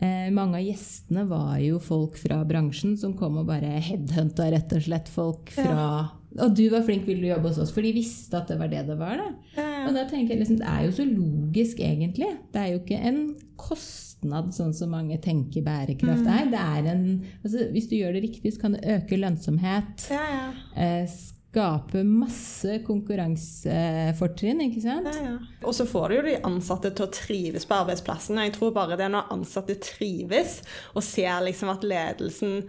Eh, 0.00 0.28
mange 0.34 0.58
av 0.58 0.66
gjestene 0.66 1.24
var 1.30 1.58
jo 1.62 1.78
folk 1.82 2.18
fra 2.18 2.42
bransjen 2.46 2.96
som 2.98 3.14
kom 3.18 3.38
og 3.40 3.46
bare 3.50 3.78
headhunta 3.82 4.50
rett 4.50 4.72
og 4.76 4.82
slett 4.82 5.08
folk 5.10 5.50
fra 5.54 6.08
Og 6.38 6.52
du 6.54 6.68
var 6.70 6.84
flink, 6.86 7.06
ville 7.08 7.24
du 7.24 7.30
jobbe 7.32 7.50
hos 7.50 7.58
oss? 7.58 7.72
For 7.74 7.82
de 7.82 7.90
visste 7.96 8.38
at 8.38 8.46
det 8.52 8.58
var 8.60 8.68
det 8.70 8.84
det 8.86 8.96
var. 9.00 9.18
da. 9.18 9.30
Ja, 9.56 9.88
Og 9.88 9.96
da 9.96 10.04
tenker 10.06 10.36
jeg 10.36 10.44
liksom, 10.44 10.60
Det 10.60 10.68
er 10.70 10.84
jo 10.86 10.92
så 10.94 11.06
logisk, 11.08 11.80
egentlig. 11.82 12.28
Det 12.54 12.60
er 12.60 12.68
jo 12.74 12.78
ikke 12.84 13.00
en 13.10 13.18
kostnad 13.58 14.52
sånn 14.54 14.70
som 14.76 14.92
mange 14.94 15.18
tenker 15.24 15.64
bærekraft 15.66 16.28
er. 16.30 16.46
Det 16.52 16.60
er 16.62 16.92
en, 16.92 17.04
altså, 17.42 17.66
hvis 17.74 17.88
du 17.90 17.96
gjør 17.98 18.14
det 18.14 18.22
riktig, 18.28 18.54
så 18.54 18.60
kan 18.62 18.76
det 18.76 18.86
øke 18.94 19.18
lønnsomhet. 19.18 20.06
ja, 20.14 20.24
ja. 20.36 20.48
Eh, 20.76 21.10
skape 21.50 22.04
masse 22.06 22.76
konkurransefortrinn, 22.86 24.60
ikke 24.68 24.82
sant? 24.84 25.08
Ja, 25.10 25.32
ja. 25.32 25.38
Og 25.66 25.74
så 25.74 25.86
får 25.88 26.08
du 26.08 26.14
jo 26.20 26.26
de 26.28 26.36
ansatte 26.46 26.92
til 26.94 27.06
å 27.08 27.10
trives 27.14 27.66
på 27.66 27.74
arbeidsplassen. 27.74 28.38
og 28.38 28.46
Jeg 28.46 28.54
tror 28.54 28.70
bare 28.76 28.96
det 28.96 29.08
er 29.08 29.14
når 29.16 29.32
ansatte 29.34 29.74
trives 29.82 30.60
og 30.94 31.02
ser 31.02 31.42
liksom 31.46 31.72
at 31.74 31.82
ledelsen 31.82 32.60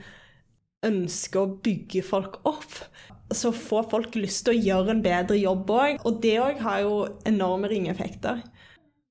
ønsker 0.88 1.44
å 1.44 1.60
bygge 1.62 2.02
folk 2.02 2.40
opp, 2.50 2.80
så 3.38 3.52
får 3.56 3.90
folk 3.92 4.16
lyst 4.20 4.46
til 4.46 4.56
å 4.56 4.62
gjøre 4.62 4.96
en 4.96 5.04
bedre 5.06 5.38
jobb 5.40 5.72
òg. 5.76 6.02
Og 6.08 6.22
det 6.24 6.38
òg 6.44 6.62
har 6.64 6.84
jo 6.86 6.96
enorme 7.28 7.72
ringeffekter. 7.72 8.44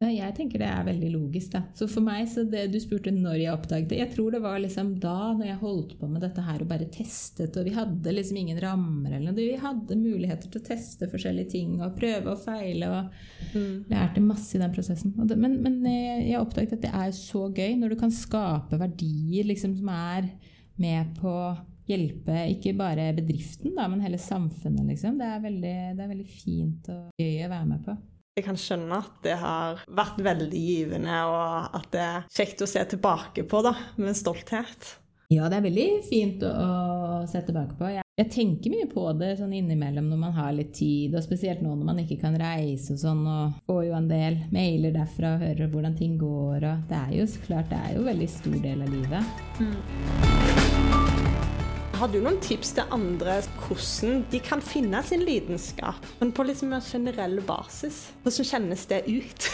Jeg 0.00 0.33
tenker 0.33 0.62
det 0.62 0.64
er 0.64 0.85
veldig 0.87 1.09
logisk. 1.12 1.50
da. 1.52 1.61
Så 1.76 1.85
for 1.90 2.00
meg, 2.00 2.24
så 2.33 2.46
det 2.48 2.62
du 2.72 2.78
spurte 2.80 3.12
når 3.12 3.35
jeg 3.37 3.52
oppdaget 3.52 3.90
det 3.90 3.98
Jeg 3.98 4.12
tror 4.14 4.33
det 4.33 4.40
var 4.40 4.56
liksom 4.62 4.94
da 4.96 5.35
når 5.37 5.44
jeg 5.44 5.61
holdt 5.61 5.92
på 6.00 6.09
med 6.09 6.24
dette 6.24 6.44
her 6.46 6.62
og 6.64 6.70
bare 6.70 6.87
testet, 6.88 7.59
og 7.61 7.68
vi 7.68 7.74
hadde 7.76 8.14
liksom 8.16 8.38
ingen 8.40 8.61
rammer 8.64 9.18
eller 9.18 9.28
noe. 9.28 9.37
Vi 9.37 9.61
hadde 9.61 9.98
muligheter 10.00 10.48
til 10.48 10.62
å 10.62 10.68
teste 10.70 11.09
forskjellige 11.12 11.52
ting 11.52 11.74
og 11.85 11.98
prøve 12.00 12.33
og 12.33 12.40
feile. 12.40 12.88
og 12.88 13.52
lærte 13.92 14.24
masse 14.24 14.56
i 14.56 14.62
den 14.62 14.72
prosessen. 14.72 15.12
Men, 15.37 15.59
men 15.61 15.76
jeg, 15.85 16.30
jeg 16.30 16.40
oppdaget 16.40 16.78
at 16.78 16.87
det 16.87 16.94
er 16.96 17.12
så 17.20 17.50
gøy 17.52 17.76
når 17.76 17.92
du 17.92 18.00
kan 18.00 18.14
skape 18.14 18.80
verdier 18.80 19.52
liksom, 19.52 19.76
som 19.83 19.92
er 19.92 20.30
med 20.80 21.12
på 21.20 21.35
hjelpe 21.90 22.44
ikke 22.55 22.74
bare 22.79 23.11
bedriften, 23.16 23.74
da, 23.76 23.88
men 23.90 24.05
hele 24.05 24.20
samfunnet. 24.20 24.87
Liksom. 24.92 25.18
Det, 25.20 25.29
er 25.29 25.44
veldig, 25.44 25.74
det 25.98 26.07
er 26.07 26.14
veldig 26.14 26.31
fint 26.31 26.90
og 26.94 27.20
gøy 27.20 27.44
å 27.46 27.53
være 27.53 27.68
med 27.72 27.85
på. 27.88 27.98
Jeg 28.38 28.46
kan 28.46 28.59
skjønne 28.61 29.00
at 29.03 29.16
det 29.26 29.37
har 29.40 29.83
vært 29.90 30.20
veldig 30.24 30.61
givende, 30.64 31.16
og 31.29 31.76
at 31.76 31.88
det 31.92 32.05
er 32.07 32.29
kjekt 32.33 32.62
å 32.64 32.70
se 32.70 32.85
tilbake 32.94 33.44
på 33.50 33.62
da, 33.66 33.74
med 34.00 34.16
stolthet. 34.16 34.94
Ja, 35.31 35.46
det 35.46 35.61
er 35.61 35.66
veldig 35.68 35.88
fint 36.09 36.40
å, 36.42 36.50
å 36.50 37.26
se 37.31 37.42
tilbake 37.46 37.76
på. 37.79 37.90
Jeg, 37.94 38.03
jeg 38.18 38.31
tenker 38.35 38.72
mye 38.72 38.88
på 38.90 39.05
det 39.18 39.37
sånn 39.38 39.53
innimellom 39.55 40.09
når 40.11 40.18
man 40.24 40.35
har 40.35 40.50
litt 40.57 40.72
tid, 40.74 41.14
og 41.14 41.22
spesielt 41.22 41.62
nå 41.62 41.76
når 41.76 41.87
man 41.92 42.03
ikke 42.03 42.18
kan 42.24 42.35
reise 42.40 42.96
og 42.96 43.03
sånn, 43.05 43.22
og 43.31 43.62
får 43.70 43.85
jo 43.87 43.96
en 44.00 44.11
del 44.11 44.40
mailer 44.50 44.96
derfra 44.96 45.37
og 45.37 45.46
hører 45.46 45.70
hvordan 45.70 45.96
ting 46.00 46.18
går, 46.20 46.66
og 46.72 46.90
det 46.90 46.98
er 46.98 47.16
jo 47.20 47.31
så 47.31 47.46
klart, 47.46 47.70
det 47.70 47.79
er 47.79 47.94
jo 47.94 48.03
en 48.03 48.11
veldig 48.11 48.31
stor 48.40 48.61
del 48.66 48.85
av 48.85 48.94
livet. 48.98 49.26
Har 52.00 52.08
du 52.08 52.16
noen 52.24 52.38
tips 52.40 52.70
til 52.78 52.94
andre 52.96 53.34
hvordan 53.60 54.22
de 54.32 54.38
kan 54.40 54.62
finne 54.64 55.02
sin 55.04 55.20
lidenskap, 55.20 56.06
men 56.16 56.30
på 56.32 56.46
liksom 56.48 56.70
en 56.72 56.80
generell 56.80 57.42
basis? 57.44 57.98
Hvordan 58.24 58.46
kjennes 58.48 58.84
det 58.88 59.00
ut? 59.04 59.48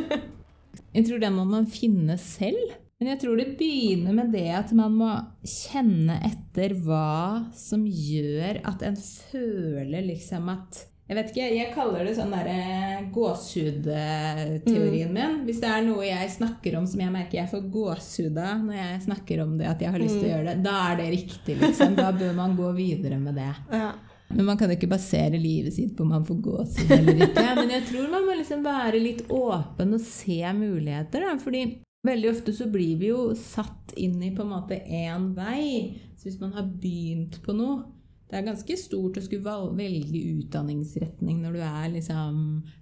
Jeg 0.96 1.04
tror 1.06 1.22
det 1.22 1.30
må 1.30 1.44
man 1.46 1.68
finne 1.70 2.16
selv. 2.18 2.74
Men 2.98 3.12
jeg 3.12 3.20
tror 3.20 3.36
det 3.38 3.58
begynner 3.60 4.14
med 4.16 4.30
det 4.32 4.48
at 4.56 4.70
man 4.74 4.94
må 4.96 5.12
kjenne 5.44 6.16
etter 6.24 6.72
hva 6.80 7.44
som 7.54 7.82
gjør 7.84 8.62
at 8.66 8.82
en 8.88 8.96
føler 8.96 10.06
liksom 10.08 10.48
at 10.54 10.78
Jeg 11.06 11.14
vet 11.20 11.28
ikke, 11.30 11.46
jeg 11.54 11.70
kaller 11.70 12.02
det 12.02 12.16
sånn 12.16 12.32
derre 12.34 13.10
gåsehudteorien 13.14 15.12
min. 15.14 15.36
Hvis 15.46 15.60
det 15.62 15.68
er 15.70 15.84
noe 15.86 16.02
jeg 16.02 16.32
snakker 16.34 16.74
om 16.80 16.86
som 16.90 16.98
jeg 17.04 17.12
merker 17.14 17.38
jeg 17.38 17.50
får 17.52 17.68
gåsehud 17.76 18.40
av 18.42 18.64
når 18.64 18.74
jeg 18.80 19.04
snakker 19.04 19.42
om 19.44 19.52
det, 19.60 19.68
at 19.70 19.84
jeg 19.84 19.94
har 19.94 20.02
lyst 20.02 20.18
til 20.18 20.26
å 20.26 20.32
gjøre 20.32 20.48
det, 20.48 20.56
da 20.66 20.74
er 20.88 20.98
det 20.98 21.06
riktig, 21.14 21.54
liksom. 21.62 21.94
Da 21.94 22.10
bør 22.10 22.34
man 22.34 22.58
gå 22.58 22.72
videre 22.74 23.20
med 23.22 23.38
det. 23.38 23.54
Ja. 23.70 23.92
Men 24.34 24.48
man 24.50 24.58
kan 24.58 24.66
jo 24.72 24.74
ikke 24.80 24.90
basere 24.90 25.38
livet 25.38 25.76
sitt 25.76 25.94
på 25.94 26.02
om 26.02 26.10
man 26.16 26.26
får 26.26 26.42
gåsehud 26.42 26.90
eller 26.96 27.26
ikke. 27.28 27.48
Men 27.60 27.74
jeg 27.76 27.86
tror 27.92 28.10
man 28.10 28.26
må 28.26 28.34
liksom 28.40 28.66
være 28.66 28.98
litt 28.98 29.22
åpen 29.30 29.94
og 29.94 30.02
se 30.02 30.40
muligheter. 30.58 31.22
Da. 31.22 31.36
Fordi 31.38 31.62
veldig 32.06 32.32
ofte 32.34 32.50
så 32.56 32.66
blir 32.72 32.98
vi 32.98 33.14
jo 33.14 33.30
satt 33.38 33.94
inn 33.94 34.18
i 34.26 34.34
på 34.34 34.42
en 34.42 34.54
måte 34.56 34.82
én 34.82 35.30
vei. 35.38 35.94
Så 36.18 36.26
hvis 36.26 36.42
man 36.42 36.56
har 36.58 36.66
begynt 36.66 37.38
på 37.46 37.54
noe 37.54 37.84
Det 38.26 38.34
er 38.40 38.46
ganske 38.48 38.76
stort 38.80 39.20
å 39.20 39.22
skulle 39.22 39.54
velge 39.78 40.20
utdanningsretning 40.40 41.44
når 41.44 41.52
du 41.54 41.60
er 41.62 41.92
liksom 41.94 42.40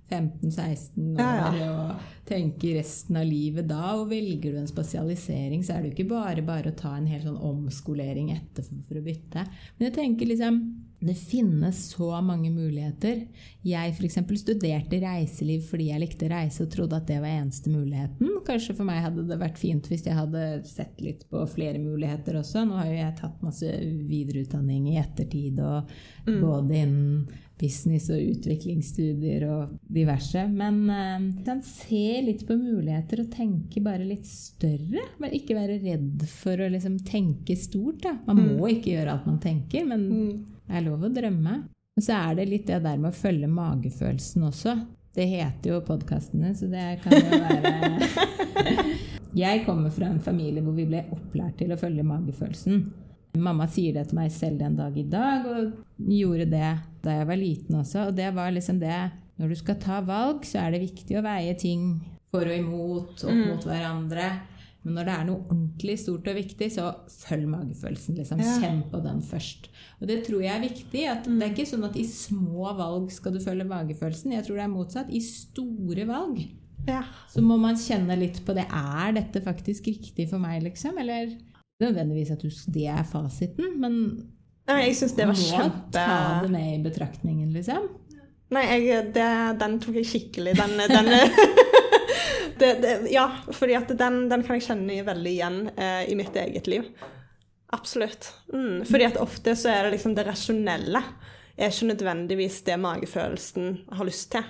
15-16 0.09 1.18
år 1.18 1.20
Ja, 1.20 1.66
og 1.68 2.07
tenker 2.28 2.78
resten 2.78 3.18
av 3.20 3.28
livet 3.28 3.68
da. 3.68 3.83
Og 3.98 4.09
velger 4.12 4.54
du 4.54 4.62
en 4.62 4.70
spesialisering, 4.70 5.61
så 5.64 5.74
er 5.74 5.83
det 5.83 5.90
jo 5.90 5.96
ikke 5.98 6.14
bare 6.14 6.44
bare 6.46 6.72
å 6.72 6.78
ta 6.78 6.94
en 6.96 7.11
hel 7.11 7.26
sånn 7.26 7.37
omskolering 7.37 8.33
etterfor 8.33 8.80
for 8.88 9.00
å 9.00 9.04
bytte. 9.04 9.44
Men 9.76 9.90
jeg 9.90 9.96
tenker 9.98 10.33
liksom 10.33 10.61
det 11.06 11.14
finnes 11.18 11.78
så 11.90 12.08
mange 12.24 12.50
muligheter. 12.52 13.24
Jeg 13.64 13.94
f.eks. 13.94 14.18
studerte 14.40 15.00
reiseliv 15.02 15.64
fordi 15.68 15.90
jeg 15.90 16.02
likte 16.02 16.28
reise 16.30 16.64
og 16.64 16.72
trodde 16.72 16.98
at 16.98 17.08
det 17.08 17.20
var 17.22 17.32
eneste 17.38 17.72
muligheten. 17.72 18.30
Kanskje 18.46 18.76
for 18.76 18.88
meg 18.88 19.02
hadde 19.04 19.26
det 19.28 19.40
vært 19.40 19.60
fint 19.60 19.88
hvis 19.90 20.06
jeg 20.08 20.16
hadde 20.18 20.44
sett 20.68 21.00
litt 21.04 21.24
på 21.30 21.44
flere 21.50 21.80
muligheter 21.82 22.40
også. 22.40 22.66
Nå 22.68 22.78
har 22.80 22.90
jo 22.90 22.98
jeg 22.98 23.16
tatt 23.20 23.44
masse 23.44 23.78
videreutdanning 24.08 24.90
i 24.92 25.00
ettertid, 25.00 25.60
og 25.64 25.90
både 26.26 26.80
innen 26.82 27.42
business 27.60 28.08
og 28.12 28.18
utviklingsstudier 28.18 29.44
og 29.48 29.76
diverse. 29.94 30.46
Men 30.50 30.80
øh, 30.90 31.28
kan 31.46 31.62
se 31.66 32.20
litt 32.26 32.42
på 32.48 32.56
muligheter 32.58 33.22
og 33.22 33.30
tenke 33.34 33.82
bare 33.84 34.06
litt 34.06 34.26
større. 34.28 35.04
Men 35.22 35.36
ikke 35.36 35.58
være 35.58 35.78
redd 35.84 36.26
for 36.30 36.61
å 36.61 36.70
liksom 36.72 36.98
tenke 37.07 37.57
stort. 37.59 38.02
Da. 38.05 38.16
Man 38.26 38.42
må 38.57 38.72
ikke 38.72 38.96
gjøre 38.96 39.14
alt 39.14 39.30
man 39.30 39.40
tenker, 39.42 39.86
men 39.88 40.05
det 40.66 40.76
er 40.78 40.84
lov 40.86 41.04
å 41.04 41.12
drømme. 41.12 41.54
Og 41.96 42.02
så 42.02 42.16
er 42.18 42.34
det 42.40 42.48
litt 42.50 42.66
det 42.66 42.80
der 42.82 42.98
med 42.98 43.12
å 43.12 43.16
følge 43.16 43.46
magefølelsen 43.50 44.46
også. 44.48 44.74
Det 45.14 45.28
heter 45.30 45.70
jo 45.70 45.80
podkastene, 45.86 46.50
så 46.58 46.66
det 46.66 46.86
kan 47.04 47.12
jo 47.14 47.38
være 47.38 47.70
Jeg 49.44 49.64
kommer 49.66 49.90
fra 49.94 50.08
en 50.10 50.20
familie 50.22 50.62
hvor 50.62 50.74
vi 50.76 50.86
ble 50.86 51.04
opplært 51.14 51.56
til 51.58 51.72
å 51.74 51.78
følge 51.78 52.04
magefølelsen. 52.06 52.84
Mamma 53.42 53.66
sier 53.70 53.96
det 53.96 54.04
til 54.10 54.18
meg 54.20 54.30
selv 54.34 54.60
den 54.62 54.76
dag 54.78 54.94
i 54.98 55.02
dag, 55.10 55.46
og 55.50 56.06
gjorde 56.06 56.46
det 56.52 56.68
da 57.02 57.16
jeg 57.18 57.28
var 57.30 57.38
liten 57.40 57.78
også. 57.80 58.08
Og 58.10 58.18
det 58.18 58.28
var 58.36 58.52
liksom 58.54 58.78
det 58.82 58.98
Når 59.34 59.48
du 59.50 59.54
skal 59.58 59.78
ta 59.82 59.96
valg, 60.06 60.44
så 60.46 60.60
er 60.62 60.70
det 60.76 60.84
viktig 60.84 61.16
å 61.18 61.22
veie 61.24 61.56
ting 61.58 61.96
for 62.30 62.46
og 62.46 62.54
imot, 62.54 63.24
opp 63.24 63.32
Mm. 63.34 63.48
mot 63.48 63.64
hverandre. 63.66 64.26
Men 64.85 64.99
når 64.99 65.07
det 65.09 65.12
er 65.16 65.24
noe 65.30 65.41
ordentlig 65.49 65.95
stort 66.03 66.26
og 66.28 66.35
viktig, 66.37 66.66
så 66.74 66.91
følg 67.09 67.47
magefølelsen. 67.49 68.18
liksom. 68.20 68.43
Ja. 68.45 68.57
Kjenn 68.61 68.82
på 68.93 69.01
den 69.05 69.22
først. 69.24 69.70
Og 70.01 70.11
det 70.11 70.18
tror 70.26 70.43
jeg 70.45 70.53
er 70.55 70.66
viktig. 70.68 71.05
at 71.09 71.24
Det 71.24 71.39
er 71.47 71.55
ikke 71.55 71.66
sånn 71.70 71.87
at 71.89 71.97
i 71.97 72.05
små 72.05 72.68
valg 72.76 73.09
skal 73.14 73.32
du 73.32 73.41
følge 73.41 73.64
magefølelsen. 73.64 74.35
Jeg 74.37 74.45
tror 74.45 74.61
det 74.61 74.66
er 74.66 74.74
motsatt. 74.74 75.09
I 75.11 75.22
store 75.24 76.05
valg 76.11 76.45
Ja. 76.87 77.01
så 77.32 77.41
må 77.41 77.57
man 77.59 77.76
kjenne 77.80 78.18
litt 78.20 78.43
på 78.45 78.53
det. 78.55 78.66
Er 78.68 79.12
dette 79.16 79.41
faktisk 79.41 79.87
riktig 79.89 80.28
for 80.28 80.39
meg, 80.43 80.62
liksom? 80.66 80.99
Eller 81.01 81.32
nødvendigvis 81.80 82.30
at 82.37 82.45
du, 82.45 82.51
det 82.76 82.87
er 82.93 83.03
fasiten, 83.09 83.78
men 83.80 83.97
Nei, 84.68 84.78
jeg 84.87 84.95
syns 84.97 85.12
det 85.16 85.26
var 85.28 85.35
må 85.37 85.49
kjempe 85.49 85.93
ta 85.93 86.41
det 86.45 86.51
med 86.53 86.68
i 86.78 86.82
betraktningen, 86.85 87.51
liksom. 87.53 87.89
Nei, 88.55 88.62
jeg, 88.87 89.11
det, 89.16 89.26
den 89.61 89.78
tok 89.82 89.97
jeg 89.99 90.07
skikkelig. 90.09 90.55
Den, 90.57 90.76
den 90.93 91.09
det, 92.61 92.70
det, 92.82 92.94
Ja, 93.12 93.28
fordi 93.52 93.76
at 93.78 93.92
den, 93.98 94.28
den 94.30 94.44
kan 94.46 94.59
jeg 94.59 94.68
kjenne 94.68 95.02
veldig 95.07 95.34
igjen 95.34 95.61
eh, 95.76 96.02
i 96.11 96.16
mitt 96.18 96.36
eget 96.36 96.70
liv. 96.70 96.90
Absolutt. 97.74 98.30
Mm, 98.52 98.84
fordi 98.86 99.09
at 99.09 99.20
ofte 99.22 99.57
så 99.59 99.72
er 99.72 99.86
det 99.86 99.96
liksom 99.96 100.14
det 100.14 100.26
rasjonelle 100.28 101.02
er 101.57 101.70
ikke 101.70 101.90
nødvendigvis 101.92 102.62
det 102.66 102.78
magefølelsen 102.82 103.76
har 103.94 104.07
lyst 104.07 104.32
til. 104.34 104.46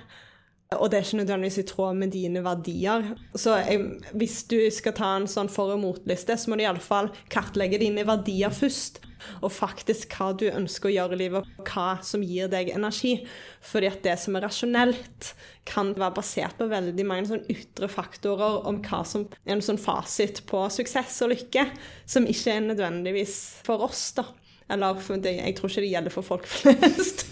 Og 0.75 0.89
det 0.89 0.97
er 0.97 1.05
ikke 1.05 1.21
nødvendigvis 1.21 1.59
i 1.61 1.67
tråd 1.69 1.97
med 1.99 2.11
dine 2.13 2.41
verdier. 2.43 3.11
Så 3.37 3.59
jeg, 3.61 3.83
hvis 4.17 4.39
du 4.49 4.57
skal 4.73 4.95
ta 4.97 5.11
en 5.15 5.27
sånn 5.29 5.49
for- 5.49 5.75
og 5.75 5.83
motliste, 5.83 6.37
så 6.37 6.49
må 6.49 6.57
du 6.57 6.65
iallfall 6.65 7.11
kartlegge 7.29 7.79
dine 7.81 8.05
verdier 8.07 8.53
først. 8.53 8.99
Og 9.41 9.53
faktisk 9.53 10.15
hva 10.17 10.31
du 10.37 10.47
ønsker 10.51 10.91
å 10.91 10.95
gjøre 10.95 11.17
i 11.17 11.21
livet, 11.25 11.49
og 11.59 11.71
hva 11.71 11.97
som 12.05 12.23
gir 12.25 12.49
deg 12.51 12.71
energi. 12.75 13.17
Fordi 13.65 13.91
at 13.91 14.01
det 14.05 14.15
som 14.21 14.37
er 14.37 14.45
rasjonelt, 14.47 15.33
kan 15.65 15.93
være 15.97 16.13
basert 16.19 16.59
på 16.59 16.69
veldig 16.69 17.05
mange 17.09 17.29
sånn 17.31 17.45
ytre 17.49 17.89
faktorer 17.89 18.67
om 18.69 18.81
hva 18.85 19.01
som 19.07 19.25
er 19.43 19.55
en 19.55 19.63
sånn 19.65 19.81
fasit 19.81 20.43
på 20.49 20.61
suksess 20.73 21.23
og 21.25 21.33
lykke, 21.33 21.65
som 22.05 22.27
ikke 22.29 22.53
er 22.53 22.67
nødvendigvis 22.67 23.37
for 23.65 23.87
oss, 23.87 24.11
da. 24.19 24.27
Eller 24.69 24.97
for 25.01 25.21
det, 25.21 25.37
jeg 25.37 25.57
tror 25.57 25.69
ikke 25.69 25.83
det 25.85 25.91
gjelder 25.93 26.13
for 26.13 26.25
folk 26.25 26.47
flest. 26.55 27.27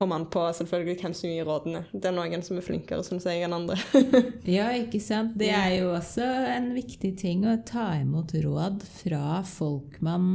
Kommer 0.00 0.16
an 0.16 0.30
på 0.32 0.40
selvfølgelig 0.56 0.96
hvem 1.02 1.14
som 1.16 1.28
gir 1.28 1.44
rådene. 1.44 1.82
Det 1.92 2.08
er 2.08 2.14
noen 2.16 2.44
som 2.44 2.56
er 2.56 2.64
flinkere, 2.64 3.04
syns 3.04 3.26
jeg, 3.28 3.42
enn 3.44 3.52
andre. 3.52 3.76
Ja, 4.48 4.70
ikke 4.72 5.00
sant? 5.04 5.34
Det 5.40 5.50
er 5.52 5.74
jo 5.82 5.90
også 5.92 6.24
en 6.54 6.70
viktig 6.72 7.12
ting 7.20 7.44
å 7.44 7.58
ta 7.68 7.90
imot 7.98 8.32
råd 8.40 8.80
fra 9.02 9.42
folk 9.44 9.98
man 10.04 10.30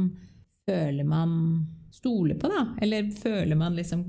føler 0.66 1.06
man 1.06 1.32
stoler 1.94 2.36
på, 2.38 2.50
da. 2.52 2.66
Eller 2.82 3.08
føler 3.14 3.56
man 3.58 3.76
liksom 3.78 4.04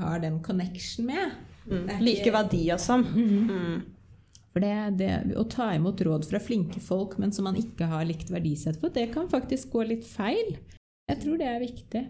har 0.00 0.22
den 0.22 0.40
connection 0.44 1.06
med. 1.10 1.36
Er 1.66 2.00
Like 2.00 2.30
verdier 2.32 2.78
som. 2.80 3.02
Mm. 3.02 3.82
For 4.54 4.64
det, 4.64 4.76
det, 5.00 5.10
Å 5.36 5.44
ta 5.52 5.72
imot 5.76 6.00
råd 6.06 6.28
fra 6.30 6.40
flinke 6.40 6.80
folk, 6.80 7.18
men 7.20 7.34
som 7.34 7.44
man 7.48 7.58
ikke 7.60 7.90
har 7.90 8.06
likt 8.08 8.30
verdisett 8.32 8.78
for, 8.80 8.94
det 8.94 9.10
kan 9.12 9.28
faktisk 9.28 9.74
gå 9.74 9.84
litt 9.90 10.06
feil. 10.08 10.56
Jeg 11.10 11.20
tror 11.22 11.40
det 11.42 11.50
er 11.50 11.60
viktig. 11.60 12.04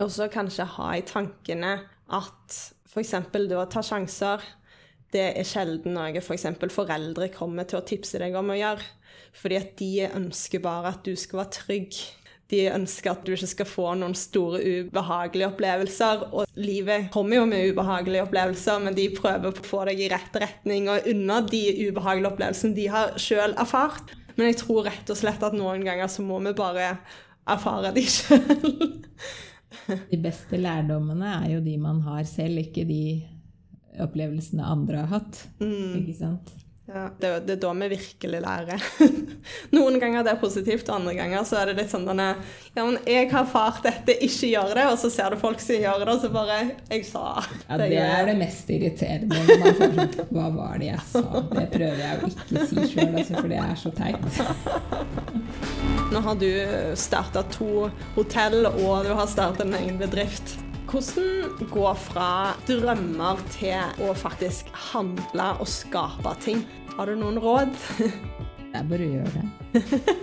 Og 0.00 0.10
så 0.12 0.28
kanskje 0.32 0.68
ha 0.76 0.90
i 0.96 1.06
tankene 1.06 1.72
at 2.10 2.58
f.eks. 2.90 3.14
det 3.32 3.56
å 3.56 3.68
ta 3.70 3.82
sjanser, 3.84 4.44
det 5.14 5.24
er 5.40 5.46
sjelden 5.46 5.96
noe 5.96 6.20
f.eks. 6.20 6.46
For 6.60 6.74
foreldre 6.82 7.30
kommer 7.34 7.66
til 7.68 7.80
å 7.80 7.86
tipse 7.86 8.20
deg 8.20 8.36
om 8.38 8.52
å 8.52 8.58
gjøre. 8.58 8.84
Fordi 9.40 9.58
at 9.58 9.74
de 9.78 9.90
ønsker 10.08 10.62
bare 10.62 10.92
at 10.94 11.04
du 11.06 11.14
skal 11.18 11.42
være 11.42 11.54
trygg. 11.62 11.98
De 12.50 12.64
ønsker 12.72 13.12
at 13.12 13.22
du 13.26 13.32
ikke 13.34 13.48
skal 13.52 13.68
få 13.68 13.86
noen 13.98 14.16
store 14.18 14.58
ubehagelige 14.58 15.50
opplevelser. 15.52 16.24
Og 16.34 16.60
livet 16.60 17.10
kommer 17.14 17.40
jo 17.40 17.46
med 17.50 17.70
ubehagelige 17.70 18.24
opplevelser, 18.26 18.80
men 18.82 18.96
de 18.96 19.08
prøver 19.14 19.50
å 19.50 19.66
få 19.66 19.84
deg 19.88 20.02
i 20.02 20.10
rett 20.10 20.38
retning 20.42 20.90
og 20.90 21.06
unna 21.10 21.40
de 21.46 21.62
ubehagelige 21.86 22.32
opplevelsene 22.32 22.76
de 22.78 22.88
har 22.90 23.14
sjøl 23.22 23.54
erfart. 23.60 24.16
Men 24.34 24.50
jeg 24.50 24.60
tror 24.62 24.86
rett 24.88 25.12
og 25.12 25.18
slett 25.20 25.42
at 25.46 25.56
noen 25.56 25.84
ganger 25.86 26.10
så 26.10 26.24
må 26.26 26.40
vi 26.42 26.54
bare 26.58 26.94
erfare 27.50 27.92
de 27.94 28.06
sjøl. 28.08 28.96
De 30.10 30.18
beste 30.22 30.58
lærdommene 30.58 31.36
er 31.44 31.52
jo 31.54 31.60
de 31.64 31.76
man 31.80 32.02
har 32.04 32.24
selv, 32.28 32.58
ikke 32.62 32.84
de 32.88 33.02
opplevelsene 34.00 34.66
andre 34.66 35.04
har 35.04 35.12
hatt. 35.18 35.44
Ikke 35.62 36.16
sant? 36.18 36.50
Ja, 36.94 37.04
det, 37.20 37.28
det 37.46 37.52
er 37.54 37.58
da 37.62 37.70
vi 37.78 37.88
virkelig 37.92 38.40
lærer. 38.42 38.82
Noen 39.76 39.98
ganger 40.02 40.24
det 40.26 40.32
er 40.32 40.40
positivt, 40.40 40.88
og 40.88 40.96
andre 40.96 41.14
ganger 41.14 41.44
så 41.46 41.60
er 41.60 41.70
det 41.70 41.76
litt 41.78 41.92
sånn 41.92 42.06
denne 42.08 42.32
Ja, 42.74 42.82
men 42.82 42.96
jeg 43.06 43.28
har 43.30 43.44
erfart 43.44 43.84
dette, 43.86 44.16
ikke 44.26 44.50
gjør 44.50 44.74
det. 44.74 44.86
Og 44.90 44.96
så 44.98 45.10
ser 45.14 45.30
du 45.30 45.38
folk 45.40 45.62
som 45.62 45.78
gjør 45.78 46.02
det, 46.02 46.14
og 46.16 46.24
så 46.24 46.30
bare 46.34 46.56
Jeg 46.90 47.04
sa 47.06 47.24
Ja, 47.68 47.78
det 47.78 47.90
er 48.00 48.26
det 48.26 48.34
mest 48.40 48.72
irriterende. 48.74 49.38
Når 49.38 49.62
man 49.62 49.78
får 49.78 49.94
sånn 50.00 50.32
Hva 50.34 50.48
var 50.56 50.80
det 50.82 50.88
jeg 50.90 51.04
sa? 51.12 51.44
Det 51.52 51.66
prøver 51.76 52.02
jeg 52.02 52.16
å 52.16 52.32
ikke 52.32 52.64
si 52.72 52.88
sjøl, 52.94 53.12
altså, 53.12 53.36
for 53.38 53.52
det 53.52 53.60
er 53.62 53.76
så 53.84 53.94
teit. 54.00 54.24
Nå 56.10 56.24
har 56.26 56.40
du 56.40 56.50
starta 56.98 57.44
to 57.54 57.86
hotell, 58.16 58.64
og 58.72 59.06
du 59.06 59.12
har 59.14 59.30
starta 59.30 59.62
en 59.66 59.78
egen 59.78 60.00
bedrift. 60.00 60.56
Hvordan 60.90 61.68
gå 61.70 61.90
fra 62.02 62.28
drømmer 62.66 63.38
til 63.54 64.02
å 64.02 64.10
faktisk 64.18 64.72
handle 64.90 65.44
og 65.62 65.68
skape 65.70 66.32
ting? 66.42 66.64
Har 66.96 67.06
du 67.06 67.14
noen 67.20 67.38
råd? 67.38 67.76
Jeg 68.74 68.88
bare 68.90 69.06
gjør 69.12 69.28
det. 69.36 69.44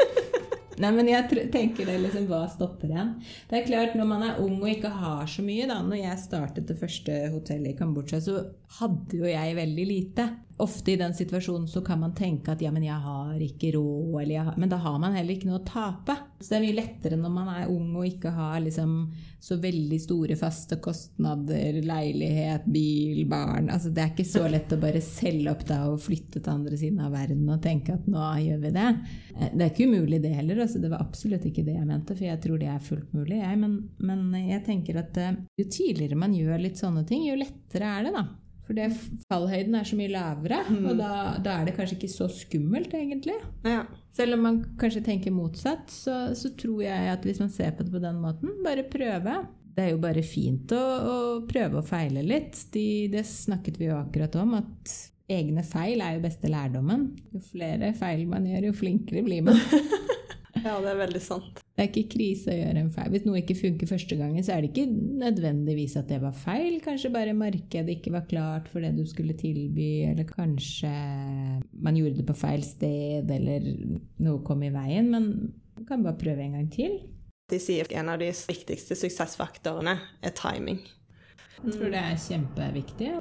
Nei, 0.84 0.92
men 0.94 1.08
jeg 1.10 1.48
tenker 1.52 1.88
det 1.88 1.96
liksom, 2.04 2.28
Hva 2.30 2.44
stopper 2.52 2.92
en? 2.94 3.16
Det 3.50 3.62
er 3.62 3.64
klart, 3.66 3.96
Når 3.98 4.10
man 4.12 4.26
er 4.28 4.42
ung 4.44 4.60
og 4.60 4.68
ikke 4.70 4.92
har 4.94 5.24
så 5.32 5.42
mye 5.42 5.66
da, 5.72 5.80
Når 5.82 6.02
jeg 6.04 6.22
startet 6.22 6.68
det 6.70 6.78
første 6.78 7.16
hotellet 7.34 7.72
i 7.72 7.78
Kambodsja, 7.80 8.20
så 8.22 8.44
hadde 8.78 9.18
jo 9.24 9.26
jeg 9.26 9.56
veldig 9.58 9.88
lite. 9.90 10.28
Ofte 10.60 10.92
i 10.92 10.98
den 10.98 11.14
situasjonen 11.14 11.68
så 11.70 11.84
kan 11.86 12.00
man 12.02 12.16
tenke 12.18 12.50
at 12.56 12.62
ja, 12.66 12.72
men 12.74 12.82
jeg 12.82 12.98
har 12.98 13.42
ikke 13.46 13.76
råd, 13.76 14.16
eller 14.24 14.48
har, 14.48 14.56
men 14.58 14.72
da 14.72 14.80
har 14.82 14.96
man 14.98 15.14
heller 15.14 15.36
ikke 15.36 15.52
noe 15.52 15.60
å 15.60 15.68
tape. 15.68 16.16
Så 16.40 16.50
det 16.50 16.58
er 16.58 16.64
mye 16.64 16.78
lettere 16.80 17.20
når 17.22 17.34
man 17.36 17.52
er 17.54 17.70
ung 17.70 17.92
og 17.94 18.08
ikke 18.08 18.32
har 18.34 18.56
liksom 18.66 18.96
så 19.40 19.60
veldig 19.62 20.00
store 20.02 20.36
faste 20.40 20.80
kostnader, 20.82 21.78
leilighet, 21.86 22.66
bil, 22.74 23.22
barn. 23.30 23.70
Altså, 23.70 23.92
det 23.94 24.02
er 24.02 24.10
ikke 24.16 24.26
så 24.26 24.48
lett 24.50 24.74
å 24.74 24.80
bare 24.82 25.04
selge 25.06 25.54
opp 25.54 25.62
da 25.70 25.78
og 25.92 26.02
flytte 26.02 26.42
til 26.42 26.56
andre 26.56 26.82
siden 26.82 27.06
av 27.06 27.14
verden 27.14 27.46
og 27.54 27.62
tenke 27.64 27.94
at 27.94 28.10
nå 28.10 28.26
gjør 28.48 28.66
vi 28.66 28.74
det. 28.80 28.88
Eh, 29.38 29.54
Det 29.54 29.62
er 29.68 29.72
ikke 29.76 29.88
umulig 29.94 30.22
det 30.26 30.34
heller. 30.40 30.64
Altså, 30.66 30.82
det 30.82 30.90
var 30.90 31.06
absolutt 31.06 31.46
ikke 31.46 31.68
det 31.70 31.78
jeg 31.78 31.86
mente, 31.86 32.18
for 32.18 32.26
jeg 32.32 32.42
tror 32.42 32.58
det 32.66 32.74
er 32.74 32.82
fullt 32.90 33.14
mulig. 33.14 33.38
Jeg. 33.44 33.62
Men, 33.62 33.78
men 34.02 34.26
jeg 34.42 34.66
tenker 34.66 35.04
at 35.06 35.22
eh, 35.22 35.38
jo 35.62 35.70
tidligere 35.70 36.18
man 36.18 36.34
gjør 36.34 36.66
litt 36.66 36.82
sånne 36.82 37.06
ting, 37.06 37.30
jo 37.30 37.38
lettere 37.38 37.94
er 37.94 38.10
det, 38.10 38.18
da. 38.18 38.26
For 38.68 38.76
det, 38.76 38.90
fallhøyden 39.32 39.78
er 39.80 39.88
så 39.88 39.96
mye 39.96 40.12
lavere, 40.12 40.60
og 40.82 40.98
da, 41.00 41.12
da 41.40 41.54
er 41.56 41.70
det 41.70 41.78
kanskje 41.78 41.96
ikke 41.96 42.12
så 42.12 42.28
skummelt, 42.32 42.92
egentlig. 42.98 43.38
Ja. 43.64 43.86
Selv 44.18 44.36
om 44.36 44.44
man 44.44 44.58
kanskje 44.82 45.06
tenker 45.06 45.32
motsatt, 45.32 45.88
så, 45.94 46.18
så 46.36 46.52
tror 46.60 46.82
jeg 46.84 47.14
at 47.14 47.24
hvis 47.24 47.40
man 47.40 47.54
ser 47.54 47.72
på 47.78 47.86
det 47.88 47.94
på 47.94 48.02
den 48.04 48.20
måten, 48.20 48.58
bare 48.66 48.84
prøve. 48.92 49.38
Det 49.78 49.86
er 49.86 49.94
jo 49.94 50.02
bare 50.04 50.24
fint 50.26 50.74
å, 50.76 50.82
å 50.82 51.16
prøve 51.48 51.80
å 51.80 51.86
feile 51.86 52.26
litt. 52.26 52.60
De, 52.74 53.08
det 53.14 53.24
snakket 53.30 53.80
vi 53.80 53.88
jo 53.88 54.00
akkurat 54.02 54.36
om, 54.42 54.58
at 54.60 54.98
egne 55.32 55.64
feil 55.68 56.02
er 56.04 56.18
jo 56.18 56.26
beste 56.26 56.52
lærdommen. 56.52 57.12
Jo 57.32 57.44
flere 57.54 57.94
feil 57.96 58.26
man 58.28 58.48
gjør, 58.50 58.72
jo 58.72 58.78
flinkere 58.84 59.24
blir 59.28 59.48
man. 59.48 59.60
ja, 60.68 60.76
det 60.84 60.92
er 60.92 61.00
veldig 61.00 61.22
sant. 61.24 61.62
Det 61.78 61.84
er 61.84 61.90
ikke 61.92 62.16
krise 62.16 62.52
å 62.52 62.58
gjøre 62.58 62.82
en 62.82 62.92
feil. 62.94 63.12
Hvis 63.14 63.26
noe 63.28 63.42
ikke 63.42 63.58
funker 63.58 63.90
første 63.90 64.18
gangen, 64.20 64.46
så 64.46 64.56
er 64.56 64.64
det 64.64 64.72
ikke 64.72 64.88
nødvendigvis 65.22 65.96
at 66.00 66.10
det 66.10 66.20
var 66.24 66.34
feil. 66.36 66.80
Kanskje 66.84 67.14
bare 67.14 67.36
markedet 67.38 67.98
ikke 67.98 68.16
var 68.16 68.26
klart 68.30 68.72
for 68.72 68.84
det 68.84 68.96
du 68.98 69.04
skulle 69.10 69.38
tilby, 69.38 70.08
eller 70.10 70.28
kanskje 70.30 70.92
man 71.72 72.00
gjorde 72.00 72.20
det 72.20 72.28
på 72.28 72.38
feil 72.38 72.66
sted, 72.66 73.30
eller 73.38 73.70
noe 74.26 74.42
kom 74.48 74.66
i 74.66 74.74
veien. 74.74 75.12
Men 75.14 75.30
man 75.78 75.88
kan 75.90 76.06
bare 76.06 76.20
prøve 76.20 76.44
en 76.46 76.58
gang 76.58 76.72
til. 76.74 77.00
De 77.48 77.62
sier 77.64 77.88
at 77.88 77.94
en 77.96 78.10
av 78.12 78.20
de 78.20 78.28
viktigste 78.50 78.98
suksessfaktorene 78.98 79.96
er 80.26 80.36
timing. 80.36 80.82
Jeg 81.62 81.78
tror 81.78 81.94
det 81.94 82.02
er 82.02 82.20
kjempeviktig. 82.26 83.14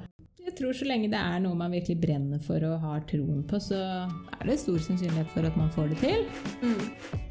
Jeg 0.47 0.55
tror 0.55 0.75
så 0.75 0.87
lenge 0.87 1.09
det 1.11 1.19
er 1.19 1.39
noe 1.43 1.57
man 1.59 1.73
virkelig 1.75 1.99
brenner 2.01 2.41
for 2.43 2.63
og 2.63 2.81
har 2.83 3.05
troen 3.09 3.41
på, 3.47 3.59
så 3.61 3.79
er 4.07 4.43
det 4.47 4.59
stor 4.61 4.79
sannsynlighet 4.89 5.31
for 5.35 5.47
at 5.47 5.59
man 5.59 5.73
får 5.75 5.93
det 5.93 6.03
til. 6.05 7.25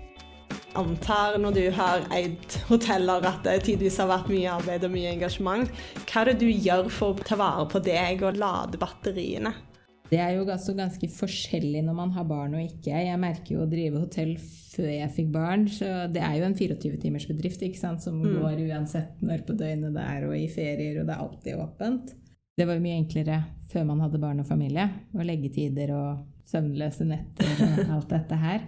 Antar 0.79 1.39
når 1.43 1.55
du 1.57 1.63
har 1.77 2.05
eid 2.15 2.59
hoteller 2.69 3.25
at 3.29 3.43
det 3.47 3.61
tidvis 3.67 3.99
har 4.03 4.11
vært 4.11 4.29
mye 4.33 4.51
arbeid 4.57 4.85
og 4.87 4.93
mye 4.95 5.13
engasjement. 5.15 5.71
Hva 6.07 6.23
er 6.23 6.33
det 6.33 6.41
du 6.43 6.51
gjør 6.51 6.91
for 6.93 7.15
å 7.15 7.25
ta 7.27 7.39
vare 7.41 7.65
på 7.73 7.83
deg 7.87 8.23
og 8.27 8.39
lade 8.41 8.81
batteriene? 8.81 9.55
Det 10.07 10.21
er 10.23 10.37
jo 10.37 10.45
også 10.47 10.77
ganske 10.79 11.09
forskjellig 11.11 11.81
når 11.83 11.95
man 11.99 12.13
har 12.15 12.27
barn 12.31 12.53
og 12.55 12.63
ikke. 12.63 12.95
Jeg 12.95 13.19
merker 13.19 13.57
jo 13.57 13.65
å 13.65 13.71
drive 13.71 14.05
hotell 14.05 14.37
før 14.39 14.87
jeg 14.93 15.11
fikk 15.17 15.33
barn, 15.35 15.65
så 15.73 15.89
det 16.13 16.23
er 16.23 16.37
jo 16.39 16.47
en 16.47 16.55
24-timers 16.55 17.27
bedrift 17.27 17.65
ikke 17.67 17.81
sant, 17.81 18.05
som 18.05 18.21
Mm. 18.23 18.37
går 18.39 18.63
uansett 18.69 19.19
når 19.27 19.43
på 19.49 19.57
døgnet 19.59 19.97
det 19.97 20.05
er, 20.07 20.29
og 20.29 20.37
i 20.37 20.47
ferier, 20.47 21.01
og 21.01 21.09
det 21.09 21.15
er 21.17 21.25
alltid 21.25 21.59
åpent. 21.59 22.15
Det 22.57 22.67
var 22.69 22.79
jo 22.79 22.85
mye 22.87 23.01
enklere 23.03 23.41
før 23.73 23.85
man 23.89 24.01
hadde 24.05 24.21
barn 24.23 24.41
og 24.41 24.47
familie, 24.47 24.87
og 25.17 25.25
leggetider 25.27 25.91
og 25.97 26.23
søvnløse 26.47 27.05
netter 27.09 27.51
og 27.67 27.95
alt 27.97 28.09
dette 28.15 28.39
her. 28.47 28.63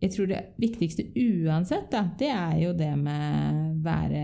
Jeg 0.00 0.14
tror 0.14 0.30
det 0.30 0.40
viktigste 0.60 1.04
uansett, 1.12 1.90
da, 1.92 2.06
det 2.18 2.30
er 2.32 2.56
jo 2.62 2.72
det 2.76 2.92
med 2.96 3.82
være 3.84 4.22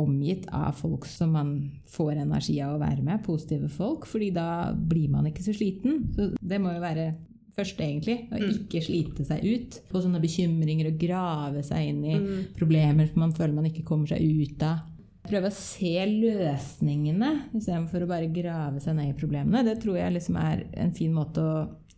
omgitt 0.00 0.46
av 0.54 0.72
folk 0.78 1.04
som 1.08 1.34
man 1.36 1.50
får 1.92 2.22
energi 2.22 2.56
av 2.64 2.76
å 2.76 2.80
være 2.80 3.04
med, 3.04 3.20
positive 3.24 3.68
folk, 3.72 4.06
fordi 4.08 4.30
da 4.32 4.70
blir 4.72 5.10
man 5.12 5.28
ikke 5.28 5.44
så 5.44 5.52
sliten. 5.56 6.06
Så 6.16 6.30
det 6.40 6.60
må 6.62 6.72
jo 6.72 6.80
være 6.80 7.10
første, 7.56 7.84
egentlig. 7.84 8.16
Å 8.32 8.40
ikke 8.40 8.82
slite 8.84 9.26
seg 9.28 9.44
ut 9.44 9.80
på 9.90 10.02
sånne 10.02 10.22
bekymringer 10.22 10.90
og 10.92 11.02
grave 11.02 11.64
seg 11.66 11.90
inn 11.90 12.00
i 12.06 12.16
problemer 12.56 13.10
som 13.10 13.26
man 13.26 13.36
føler 13.36 13.58
man 13.58 13.68
ikke 13.70 13.84
kommer 13.88 14.08
seg 14.10 14.24
ut 14.24 14.64
av. 14.64 14.86
Prøve 15.30 15.50
å 15.50 15.54
se 15.54 15.92
løsningene 16.08 17.30
istedenfor 17.52 18.06
å 18.06 18.08
bare 18.10 18.30
grave 18.32 18.80
seg 18.82 18.96
ned 18.96 19.12
i 19.12 19.18
problemene. 19.18 19.66
Det 19.66 19.76
tror 19.82 20.00
jeg 20.00 20.16
liksom 20.16 20.38
er 20.40 20.64
en 20.80 20.94
fin 20.96 21.12
måte 21.14 21.44
å 21.44 21.52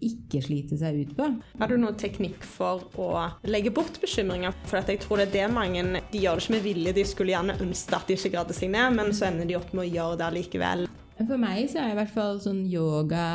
ikke 0.09 0.43
slite 0.45 0.79
seg 0.81 1.03
ut 1.03 1.13
på. 1.19 1.29
Har 1.61 1.71
du 1.71 1.77
noen 1.81 1.99
teknikk 1.99 2.45
for 2.47 2.87
å 3.01 3.11
legge 3.49 3.73
bort 3.75 4.01
bekymringer? 4.03 4.55
For 4.69 4.83
jeg 4.83 5.03
tror 5.05 5.23
det 5.23 5.29
er 5.31 5.37
det 5.37 5.53
mange 5.55 5.85
De 6.13 6.23
gjør 6.23 6.39
det 6.39 6.47
ikke 6.47 6.57
med 6.57 6.67
vilje, 6.67 6.97
de 6.97 7.05
skulle 7.09 7.35
gjerne 7.35 7.59
ønske 7.63 7.97
at 7.97 8.09
de 8.09 8.19
ikke 8.19 8.33
gradde 8.37 8.57
seg 8.57 8.73
ned, 8.75 8.99
men 8.99 9.15
så 9.17 9.29
ender 9.31 9.49
de 9.49 9.59
opp 9.59 9.73
med 9.73 9.87
å 9.87 9.93
gjøre 9.93 10.21
det 10.23 10.33
likevel. 10.39 10.87
For 11.23 11.39
meg 11.39 11.69
så 11.71 11.83
er 11.83 11.93
i 11.93 11.99
hvert 11.99 12.15
fall 12.15 12.41
sånn 12.43 12.63
yoga, 12.71 13.27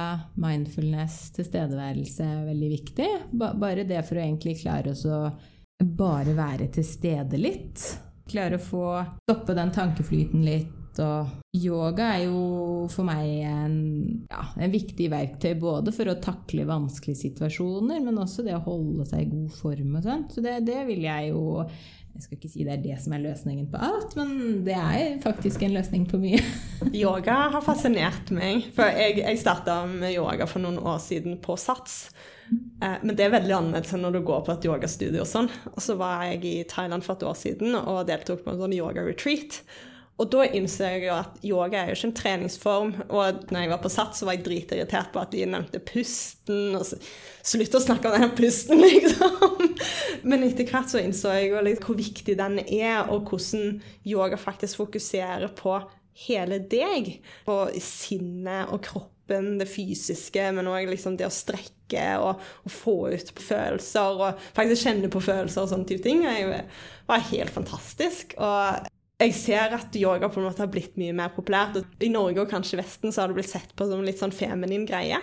mindfulness, 0.42 1.20
tilstedeværelse 1.38 2.26
veldig 2.48 2.72
viktig. 2.74 3.12
Ba 3.38 3.54
bare 3.58 3.86
det 3.88 4.02
for 4.08 4.20
å 4.20 4.26
egentlig 4.26 4.58
klare 4.64 4.92
oss 4.92 5.06
å 5.08 5.28
bare 5.78 6.34
være 6.38 6.72
til 6.74 6.88
stede 6.88 7.40
litt. 7.40 7.86
Klare 8.28 8.58
å 8.58 8.64
få 8.64 8.88
stoppe 9.24 9.56
den 9.56 9.72
tankeflyten 9.76 10.44
litt. 10.44 10.77
Og 11.04 11.58
yoga 11.58 12.12
er 12.16 12.24
jo 12.28 12.88
for 12.94 13.08
meg 13.08 13.28
en, 13.50 13.76
ja, 14.32 14.44
en 14.58 14.74
viktig 14.74 15.10
verktøy 15.14 15.54
både 15.60 15.94
for 15.96 16.10
å 16.12 16.18
takle 16.24 16.66
vanskelige 16.70 17.22
situasjoner, 17.26 18.02
men 18.06 18.18
også 18.22 18.46
det 18.48 18.56
å 18.58 18.64
holde 18.66 19.06
seg 19.10 19.26
i 19.26 19.32
god 19.32 19.54
form 19.60 19.96
og 20.00 20.08
sånn. 20.08 20.26
Så 20.34 20.44
det, 20.46 20.60
det 20.68 20.84
vil 20.90 21.06
jeg 21.08 21.32
jo 21.34 21.44
Jeg 22.18 22.24
skal 22.24 22.38
ikke 22.40 22.50
si 22.50 22.64
det 22.66 22.72
er 22.74 22.82
det 22.82 22.96
som 23.04 23.14
er 23.14 23.22
løsningen 23.28 23.68
på 23.70 23.78
alt, 23.86 24.16
men 24.18 24.64
det 24.66 24.74
er 24.74 25.20
faktisk 25.22 25.62
en 25.68 25.76
løsning 25.76 26.08
på 26.10 26.18
mye. 26.22 26.40
Yoga 27.04 27.36
har 27.54 27.62
fascinert 27.62 28.32
meg. 28.34 28.72
For 28.74 28.90
jeg, 28.90 29.20
jeg 29.22 29.38
starta 29.44 29.84
med 29.92 30.16
yoga 30.16 30.48
for 30.50 30.64
noen 30.64 30.80
år 30.82 30.98
siden 31.04 31.38
på 31.44 31.54
SATS. 31.62 32.08
Eh, 32.82 32.98
Men 33.04 33.14
det 33.14 33.28
er 33.28 33.36
veldig 33.36 33.54
annerledes 33.60 33.94
enn 33.94 34.02
når 34.08 34.18
du 34.18 34.24
går 34.32 34.42
på 34.48 34.56
et 34.56 34.66
yogastudio 34.66 35.22
og 35.22 35.30
sånn. 35.30 35.52
Og 35.76 35.78
så 35.84 35.94
var 36.00 36.24
jeg 36.32 36.42
i 36.48 36.56
Thailand 36.72 37.06
for 37.06 37.20
et 37.20 37.28
år 37.30 37.38
siden 37.38 37.78
og 37.84 38.08
deltok 38.10 38.42
på 38.46 38.54
en 38.56 38.64
sånn 38.66 38.74
yoga-retreat. 38.80 39.62
Og 40.18 40.30
da 40.34 40.48
innså 40.50 40.88
jeg 40.88 41.04
jo 41.06 41.14
at 41.14 41.44
yoga 41.46 41.84
er 41.84 41.92
jo 41.92 41.98
ikke 41.98 42.08
en 42.10 42.16
treningsform. 42.18 42.94
Og 43.06 43.44
når 43.54 43.64
jeg 43.64 43.70
var 43.70 43.82
på 43.84 43.92
SATS, 43.94 44.22
så 44.22 44.26
var 44.26 44.38
jeg 44.38 44.46
dritirritert 44.48 45.12
på 45.14 45.22
at 45.22 45.34
de 45.34 45.44
nevnte 45.46 45.82
pusten. 45.86 46.74
og 46.78 46.88
så 46.90 46.98
Slutt 47.46 47.78
å 47.78 47.84
snakke 47.84 48.10
om 48.10 48.18
den 48.18 48.34
pusten, 48.38 48.82
liksom. 48.86 49.68
Men 50.28 50.48
etter 50.48 50.68
hvert 50.68 50.90
så 50.92 51.04
innså 51.04 51.36
jeg 51.38 51.52
jo 51.52 51.62
litt 51.64 51.86
hvor 51.86 52.00
viktig 52.00 52.36
den 52.40 52.58
er, 52.66 53.06
og 53.14 53.30
hvordan 53.30 53.78
yoga 54.10 54.42
faktisk 54.42 54.82
fokuserer 54.82 55.54
på 55.56 55.78
hele 56.26 56.60
deg. 56.66 57.14
På 57.46 57.68
sinnet 57.78 58.74
og 58.74 58.82
kroppen, 58.90 59.54
det 59.62 59.70
fysiske, 59.70 60.50
men 60.58 60.74
òg 60.74 60.90
liksom 60.90 61.22
det 61.22 61.30
å 61.30 61.34
strekke 61.34 62.10
og, 62.24 62.42
og, 62.66 62.74
få 62.74 62.98
ut 63.14 63.34
følelser. 63.38 64.18
Og 64.18 64.46
faktisk 64.58 64.90
kjenne 64.90 65.14
på 65.14 65.22
følelser 65.22 65.62
og 65.62 65.72
sånne 65.76 65.94
type 65.94 66.10
ting. 66.10 66.26
Det 66.26 66.66
var 67.06 67.28
helt 67.30 67.54
fantastisk. 67.54 68.34
Og 68.42 68.88
jeg 69.18 69.34
ser 69.34 69.74
at 69.74 69.96
yoga 69.98 70.30
på 70.30 70.42
en 70.42 70.46
måte 70.46 70.62
har 70.62 70.70
blitt 70.70 70.98
mye 71.00 71.16
mer 71.18 71.32
populært. 71.34 71.80
I 72.06 72.10
Norge 72.14 72.44
og 72.44 72.52
kanskje 72.52 72.78
Vesten 72.78 73.14
så 73.14 73.24
har 73.24 73.32
det 73.32 73.40
blitt 73.40 73.50
sett 73.50 73.72
på 73.78 73.88
som 73.90 74.04
litt 74.06 74.22
sånn 74.22 74.36
feminin 74.36 74.86
greie. 74.90 75.18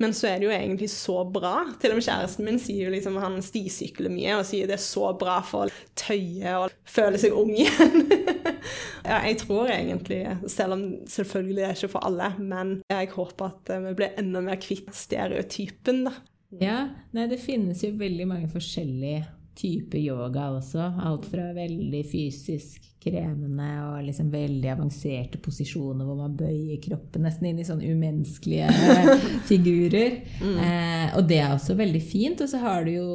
Men 0.00 0.14
så 0.16 0.30
er 0.30 0.40
det 0.40 0.46
jo 0.46 0.52
egentlig 0.52 0.88
så 0.92 1.18
bra. 1.28 1.54
Til 1.80 1.92
og 1.92 1.98
med 1.98 2.06
kjæresten 2.06 2.46
min 2.46 2.60
sier 2.60 2.86
jo 2.86 2.92
liksom 2.92 3.18
han 3.20 3.34
stisykler 3.44 4.12
mye 4.12 4.38
og 4.38 4.46
sier 4.48 4.68
det 4.68 4.78
er 4.78 4.84
så 4.84 5.10
bra 5.20 5.38
for 5.44 5.68
å 5.68 5.82
tøye 6.00 6.54
og 6.56 6.76
føle 6.88 7.20
seg 7.20 7.36
ung 7.36 7.52
igjen. 7.52 8.06
ja, 9.10 9.18
jeg 9.28 9.40
tror 9.42 9.72
egentlig, 9.72 10.22
selv 10.48 10.76
om 10.76 10.86
selvfølgelig 11.08 11.58
det 11.60 11.66
er 11.68 11.76
ikke 11.76 11.92
for 11.96 12.08
alle, 12.08 12.30
men 12.40 12.78
jeg 12.92 13.12
håper 13.16 13.52
at 13.52 13.74
vi 13.88 13.96
blir 14.00 14.20
enda 14.20 14.44
mer 14.44 14.60
kvitt 14.60 14.92
stereotypen, 14.96 16.06
da. 16.08 16.16
Ja, 16.60 16.78
nei, 17.16 17.28
det 17.30 17.40
finnes 17.40 17.84
jo 17.84 17.92
veldig 18.00 18.26
mange 18.28 18.48
forskjellige 18.52 19.26
typer 19.60 20.00
yoga 20.00 20.48
også. 20.56 20.92
Alt 21.06 21.28
fra 21.30 21.52
veldig 21.56 22.06
fysisk 22.08 22.89
krevende 23.00 23.68
og 23.86 24.02
liksom 24.04 24.28
veldig 24.32 24.68
avanserte 24.74 25.40
posisjoner 25.40 26.04
hvor 26.04 26.18
man 26.18 26.34
bøyer 26.36 26.80
kroppen 26.84 27.24
nesten 27.24 27.48
inn 27.48 27.60
i 27.62 27.64
sånne 27.64 27.88
umenneskelige 27.88 28.68
figurer. 29.50 30.18
Mm. 30.42 30.58
Eh, 30.66 31.06
og 31.16 31.24
det 31.30 31.38
er 31.40 31.54
også 31.54 31.76
veldig 31.78 32.02
fint. 32.04 32.42
Og 32.44 32.50
så 32.52 32.60
har 32.60 32.84
du 32.84 32.92
jo 32.92 33.08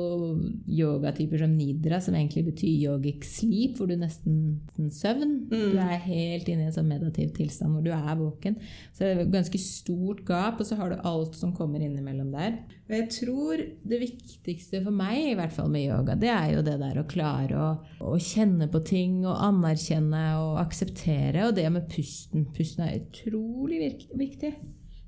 yogatyper 0.65 1.43
som 1.43 1.53
nidra, 1.53 1.99
som 2.01 2.17
egentlig 2.17 2.47
betyr 2.49 2.87
yogic 2.89 3.27
sleep, 3.29 3.77
hvor 3.77 3.91
du 3.91 3.97
nesten 3.99 4.39
en 4.79 4.89
søvn. 4.93 5.35
Mm. 5.51 5.67
Du 5.75 5.77
er 5.85 6.07
helt 6.07 6.49
inne 6.49 6.65
i 6.65 6.71
en 6.71 6.75
sånn 6.75 6.89
meditativ 6.89 7.35
tilstand 7.37 7.77
hvor 7.77 7.85
du 7.85 7.93
er 7.93 8.17
våken. 8.17 8.57
Så 8.89 9.05
det 9.05 9.11
er 9.11 9.23
et 9.27 9.35
ganske 9.37 9.61
stort 9.61 10.25
gap, 10.25 10.57
og 10.59 10.65
så 10.65 10.79
har 10.79 10.91
du 10.91 11.05
alt 11.05 11.37
som 11.37 11.53
kommer 11.53 11.83
innimellom 11.83 12.33
der. 12.33 12.57
Og 12.85 12.93
jeg 12.93 13.05
tror 13.13 13.61
det 13.89 14.01
viktigste 14.01 14.81
for 14.85 14.93
meg, 14.93 15.31
i 15.31 15.37
hvert 15.37 15.53
fall 15.53 15.71
med 15.73 15.87
yoga, 15.87 16.17
det 16.21 16.29
er 16.29 16.51
jo 16.53 16.65
det 16.65 16.75
der 16.81 16.99
å 17.01 17.07
klare 17.09 17.57
å, 17.57 17.69
å 18.05 18.17
kjenne 18.21 18.67
på 18.69 18.81
ting 18.85 19.23
og 19.25 19.39
anerkjenne 19.41 19.74
og 19.75 20.59
akseptere. 20.61 21.47
Og 21.47 21.55
det 21.57 21.67
med 21.71 21.87
pusten. 21.91 22.47
Pusten 22.55 22.85
er 22.85 22.99
utrolig 23.01 23.79
viktig. 24.15 24.53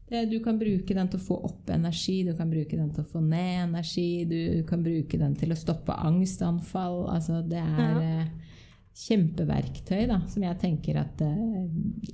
Det, 0.08 0.26
du 0.32 0.40
kan 0.40 0.56
bruke 0.56 0.96
den 0.96 1.10
til 1.12 1.20
å 1.20 1.26
få 1.26 1.38
opp 1.50 1.72
energi, 1.74 2.22
du 2.24 2.32
kan 2.38 2.48
bruke 2.48 2.78
den 2.80 2.94
til 2.96 3.04
å 3.04 3.10
få 3.12 3.20
ned 3.20 3.66
energi, 3.66 4.24
du 4.24 4.64
kan 4.68 4.80
bruke 4.84 5.20
den 5.20 5.34
til 5.36 5.52
å 5.52 5.58
stoppe 5.60 5.98
angstanfall. 6.00 7.02
Altså, 7.12 7.42
det 7.44 7.60
er 7.60 7.98
ja. 8.00 8.22
kjempeverktøy 9.02 10.06
da, 10.08 10.22
som 10.32 10.46
jeg 10.48 10.60
tenker 10.62 11.02
at 11.02 11.26
eh, 11.28 11.68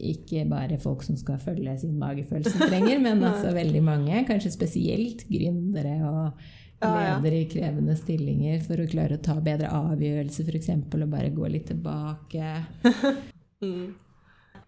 ikke 0.10 0.48
bare 0.50 0.82
folk 0.82 1.06
som 1.06 1.20
skal 1.22 1.38
følge 1.44 1.78
sin 1.84 1.94
magefølelse 2.02 2.66
trenger, 2.66 2.98
men 3.06 3.22
altså 3.30 3.54
veldig 3.54 3.86
mange, 3.86 4.26
kanskje 4.26 4.56
spesielt 4.58 5.28
gründere 5.30 6.00
og 6.10 6.50
ledere 6.88 7.42
i 7.42 7.50
krevende 7.50 7.96
stillinger 8.00 8.62
for 8.66 8.82
å 8.82 8.88
klare 8.90 9.20
å 9.20 9.24
ta 9.24 9.38
bedre 9.44 9.72
avgjørelser, 9.74 10.50
f.eks. 10.50 10.72
og 10.76 11.06
bare 11.12 11.34
gå 11.36 11.50
litt 11.52 11.70
tilbake. 11.72 12.56
mm. 13.66 13.88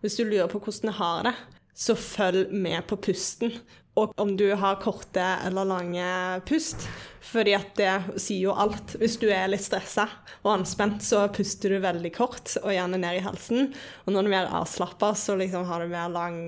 Hvis 0.04 0.20
du 0.20 0.26
lurer 0.28 0.52
på 0.52 0.62
hvordan 0.62 0.92
jeg 0.92 1.00
har 1.00 1.28
det, 1.30 1.36
så 1.76 1.96
følg 2.00 2.54
med 2.56 2.86
på 2.88 2.98
pusten. 3.10 3.52
Og 3.96 4.12
om 4.20 4.34
du 4.36 4.50
har 4.60 4.80
korte 4.84 5.24
eller 5.48 5.68
lange 5.68 6.08
pust, 6.48 6.84
fordi 7.24 7.54
at 7.56 7.72
det 7.80 8.20
sier 8.20 8.50
jo 8.50 8.56
alt. 8.56 8.98
Hvis 9.00 9.16
du 9.22 9.30
er 9.32 9.48
litt 9.52 9.64
stressa 9.64 10.08
og 10.42 10.52
anspent, 10.58 11.04
så 11.04 11.24
puster 11.36 11.72
du 11.72 11.80
veldig 11.84 12.12
kort, 12.16 12.58
og 12.64 12.74
gjerne 12.76 13.00
ned 13.00 13.22
i 13.22 13.24
halsen. 13.24 13.72
Og 14.04 14.12
når 14.12 14.26
du 14.26 14.30
er 14.30 14.36
mer 14.36 14.52
avslappa, 14.60 15.14
så 15.16 15.38
liksom 15.40 15.68
har 15.70 15.84
du 15.84 15.92
mer 15.96 16.12
lang 16.12 16.42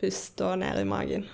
pust 0.00 0.40
og 0.44 0.60
ned 0.62 0.80
i 0.80 0.88
magen. 0.88 1.28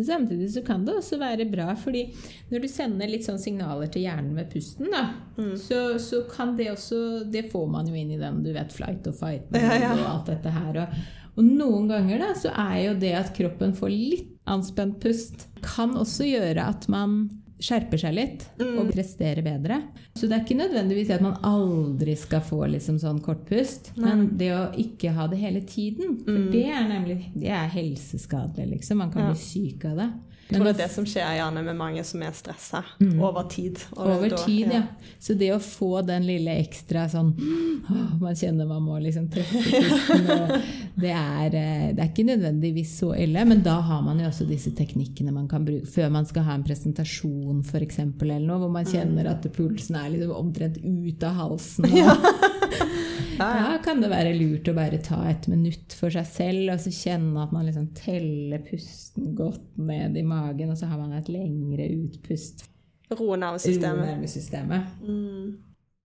Men 0.00 0.06
samtidig 0.06 0.52
så 0.52 0.62
kan 0.64 0.84
det 0.86 0.94
også 0.96 1.18
være 1.20 1.44
bra, 1.44 1.74
fordi 1.76 2.06
når 2.48 2.62
du 2.62 2.66
sender 2.72 3.10
litt 3.10 3.26
sånn 3.26 3.40
signaler 3.40 3.90
til 3.92 4.06
hjernen 4.06 4.30
med 4.32 4.46
pusten, 4.48 4.86
da, 4.88 5.02
mm. 5.36 5.50
så, 5.60 5.80
så, 6.00 6.22
kan 6.30 6.54
det 6.56 6.70
også 6.72 7.00
Det 7.28 7.42
får 7.52 7.66
man 7.68 7.90
jo 7.90 7.98
inn 8.00 8.14
i 8.14 8.20
den, 8.20 8.38
du 8.40 8.48
vet, 8.54 8.72
flight 8.72 9.04
og 9.10 9.18
fight 9.18 9.52
ja, 9.52 9.74
ja. 9.76 9.90
og 9.98 10.06
alt 10.08 10.30
dette 10.30 10.54
her. 10.54 10.78
Og, 10.80 10.94
og 11.34 11.50
noen 11.50 11.90
ganger 11.92 12.24
da, 12.24 12.30
så 12.32 12.54
er 12.64 12.78
jo 12.86 12.94
det 13.02 13.12
at 13.18 13.34
kroppen 13.36 13.76
får 13.76 13.92
litt 13.92 14.32
anspent 14.48 14.96
pust, 15.04 15.50
kan 15.60 15.92
også 16.00 16.30
gjøre 16.30 16.64
at 16.72 16.88
man 16.88 17.26
skjerper 17.60 17.98
seg 18.00 18.14
litt 18.14 18.46
Mm. 18.58 18.78
og 18.80 18.92
presterer 18.92 19.42
bedre. 19.44 19.82
Så 20.14 20.28
det 20.28 20.32
er 20.32 20.44
ikke 20.44 20.56
nødvendigvis 20.62 21.10
at 21.10 21.20
man 21.20 21.36
aldri 21.42 22.16
skal 22.16 22.40
få 22.40 22.66
liksom 22.70 22.98
sånn 22.98 23.20
kortpust, 23.20 23.92
men 23.96 24.36
det 24.38 24.50
å 24.50 24.72
ikke 24.74 25.12
ha 25.12 25.26
det 25.26 25.38
hele 25.38 25.60
tiden. 25.60 26.18
For 26.24 26.30
Mm. 26.38 26.50
det 26.52 26.64
er 26.66 26.88
nemlig 26.88 27.32
det 27.34 27.48
er 27.50 27.68
helseskadelig, 27.68 28.70
liksom. 28.80 28.96
Man 28.98 29.10
kan 29.12 29.22
Ja. 29.22 29.32
bli 29.32 29.38
syk 29.40 29.84
av 29.84 29.96
det. 29.96 30.12
Men 30.52 30.64
det 30.66 30.70
er 30.74 30.78
det 30.82 30.90
som 30.92 31.04
skjer 31.08 31.36
gjerne 31.38 31.62
med 31.64 31.76
mange 31.78 32.02
som 32.04 32.22
er 32.26 32.32
stressa 32.36 32.82
Mm. 33.00 33.20
over 33.22 33.46
tid. 33.48 33.78
Og 33.96 34.06
over 34.16 34.28
da- 34.30 34.36
tid, 34.44 34.72
ja. 34.72 34.82
Så 35.20 35.34
det 35.38 35.50
å 35.54 35.58
få 35.60 36.04
den 36.06 36.26
lille 36.26 36.50
ekstra 36.62 37.06
sånn 37.08 37.32
åh, 37.36 38.20
Man 38.20 38.34
kjenner 38.34 38.66
man 38.68 38.82
må 38.82 38.98
liksom 39.02 39.28
trekke 39.30 39.62
pusten. 39.70 40.62
Det, 41.00 41.10
er, 41.10 41.54
eh, 41.54 41.92
det 41.94 42.02
er 42.04 42.08
ikke 42.10 42.26
nødvendigvis 42.28 42.98
så 43.00 43.12
ille, 43.16 43.44
men 43.46 43.62
da 43.62 43.80
har 43.80 44.02
man 44.02 44.18
jo 44.20 44.26
også 44.28 44.46
disse 44.48 44.70
teknikkene 44.76 45.32
man 45.32 45.46
kan 45.48 45.64
bruke 45.64 45.86
før 45.86 46.10
man 46.10 46.26
skal 46.26 46.42
ha 46.44 46.54
en 46.54 46.64
presentasjon, 46.64 47.62
f.eks., 47.64 47.98
eller 48.20 48.40
noe, 48.40 48.58
hvor 48.58 48.70
man 48.70 48.84
kjenner 48.84 49.30
at 49.30 49.42
pulsen 49.56 49.96
er 49.96 50.10
liksom 50.10 50.34
omtrent 50.36 50.76
ut 50.84 51.22
av 51.24 51.34
halsen. 51.34 51.84
Og, 51.84 52.26
Da 53.40 53.78
kan 53.80 54.02
det 54.02 54.10
være 54.12 54.34
lurt 54.36 54.68
å 54.68 54.74
bare 54.76 54.98
ta 55.00 55.22
et 55.30 55.46
minutt 55.48 55.94
for 55.96 56.12
seg 56.12 56.26
selv 56.28 56.74
og 56.74 56.82
så 56.82 56.92
kjenne 56.92 57.40
at 57.40 57.54
man 57.54 57.64
liksom 57.64 57.86
teller 57.96 58.60
pusten 58.66 59.32
godt 59.38 59.80
ned 59.80 60.18
i 60.20 60.24
magen, 60.26 60.74
og 60.74 60.76
så 60.76 60.90
har 60.90 61.00
man 61.00 61.16
et 61.16 61.30
lengre 61.32 61.88
utpust. 62.02 62.66
Roe 63.10 63.38
nervesystemet. 63.40 64.06
nervesystemet. 64.12 64.92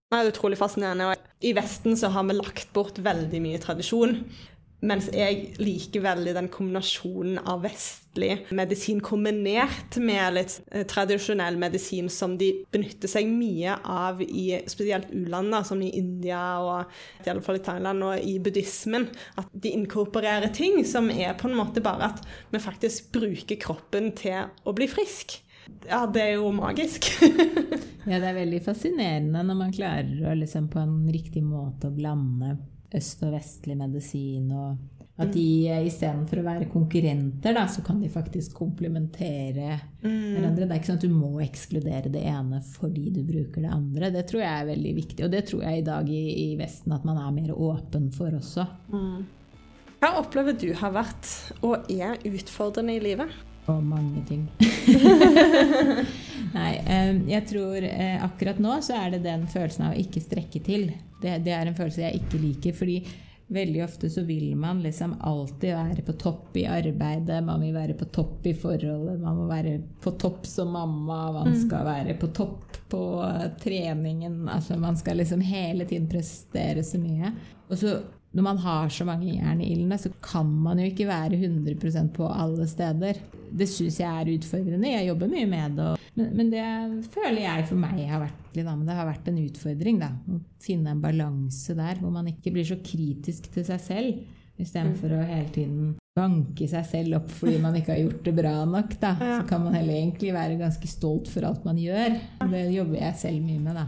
Det 0.06 0.22
er 0.22 0.32
utrolig 0.32 0.58
fascinerende. 0.58 1.12
Og 1.12 1.46
I 1.46 1.52
Vesten 1.58 2.00
så 2.00 2.10
har 2.16 2.24
vi 2.30 2.38
lagt 2.38 2.72
bort 2.74 3.02
veldig 3.04 3.42
mye 3.44 3.60
tradisjon. 3.62 4.22
Mens 4.84 5.08
jeg 5.16 5.54
liker 5.62 6.04
veldig 6.04 6.34
den 6.36 6.48
kombinasjonen 6.52 7.40
av 7.48 7.64
vestlig 7.64 8.42
medisin 8.56 9.00
kombinert 9.04 9.96
med 10.04 10.36
litt 10.36 10.58
eh, 10.72 10.84
tradisjonell 10.90 11.58
medisin 11.60 12.10
som 12.12 12.36
de 12.38 12.52
benytter 12.76 13.10
seg 13.10 13.30
mye 13.32 13.78
av 13.82 14.22
i 14.26 14.60
spesielt 14.70 15.10
u-land, 15.16 15.56
som 15.66 15.82
i 15.82 15.94
India 15.96 16.42
og 16.60 17.26
i 17.26 17.32
alle 17.32 17.46
fall 17.46 17.62
i 17.62 17.64
Thailand 17.66 18.06
og 18.06 18.28
i 18.28 18.36
buddhismen. 18.44 19.08
At 19.40 19.50
de 19.54 19.74
inkorporerer 19.80 20.52
ting 20.54 20.82
som 20.86 21.10
er 21.14 21.34
på 21.40 21.50
en 21.50 21.58
måte 21.58 21.84
bare 21.86 22.12
at 22.12 22.22
vi 22.52 22.62
faktisk 22.62 23.14
bruker 23.16 23.60
kroppen 23.62 24.12
til 24.18 24.52
å 24.66 24.76
bli 24.76 24.90
frisk. 24.92 25.40
Ja, 25.88 26.04
det 26.06 26.22
er 26.22 26.34
jo 26.38 26.54
magisk. 26.56 27.10
Ja, 28.06 28.20
det 28.22 28.28
er 28.30 28.36
veldig 28.36 28.60
fascinerende 28.62 29.40
når 29.42 29.56
man 29.58 29.72
klarer 29.74 30.28
å 30.30 30.36
liksom 30.38 30.68
på 30.70 30.78
en 30.78 31.08
riktig 31.10 31.42
måte 31.42 31.90
å 31.90 31.96
blande 31.96 32.52
øst- 32.98 33.24
og 33.26 33.34
vestlig 33.36 33.78
medisin, 33.78 34.52
og 34.52 34.96
at 35.16 35.32
de 35.32 35.72
istedenfor 35.88 36.42
å 36.42 36.44
være 36.44 36.68
konkurrenter, 36.68 37.56
da, 37.56 37.64
så 37.72 37.80
kan 37.86 38.02
de 38.04 38.10
faktisk 38.12 38.58
komplementere 38.58 39.78
hverandre. 40.02 40.66
Det 40.66 40.68
er 40.68 40.76
ikke 40.76 40.90
sånn 40.90 41.00
at 41.00 41.06
du 41.08 41.14
må 41.14 41.30
ekskludere 41.46 42.12
det 42.12 42.26
ene 42.28 42.60
fordi 42.74 43.06
du 43.16 43.22
bruker 43.24 43.64
det 43.64 43.72
andre. 43.72 44.12
Det 44.12 44.26
tror 44.28 44.44
jeg 44.44 44.52
er 44.52 44.70
veldig 44.74 44.94
viktig, 45.00 45.24
og 45.24 45.32
det 45.32 45.46
tror 45.48 45.64
jeg 45.64 45.80
i 45.80 45.88
dag 45.88 46.12
i, 46.12 46.22
i 46.44 46.50
Vesten 46.60 46.98
at 46.98 47.08
man 47.08 47.22
er 47.22 47.32
mer 47.38 47.56
åpen 47.56 48.12
for 48.16 48.36
også. 48.36 48.68
Hva 50.04 50.12
opplever 50.20 50.60
du 50.60 50.68
har 50.76 50.92
vært 50.98 51.32
og 51.64 51.88
er 51.88 52.20
utfordrende 52.28 53.00
i 53.00 53.04
livet? 53.08 53.32
Og 53.72 53.80
mange 53.82 54.22
ting. 54.28 54.50
Nei, 56.56 56.72
eh, 56.88 57.12
jeg 57.34 57.48
tror 57.50 57.84
eh, 57.84 58.24
akkurat 58.24 58.60
nå 58.64 58.80
så 58.86 58.96
er 59.02 59.16
det 59.16 59.26
den 59.26 59.46
følelsen 59.52 59.90
av 59.90 59.96
å 59.96 60.02
ikke 60.02 60.24
strekke 60.24 60.64
til. 60.64 60.90
Det, 61.22 61.40
det 61.44 61.54
er 61.56 61.68
en 61.68 61.78
følelse 61.78 62.06
jeg 62.06 62.24
ikke 62.24 62.42
liker. 62.42 62.76
fordi 62.78 63.00
veldig 63.48 63.84
ofte 63.84 64.10
så 64.10 64.24
vil 64.26 64.56
man 64.58 64.80
liksom 64.82 65.16
alltid 65.22 65.76
være 65.76 66.02
på 66.02 66.14
topp 66.18 66.56
i 66.58 66.66
arbeidet, 66.66 67.44
man 67.46 67.62
vil 67.62 67.76
være 67.76 67.94
på 67.94 68.08
topp 68.10 68.48
i 68.50 68.56
forholdet, 68.58 69.20
man 69.22 69.38
må 69.38 69.46
være 69.50 69.76
på 70.02 70.16
topp 70.18 70.48
som 70.50 70.72
mamma, 70.74 71.20
man 71.32 71.54
skal 71.60 71.86
være 71.86 72.16
på 72.18 72.32
topp 72.34 72.80
på 72.90 73.04
treningen. 73.62 74.48
Altså 74.50 74.80
man 74.82 74.98
skal 74.98 75.22
liksom 75.22 75.44
hele 75.46 75.86
tiden 75.86 76.10
prestere 76.10 76.84
så 76.84 76.98
mye. 77.02 77.36
Og 77.70 77.78
så 77.78 78.00
når 78.36 78.44
man 78.44 78.58
har 78.60 78.90
så 78.92 79.06
mange 79.08 79.32
jern 79.38 79.62
i 79.64 79.70
ilden, 79.72 79.96
så 80.00 80.12
kan 80.24 80.50
man 80.66 80.82
jo 80.82 80.90
ikke 80.90 81.08
være 81.08 81.38
100% 81.40 82.12
på 82.18 82.28
alle 82.28 82.68
steder. 82.68 83.22
Det 83.56 83.68
syns 83.72 84.02
jeg 84.02 84.10
er 84.12 84.32
utfordrende. 84.34 84.92
Jeg 84.92 85.08
jobber 85.08 85.32
mye 85.32 85.48
med 85.48 85.78
det. 85.80 85.92
Men, 86.16 86.32
men 86.36 86.52
det 86.52 86.66
føler 87.14 87.46
jeg 87.46 87.68
for 87.70 87.80
meg 87.80 88.02
har 88.10 88.26
vært, 88.26 88.42
det 88.56 88.66
har 88.68 89.08
vært 89.08 89.30
en 89.32 89.40
utfordring. 89.40 90.02
da, 90.04 90.12
Å 90.28 90.40
finne 90.64 90.92
en 90.92 91.04
balanse 91.04 91.76
der 91.78 92.02
hvor 92.02 92.12
man 92.12 92.28
ikke 92.32 92.52
blir 92.56 92.68
så 92.68 92.80
kritisk 92.84 93.48
til 93.56 93.68
seg 93.68 93.84
selv. 93.88 94.26
Istedenfor 94.60 95.12
å 95.16 95.24
hele 95.28 95.50
tiden 95.52 95.96
banke 96.16 96.68
seg 96.72 96.86
selv 96.88 97.18
opp 97.18 97.32
fordi 97.42 97.58
man 97.60 97.76
ikke 97.76 97.92
har 97.92 98.04
gjort 98.06 98.22
det 98.28 98.36
bra 98.36 98.54
nok. 98.68 98.94
da, 99.02 99.16
Så 99.20 99.48
kan 99.50 99.64
man 99.64 99.76
heller 99.76 99.96
egentlig 99.96 100.32
være 100.36 100.60
ganske 100.60 100.92
stolt 100.92 101.32
for 101.32 101.48
alt 101.48 101.64
man 101.68 101.80
gjør. 101.80 102.16
Det 102.52 102.66
jobber 102.76 103.00
jeg 103.02 103.22
selv 103.24 103.48
mye 103.48 103.64
med. 103.64 103.80
da. 103.80 103.88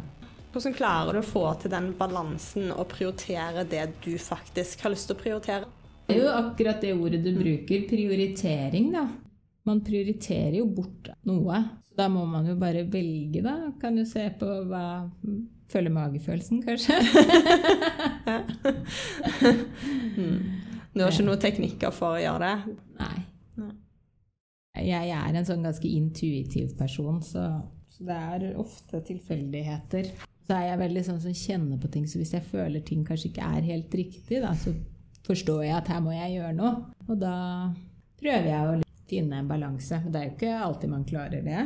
Hvordan 0.51 0.73
klarer 0.73 1.17
du 1.17 1.21
å 1.21 1.27
få 1.27 1.43
til 1.61 1.71
den 1.73 1.91
balansen 1.99 2.71
og 2.73 2.87
prioritere 2.93 3.65
det 3.69 3.83
du 4.05 4.13
faktisk 4.21 4.85
har 4.85 4.93
lyst 4.93 5.09
til 5.09 5.17
å 5.17 5.21
prioritere? 5.21 5.67
Det 6.07 6.15
er 6.15 6.23
jo 6.23 6.31
akkurat 6.31 6.79
det 6.81 6.93
ordet 6.95 7.19
du 7.25 7.33
bruker, 7.35 7.83
prioritering, 7.89 8.91
da. 8.95 9.03
Man 9.67 9.81
prioriterer 9.83 10.61
jo 10.61 10.69
bort 10.71 11.11
noe. 11.27 11.59
Så 11.89 11.97
da 11.99 12.07
må 12.11 12.23
man 12.29 12.47
jo 12.47 12.55
bare 12.59 12.85
velge, 12.87 13.43
da. 13.43 13.57
Kan 13.81 13.99
jo 13.99 14.05
se 14.07 14.29
på 14.39 14.47
hva 14.69 14.85
Følge 15.67 15.91
magefølelsen, 15.91 16.61
kanskje. 16.63 16.95
Du 20.97 21.03
har 21.03 21.11
ikke 21.11 21.25
noen 21.27 21.41
teknikker 21.43 21.91
for 21.93 22.15
å 22.15 22.21
gjøre 22.21 22.47
det? 22.47 22.77
Nei. 22.97 23.17
Nei. 23.61 23.73
Jeg 24.87 25.11
er 25.13 25.35
en 25.37 25.45
sånn 25.45 25.67
ganske 25.67 25.91
intuitiv 25.91 26.71
person, 26.79 27.19
så, 27.21 27.43
så 27.93 28.07
det 28.07 28.17
er 28.17 28.55
ofte 28.57 29.03
tilfeldigheter. 29.05 30.09
Så 30.47 30.55
er 30.55 30.69
jeg 30.69 30.79
veldig 30.79 31.03
sånn 31.03 31.19
som 31.19 31.33
kjenner 31.35 31.79
på 31.81 31.89
ting, 31.91 32.05
så 32.07 32.21
hvis 32.21 32.31
jeg 32.37 32.47
føler 32.47 32.83
ting 32.87 33.03
kanskje 33.07 33.33
ikke 33.33 33.47
er 33.57 33.65
helt 33.67 33.95
riktig, 33.99 34.39
da, 34.39 34.53
så 34.55 34.71
forstår 35.27 35.65
jeg 35.65 35.75
at 35.75 35.89
her 35.91 36.03
må 36.05 36.13
jeg 36.15 36.37
gjøre 36.37 36.53
noe. 36.55 36.73
Og 37.09 37.17
da 37.19 37.37
prøver 38.21 38.47
jeg 38.47 38.69
å 38.69 38.77
finne 39.07 39.41
en 39.41 39.49
balanse. 39.49 39.99
Men 40.03 40.13
det 40.13 40.21
er 40.21 40.29
jo 40.29 40.33
ikke 40.35 40.53
alltid 40.67 40.91
man 40.91 41.03
klarer 41.07 41.43
det. 41.43 41.65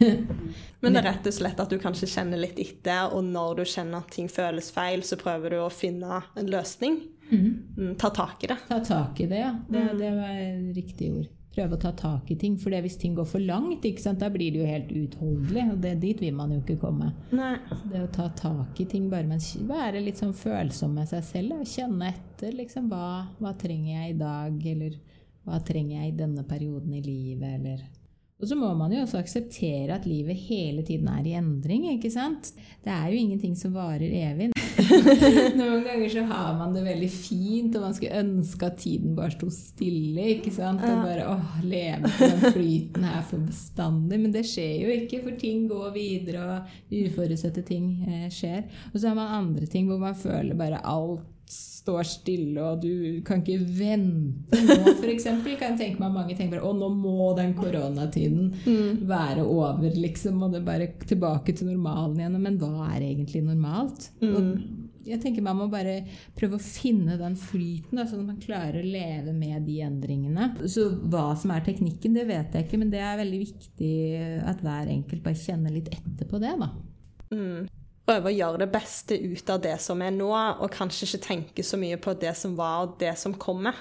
Men 0.80 0.96
det 0.96 1.02
er 1.02 1.08
rett 1.10 1.28
og 1.28 1.36
slett 1.36 1.60
at 1.60 1.72
du 1.72 1.76
kanskje 1.82 2.08
kjenner 2.12 2.40
litt 2.40 2.60
etter, 2.62 3.12
og 3.12 3.24
når 3.28 3.60
du 3.60 3.64
kjenner 3.68 4.00
at 4.00 4.12
ting 4.16 4.32
føles 4.32 4.72
feil, 4.72 5.04
så 5.04 5.20
prøver 5.20 5.56
du 5.56 5.60
å 5.64 5.70
finne 5.72 6.22
en 6.36 6.50
løsning. 6.52 7.02
Mm, 7.28 7.96
ta 8.00 8.12
tak 8.14 8.44
i 8.44 8.52
det. 8.52 8.58
Ta 8.68 8.80
tak 8.84 9.20
i 9.20 9.28
det, 9.28 9.40
ja. 9.44 9.54
Det, 9.68 9.88
det 10.00 10.12
var 10.16 10.36
riktig 10.76 11.12
ord. 11.18 11.32
Prøve 11.56 11.78
å 11.78 11.80
ta 11.80 11.90
tak 11.96 12.28
i 12.28 12.36
ting. 12.36 12.58
For 12.60 12.74
det 12.74 12.82
hvis 12.84 12.98
ting 13.00 13.14
går 13.16 13.24
for 13.30 13.40
langt, 13.40 13.84
ikke 13.88 14.02
sant? 14.02 14.20
da 14.20 14.28
blir 14.32 14.52
det 14.52 14.60
jo 14.60 14.68
helt 14.68 14.90
uutholdelig. 14.92 15.62
Og 15.72 15.78
det, 15.80 15.94
dit 16.02 16.20
vil 16.20 16.34
man 16.36 16.52
jo 16.52 16.60
ikke 16.60 16.76
komme. 16.82 17.08
Nei. 17.32 17.54
Det 17.88 18.02
å 18.04 18.10
ta 18.12 18.28
tak 18.36 18.80
i 18.82 18.88
ting, 18.90 19.06
bare 19.12 19.24
men 19.30 19.40
være 19.68 20.02
litt 20.04 20.20
sånn 20.20 20.36
følsom 20.36 20.98
med 20.98 21.08
seg 21.08 21.24
selv. 21.24 21.56
Og 21.62 21.70
kjenne 21.70 22.12
etter 22.12 22.52
liksom 22.58 22.90
hva, 22.92 23.06
hva 23.40 23.54
trenger 23.56 24.02
jeg 24.02 24.12
i 24.12 24.18
dag, 24.20 24.58
eller 24.74 24.98
hva 25.46 25.62
trenger 25.64 26.02
jeg 26.02 26.12
i 26.12 26.18
denne 26.18 26.44
perioden 26.44 26.98
i 26.98 27.04
livet, 27.04 27.56
eller 27.60 27.86
Og 28.36 28.50
så 28.50 28.56
må 28.58 28.68
man 28.76 28.92
jo 28.92 29.00
også 29.06 29.22
akseptere 29.22 29.94
at 29.94 30.04
livet 30.04 30.36
hele 30.50 30.84
tiden 30.84 31.08
er 31.08 31.24
i 31.24 31.38
endring, 31.38 31.86
ikke 31.94 32.12
sant? 32.12 32.52
Det 32.84 32.92
er 32.92 33.08
jo 33.08 33.22
ingenting 33.22 33.56
som 33.56 33.72
varer 33.72 34.12
evig. 34.12 34.52
Noen 35.58 35.84
ganger 35.84 36.10
så 36.12 36.24
har 36.28 36.56
man 36.58 36.74
det 36.76 36.82
veldig 36.84 37.10
fint, 37.12 37.76
og 37.76 37.86
man 37.86 37.96
skulle 37.96 38.22
ønske 38.22 38.68
at 38.68 38.80
tiden 38.82 39.14
bare 39.16 39.34
sto 39.34 39.48
stille. 39.52 40.26
ikke 40.36 40.52
sant? 40.54 40.84
Og 40.84 41.04
bare 41.04 41.28
åh, 41.32 41.60
leve 41.66 42.10
på 42.18 42.30
den 42.32 42.56
flyten 42.56 43.06
her 43.08 43.22
for 43.28 43.44
bestandig. 43.46 44.20
Men 44.22 44.34
det 44.34 44.46
skjer 44.48 44.86
jo 44.86 44.96
ikke, 44.96 45.22
for 45.24 45.38
ting 45.40 45.64
går 45.70 45.94
videre, 45.96 46.44
og 46.46 47.00
uforutsette 47.02 47.64
ting 47.66 47.88
eh, 48.08 48.28
skjer. 48.32 48.66
Og 48.92 49.00
så 49.00 49.10
har 49.10 49.18
man 49.18 49.34
andre 49.40 49.70
ting 49.70 49.88
hvor 49.90 50.02
man 50.02 50.18
føler 50.18 50.58
bare 50.58 50.82
alt 50.84 51.24
står 51.86 52.08
stille, 52.10 52.58
og 52.66 52.80
du 52.82 53.20
kan 53.26 53.40
ikke 53.44 53.62
vente 53.78 54.58
nå, 54.66 54.78
f.eks. 54.98 55.28
Kan 55.30 55.44
jeg 55.46 55.78
tenke 55.78 56.02
meg 56.02 56.16
mange 56.16 56.34
tenker 56.34 56.58
bare 56.58 56.66
å, 56.66 56.72
nå 56.74 56.88
må 56.98 57.28
den 57.38 57.54
koronatiden 57.54 58.50
være 59.06 59.44
over, 59.46 59.86
liksom, 59.94 60.42
og 60.42 60.50
det 60.52 60.60
er 60.64 60.66
bare 60.66 60.88
tilbake 61.06 61.54
til 61.56 61.70
normalen 61.70 62.18
igjen. 62.18 62.40
Men 62.42 62.58
hva 62.58 62.88
er 62.90 63.06
egentlig 63.06 63.44
normalt? 63.46 64.10
Og 64.26 64.50
jeg 65.06 65.20
tenker 65.22 65.44
Man 65.46 65.54
må 65.60 65.68
bare 65.70 66.00
prøve 66.34 66.58
å 66.58 66.62
finne 66.66 67.14
den 67.20 67.36
flyten, 67.38 67.94
da, 67.94 68.08
sånn 68.10 68.24
at 68.24 68.30
man 68.32 68.40
klarer 68.42 68.80
å 68.80 68.88
leve 68.90 69.30
med 69.36 69.62
de 69.68 69.76
endringene. 69.86 70.48
Så 70.66 70.88
Hva 71.06 71.28
som 71.38 71.52
er 71.54 71.62
teknikken, 71.62 72.16
det 72.18 72.26
vet 72.26 72.56
jeg 72.58 72.66
ikke, 72.66 72.80
men 72.82 72.90
det 72.90 72.98
er 73.06 73.20
veldig 73.22 73.38
viktig 73.44 73.92
at 74.50 74.64
hver 74.66 74.90
enkelt 74.90 75.22
bare 75.22 75.38
kjenner 75.38 75.70
litt 75.78 75.92
etter 75.94 76.26
på 76.26 76.42
det. 76.42 76.56
da. 76.58 76.72
Prøve 78.06 78.30
å 78.30 78.36
gjøre 78.36 78.62
det 78.62 78.70
beste 78.70 79.18
ut 79.18 79.50
av 79.50 79.60
det 79.64 79.74
som 79.82 80.02
er 80.04 80.14
nå, 80.14 80.30
og 80.30 80.70
kanskje 80.72 81.08
ikke 81.08 81.22
tenke 81.24 81.66
så 81.66 81.78
mye 81.80 81.98
på 81.98 82.14
det 82.20 82.36
som 82.38 82.54
var 82.58 82.84
og 82.84 82.96
det 83.00 83.16
som 83.18 83.34
kommer. 83.34 83.74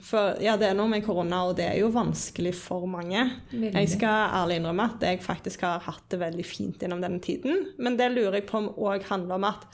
For 0.00 0.38
ja, 0.40 0.54
det 0.56 0.70
er 0.70 0.76
noe 0.76 0.88
med 0.88 1.04
korona, 1.04 1.42
og 1.48 1.58
det 1.58 1.66
er 1.68 1.78
jo 1.82 1.90
vanskelig 1.92 2.54
for 2.56 2.86
mange. 2.88 3.26
Veldig. 3.52 3.72
Jeg 3.76 3.92
skal 3.96 4.34
ærlig 4.38 4.60
innrømme 4.60 4.86
at 4.94 5.04
jeg 5.04 5.20
faktisk 5.24 5.64
har 5.66 5.82
hatt 5.84 6.06
det 6.12 6.20
veldig 6.22 6.46
fint 6.48 6.80
gjennom 6.80 7.02
denne 7.04 7.20
tiden, 7.24 7.66
men 7.80 7.98
det 8.00 8.08
lurer 8.14 8.40
jeg 8.40 8.48
på 8.48 8.62
om 8.62 8.70
òg 8.80 9.04
handler 9.10 9.36
om 9.36 9.48
at 9.50 9.68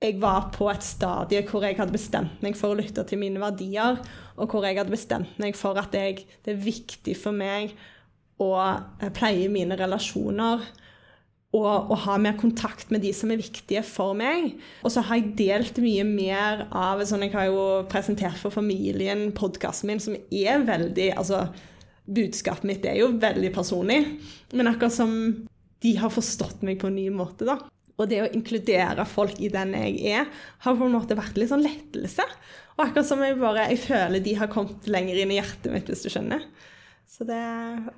jeg 0.00 0.16
var 0.22 0.48
på 0.54 0.66
et 0.72 0.84
stadie 0.84 1.42
hvor 1.46 1.64
jeg 1.66 1.76
hadde 1.76 1.92
bestemt 1.92 2.42
meg 2.42 2.56
for 2.56 2.72
å 2.72 2.78
lytte 2.78 3.04
til 3.06 3.20
mine 3.20 3.42
verdier, 3.42 4.00
og 4.40 4.50
hvor 4.50 4.64
jeg 4.66 4.78
hadde 4.80 4.94
bestemt 4.94 5.38
meg 5.42 5.58
for 5.58 5.78
at 5.78 5.94
jeg, 5.94 6.24
det 6.46 6.54
er 6.54 6.62
viktig 6.64 7.14
for 7.20 7.36
meg 7.36 7.74
å 8.40 8.54
eh, 8.56 9.10
pleie 9.12 9.50
mine 9.52 9.76
relasjoner 9.78 10.64
og, 11.50 11.90
og 11.90 11.96
ha 12.04 12.16
mer 12.22 12.36
kontakt 12.38 12.92
med 12.94 13.02
de 13.02 13.10
som 13.16 13.32
er 13.32 13.40
viktige 13.40 13.82
for 13.86 14.14
meg. 14.18 14.52
Og 14.86 14.92
så 14.94 15.02
har 15.06 15.18
jeg 15.18 15.32
delt 15.40 15.80
mye 15.82 16.04
mer 16.06 16.66
av 16.70 17.02
sånn 17.06 17.26
Jeg 17.26 17.34
har 17.34 17.48
jo 17.50 17.64
presentert 17.90 18.38
for 18.38 18.54
familien 18.54 19.30
podkasten 19.36 19.90
min, 19.90 20.02
som 20.02 20.14
er 20.14 20.62
veldig 20.68 21.10
Altså, 21.16 21.48
budskapet 22.10 22.66
mitt 22.66 22.86
er 22.86 23.00
jo 23.00 23.10
veldig 23.22 23.50
personlig, 23.54 24.00
men 24.54 24.70
akkurat 24.70 24.94
som 24.94 25.12
de 25.80 25.92
har 25.98 26.12
forstått 26.12 26.64
meg 26.66 26.80
på 26.80 26.88
en 26.90 26.98
ny 26.98 27.06
måte, 27.14 27.46
da. 27.48 27.56
Og 28.00 28.08
det 28.08 28.22
å 28.24 28.30
inkludere 28.32 29.04
folk 29.08 29.38
i 29.42 29.50
den 29.52 29.74
jeg 29.76 29.98
er, 30.08 30.30
har 30.64 30.76
på 30.76 30.86
en 30.86 30.94
måte 30.94 31.18
vært 31.18 31.36
litt 31.38 31.50
sånn 31.52 31.64
lettelse. 31.64 32.24
Og 32.78 32.86
akkurat 32.86 33.08
som 33.08 33.22
jeg 33.24 33.36
bare 33.40 33.66
Jeg 33.68 33.82
føler 33.84 34.24
de 34.24 34.36
har 34.38 34.50
kommet 34.52 34.88
lenger 34.88 35.20
inn 35.20 35.34
i 35.34 35.40
hjertet 35.40 35.68
mitt, 35.74 35.90
hvis 35.90 36.06
du 36.06 36.10
skjønner. 36.12 36.46
Så 37.10 37.26
det, 37.28 37.42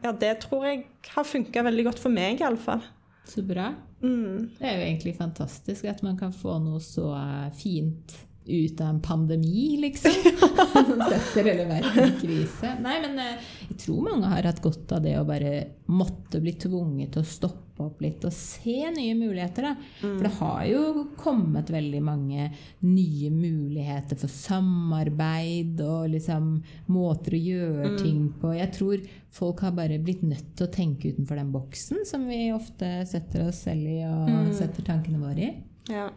ja, 0.02 0.12
det 0.16 0.32
tror 0.42 0.66
jeg 0.66 0.86
har 1.14 1.28
funka 1.28 1.62
veldig 1.68 1.86
godt 1.90 2.02
for 2.02 2.12
meg, 2.12 2.40
iallfall. 2.42 2.82
Så 3.28 3.42
bra. 3.46 3.68
Mm. 4.02 4.50
Det 4.58 4.66
er 4.66 4.76
jo 4.76 4.84
egentlig 4.88 5.14
fantastisk 5.16 5.86
at 5.88 6.02
man 6.02 6.18
kan 6.18 6.34
få 6.34 6.58
noe 6.62 6.80
så 6.82 7.12
fint 7.56 8.16
ut 8.46 8.80
av 8.80 8.86
en 8.86 9.00
pandemi, 9.00 9.76
liksom. 9.80 10.12
Som 10.72 11.02
setter 11.08 11.50
hele 11.50 11.64
verden 11.68 12.08
i 12.08 12.20
krise. 12.20 12.74
Nei, 12.82 12.96
men 13.04 13.18
eh, 13.22 13.50
jeg 13.68 13.78
tror 13.84 14.06
mange 14.08 14.30
har 14.32 14.48
hatt 14.48 14.62
godt 14.64 14.92
av 14.96 15.04
det 15.04 15.14
å 15.20 15.26
bare 15.28 15.52
måtte 15.92 16.40
bli 16.42 16.54
tvunget 16.58 17.14
til 17.14 17.22
å 17.22 17.28
stoppe 17.28 17.86
opp 17.86 18.02
litt 18.02 18.24
og 18.26 18.34
se 18.34 18.90
nye 18.94 19.14
muligheter. 19.18 19.68
Da. 19.68 19.72
For 20.00 20.26
det 20.26 20.32
har 20.38 20.64
jo 20.70 21.06
kommet 21.18 21.70
veldig 21.72 22.02
mange 22.04 22.48
nye 22.84 23.30
muligheter 23.32 24.18
for 24.20 24.32
samarbeid 24.32 25.80
og 25.86 26.12
liksom 26.12 26.52
måter 26.92 27.38
å 27.38 27.42
gjøre 27.42 27.94
ting 28.02 28.26
på. 28.42 28.54
Jeg 28.58 28.74
tror 28.76 29.08
folk 29.32 29.64
har 29.66 29.74
bare 29.78 30.02
blitt 30.02 30.22
nødt 30.26 30.54
til 30.58 30.68
å 30.68 30.74
tenke 30.74 31.14
utenfor 31.14 31.40
den 31.40 31.54
boksen 31.54 32.04
som 32.08 32.28
vi 32.30 32.44
ofte 32.54 32.94
setter 33.08 33.48
oss 33.48 33.64
selv 33.66 33.88
i 33.88 34.00
og 34.06 34.54
setter 34.58 34.86
tankene 34.86 35.22
våre 35.22 35.50
i. 35.50 35.52
Ja. 35.90 36.08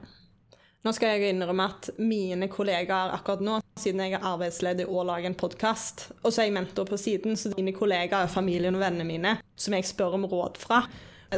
Nå 0.86 0.92
skal 0.94 1.16
jeg 1.16 1.32
innrømme 1.34 1.66
at 1.66 1.88
mine 1.98 2.46
kollegaer 2.46 3.16
akkurat 3.16 3.42
nå, 3.42 3.56
siden 3.82 4.04
jeg 4.04 4.20
er 4.20 4.26
arbeidsledig 4.30 4.84
og 4.86 5.08
lager 5.10 5.32
en 5.32 5.38
podkast, 5.40 6.12
og 6.20 6.30
så 6.30 6.44
er 6.44 6.52
jeg 6.52 6.54
mentor 6.60 6.86
på 6.86 7.00
siden, 7.02 7.34
så 7.34 7.50
mine 7.58 7.74
kollegaer 7.74 8.28
er 8.28 8.30
familien 8.30 8.78
og 8.78 8.84
vennene 8.84 9.08
mine 9.08 9.32
som 9.58 9.74
jeg 9.74 9.88
spør 9.90 10.20
om 10.20 10.28
råd 10.30 10.62
fra. 10.62 10.84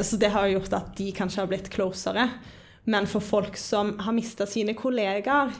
Så 0.04 0.20
det 0.20 0.34
har 0.34 0.50
gjort 0.52 0.76
at 0.76 0.92
de 1.00 1.08
kanskje 1.16 1.40
har 1.40 1.48
blitt 1.48 1.72
closere. 1.72 2.26
Men 2.92 3.08
for 3.08 3.24
folk 3.24 3.56
som 3.56 3.94
har 4.04 4.16
mista 4.16 4.44
sine 4.44 4.76
kollegaer, 4.76 5.56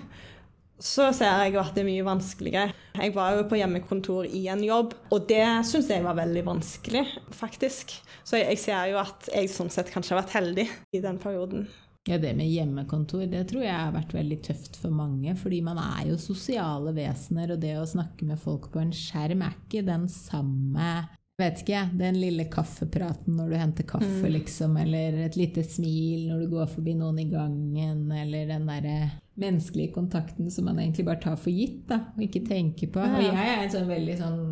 så 0.77 1.09
ser 1.17 1.47
jeg 1.47 1.57
at 1.57 1.73
det 1.73 1.87
er 1.87 1.89
mye 1.89 2.05
vanskeligere. 2.05 2.77
Jeg 3.01 3.17
var 3.17 3.41
jo 3.41 3.49
på 3.49 3.57
hjemmekontor 3.57 4.29
i 4.29 4.45
en 4.53 4.69
jobb, 4.69 4.93
og 5.09 5.27
det 5.33 5.47
syns 5.65 5.89
jeg 5.89 6.05
var 6.05 6.21
veldig 6.21 6.45
vanskelig, 6.53 7.07
faktisk. 7.41 7.97
Så 8.21 8.37
jeg, 8.37 8.53
jeg 8.53 8.65
ser 8.69 8.93
jo 8.93 9.01
at 9.01 9.33
jeg 9.33 9.49
sånn 9.57 9.73
sett 9.73 9.97
kanskje 9.97 10.13
har 10.13 10.27
vært 10.27 10.41
heldig 10.43 10.69
i 10.93 11.07
den 11.09 11.25
perioden. 11.25 11.71
Ja, 12.09 12.17
Det 12.19 12.33
med 12.37 12.49
hjemmekontor 12.49 13.27
det 13.29 13.45
tror 13.51 13.67
jeg 13.67 13.77
har 13.77 13.93
vært 13.93 14.15
veldig 14.17 14.41
tøft 14.47 14.79
for 14.81 14.95
mange. 14.95 15.35
Fordi 15.37 15.61
man 15.65 15.79
er 15.83 16.09
jo 16.09 16.17
sosiale 16.21 16.95
vesener, 16.97 17.53
og 17.53 17.61
det 17.61 17.77
å 17.77 17.87
snakke 17.87 18.25
med 18.25 18.41
folk 18.41 18.71
på 18.73 18.81
en 18.81 18.95
skjerm 18.97 19.45
er 19.45 19.57
ikke 19.61 19.85
den 19.87 20.09
samme 20.13 20.91
Vet 21.39 21.61
ikke. 21.63 21.85
Den 21.95 22.17
lille 22.19 22.49
kaffepraten 22.51 23.37
når 23.39 23.53
du 23.53 23.57
henter 23.61 23.87
kaffe, 23.87 24.27
liksom. 24.27 24.73
Eller 24.83 25.21
et 25.23 25.37
lite 25.39 25.63
smil 25.63 26.25
når 26.27 26.41
du 26.43 26.49
går 26.51 26.67
forbi 26.73 26.97
noen 26.99 27.21
i 27.23 27.29
gangen. 27.31 28.01
Eller 28.11 28.49
den 28.49 28.67
derre 28.67 28.97
menneskelige 29.39 29.93
kontakten 29.95 30.51
som 30.51 30.67
man 30.67 30.81
egentlig 30.83 31.07
bare 31.07 31.23
tar 31.23 31.37
for 31.39 31.55
gitt, 31.55 31.85
da. 31.87 32.01
Og 32.17 32.25
ikke 32.27 32.43
tenker 32.49 32.91
på. 32.91 33.05
Og 33.07 33.23
jeg 33.23 33.39
er 33.39 33.63
en 33.63 33.71
sånn 33.71 33.87
veldig 33.87 34.17
sånn 34.19 34.43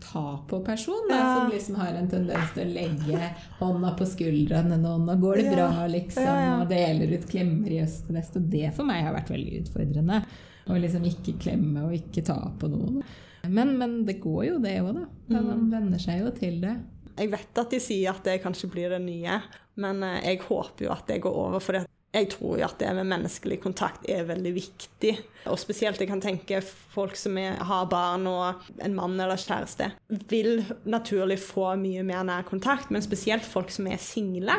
ta-på-person, 0.00 1.06
da. 1.10 1.16
Ja. 1.16 1.28
Som 1.38 1.50
liksom 1.52 1.78
har 1.80 1.96
en 1.98 2.08
tendens 2.10 2.52
til 2.54 2.66
å 2.68 2.74
legge 2.74 3.30
hånda 3.60 3.94
på 3.98 4.06
skuldrene 4.08 4.78
nå. 4.80 4.96
Nå 5.06 5.16
går 5.22 5.40
det 5.42 5.54
bra, 5.54 5.68
liksom. 5.90 6.28
Og 6.62 6.68
deler 6.70 7.14
ut 7.16 7.26
klemmer 7.30 7.72
i 7.74 7.80
øst 7.84 8.08
og 8.10 8.18
vest. 8.18 8.36
Og 8.40 8.48
det 8.52 8.70
for 8.76 8.88
meg 8.88 9.04
har 9.06 9.16
vært 9.16 9.32
veldig 9.34 9.62
utfordrende. 9.64 10.20
Å 10.68 10.76
liksom 10.82 11.06
ikke 11.08 11.36
klemme 11.40 11.86
og 11.88 11.94
ikke 11.96 12.24
ta 12.28 12.38
på 12.60 12.68
noen. 12.68 13.02
Men, 13.48 13.76
men 13.80 14.02
det 14.04 14.18
går 14.20 14.42
jo 14.50 14.56
det 14.60 14.76
òg, 14.82 14.94
da. 14.98 15.04
da. 15.30 15.40
Man 15.40 15.62
Mm. 15.64 15.70
venner 15.72 15.98
seg 16.02 16.20
jo 16.24 16.30
til 16.36 16.60
det. 16.60 16.74
Jeg 17.18 17.30
vet 17.32 17.58
at 17.58 17.70
de 17.70 17.78
sier 17.82 18.10
at 18.12 18.22
det 18.26 18.42
kanskje 18.44 18.68
blir 18.70 18.90
det 18.92 19.00
nye, 19.02 19.40
men 19.80 20.02
eh, 20.06 20.20
jeg 20.26 20.42
håper 20.44 20.84
jo 20.86 20.90
at 20.92 21.06
det 21.08 21.20
går 21.24 21.34
over. 21.46 21.58
For 21.64 21.78
jeg 22.08 22.30
tror 22.32 22.56
jo 22.56 22.64
at 22.64 22.78
det 22.80 22.88
med 22.96 23.08
menneskelig 23.10 23.58
kontakt 23.60 24.06
er 24.08 24.24
veldig 24.28 24.52
viktig. 24.56 25.12
Og 25.52 25.58
spesielt 25.60 26.00
jeg 26.00 26.08
kan 26.08 26.22
tenke 26.24 26.62
folk 26.64 27.18
som 27.20 27.36
er, 27.40 27.58
har 27.68 27.88
barn 27.90 28.24
og 28.30 28.68
en 28.80 28.96
mann 28.96 29.18
eller 29.20 29.40
kjæreste, 29.40 29.90
vil 30.30 30.62
naturlig 30.88 31.36
få 31.42 31.74
mye 31.80 32.04
mer 32.08 32.24
nær 32.24 32.48
kontakt, 32.48 32.88
men 32.94 33.04
spesielt 33.04 33.44
folk 33.44 33.72
som 33.74 33.90
er 33.92 34.00
single. 34.00 34.56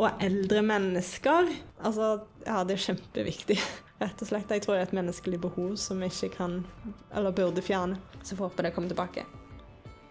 Og 0.00 0.22
eldre 0.24 0.62
mennesker. 0.64 1.50
Altså, 1.84 2.22
ja, 2.46 2.62
det 2.64 2.76
er 2.76 2.84
kjempeviktig. 2.86 3.58
Rett 4.00 4.22
og 4.24 4.30
slett. 4.30 4.52
Jeg 4.52 4.64
tror 4.64 4.76
det 4.76 4.84
er 4.84 4.88
et 4.88 4.96
menneskelig 4.96 5.40
behov 5.42 5.74
som 5.80 6.00
vi 6.00 6.08
ikke 6.08 6.30
kan, 6.38 6.62
eller 7.12 7.36
burde 7.36 7.64
fjerne. 7.64 7.98
Så 8.22 8.36
får 8.36 8.48
håpe 8.48 8.64
det 8.64 8.72
kommer 8.76 8.92
tilbake. 8.92 9.26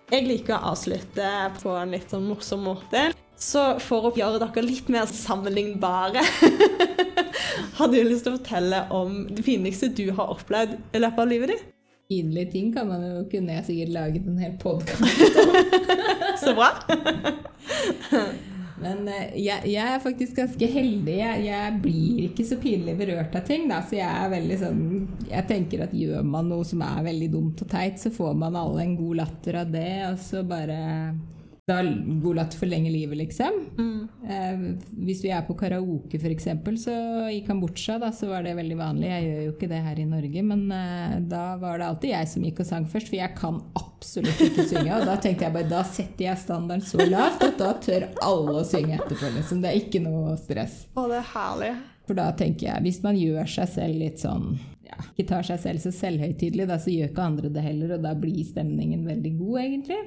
Jeg 0.10 0.26
liker 0.26 0.58
å 0.58 0.74
avslutte 0.74 1.32
på 1.62 1.74
en 1.78 1.94
litt 1.94 2.14
sånn 2.14 2.30
morsom 2.30 2.66
måte. 2.66 3.12
Så 3.40 3.64
for 3.80 4.10
å 4.10 4.14
gjøre 4.16 4.42
dere 4.42 4.66
litt 4.66 4.90
mer 4.92 5.08
sammenlignbare 5.08 6.24
Har 7.80 7.88
du 7.88 7.96
lyst 8.04 8.26
til 8.28 8.34
å 8.34 8.38
fortelle 8.38 8.82
om 8.92 9.22
det 9.32 9.46
pinligste 9.48 9.88
du 9.96 10.10
har 10.12 10.34
opplevd 10.36 10.76
i 10.92 11.00
løpet 11.00 11.24
av 11.24 11.32
livet 11.32 11.54
ditt? 11.54 11.64
Pinlige 12.10 12.52
ting 12.52 12.74
kan 12.76 12.90
man 12.90 13.06
jo 13.06 13.24
kunne 13.32 13.56
jeg 13.60 13.68
sikkert 13.70 13.96
laget 13.96 14.28
en 14.28 14.40
hel 14.44 14.56
podkast 14.60 15.40
Så 16.44 16.56
bra. 16.58 16.74
Men 18.80 19.08
eh, 19.12 19.34
jeg, 19.36 19.68
jeg 19.74 19.84
er 19.84 20.00
faktisk 20.04 20.38
ganske 20.40 20.68
heldig. 20.72 21.16
Jeg, 21.20 21.42
jeg 21.50 21.80
blir 21.84 22.22
ikke 22.30 22.46
så 22.48 22.58
pinlig 22.62 22.96
berørt 23.00 23.36
av 23.36 23.44
ting. 23.48 23.68
Da. 23.72 23.82
Så 23.84 23.98
jeg 23.98 24.08
er 24.08 24.32
veldig 24.32 24.60
sånn 24.62 24.86
Jeg 25.28 25.48
tenker 25.50 25.84
at 25.84 25.96
gjør 25.96 26.24
man 26.28 26.48
noe 26.52 26.68
som 26.68 26.84
er 26.88 27.04
veldig 27.10 27.28
dumt 27.34 27.66
og 27.66 27.72
teit, 27.72 28.00
så 28.00 28.12
får 28.14 28.40
man 28.40 28.56
alle 28.60 28.86
en 28.86 28.96
god 29.00 29.20
latter 29.20 29.60
av 29.66 29.76
det, 29.76 29.92
og 30.08 30.24
så 30.24 30.46
bare 30.48 30.80
da 31.70 31.80
latter 31.84 32.58
forlenger 32.60 32.92
livet, 32.92 33.18
liksom. 33.18 33.60
Eh, 34.30 34.64
hvis 35.06 35.22
vi 35.24 35.32
er 35.34 35.46
på 35.48 35.56
karaoke, 35.60 36.20
f.eks., 36.20 36.48
så 36.84 36.96
i 37.30 37.42
Kambodsja 37.46 38.00
da, 38.02 38.12
så 38.16 38.32
var 38.32 38.46
det 38.46 38.56
veldig 38.58 38.78
vanlig. 38.80 39.12
Jeg 39.12 39.28
gjør 39.28 39.44
jo 39.44 39.54
ikke 39.54 39.70
det 39.72 39.82
her 39.86 40.02
i 40.02 40.08
Norge, 40.10 40.46
men 40.50 40.66
eh, 40.76 41.20
da 41.32 41.44
var 41.62 41.80
det 41.80 41.90
alltid 41.90 42.14
jeg 42.16 42.32
som 42.34 42.48
gikk 42.48 42.64
og 42.64 42.70
sang 42.72 42.90
først, 42.90 43.12
for 43.12 43.20
jeg 43.20 43.36
kan 43.38 43.62
absolutt 43.80 44.42
ikke 44.48 44.66
synge. 44.72 44.98
Og 44.98 45.06
da 45.10 45.20
tenkte 45.22 45.48
jeg 45.48 45.58
bare 45.60 45.70
da 45.70 45.84
setter 45.88 46.26
jeg 46.30 46.44
standarden 46.46 46.86
så 46.86 47.06
lavt 47.06 47.46
at 47.46 47.62
da 47.62 47.76
tør 47.86 48.10
alle 48.26 48.58
å 48.62 48.66
synge 48.68 48.98
etterpå. 48.98 49.32
Liksom. 49.38 49.64
Det 49.64 49.72
er 49.72 49.80
ikke 49.84 50.04
noe 50.04 50.36
stress. 50.42 50.84
Å, 50.96 51.06
det 51.12 51.22
er 51.22 51.32
herlig. 51.36 51.72
For 52.10 52.18
da 52.18 52.32
tenker 52.34 52.72
jeg, 52.72 52.86
hvis 52.88 53.04
man 53.06 53.18
gjør 53.20 53.50
seg 53.60 53.70
selv 53.76 54.02
litt 54.02 54.24
sånn 54.24 54.56
ja, 54.90 55.00
Ikke 55.14 55.28
tar 55.30 55.46
seg 55.48 55.60
selv 55.64 55.84
så 55.84 55.92
selvhøytidelig, 55.96 56.68
da, 56.70 56.80
så 56.82 56.92
gjør 56.94 57.12
ikke 57.12 57.28
andre 57.32 57.52
det 57.54 57.64
heller, 57.66 57.96
og 57.98 58.06
da 58.06 58.14
blir 58.18 58.42
stemningen 58.48 59.06
veldig 59.08 59.34
god, 59.38 59.60
egentlig. 59.64 60.00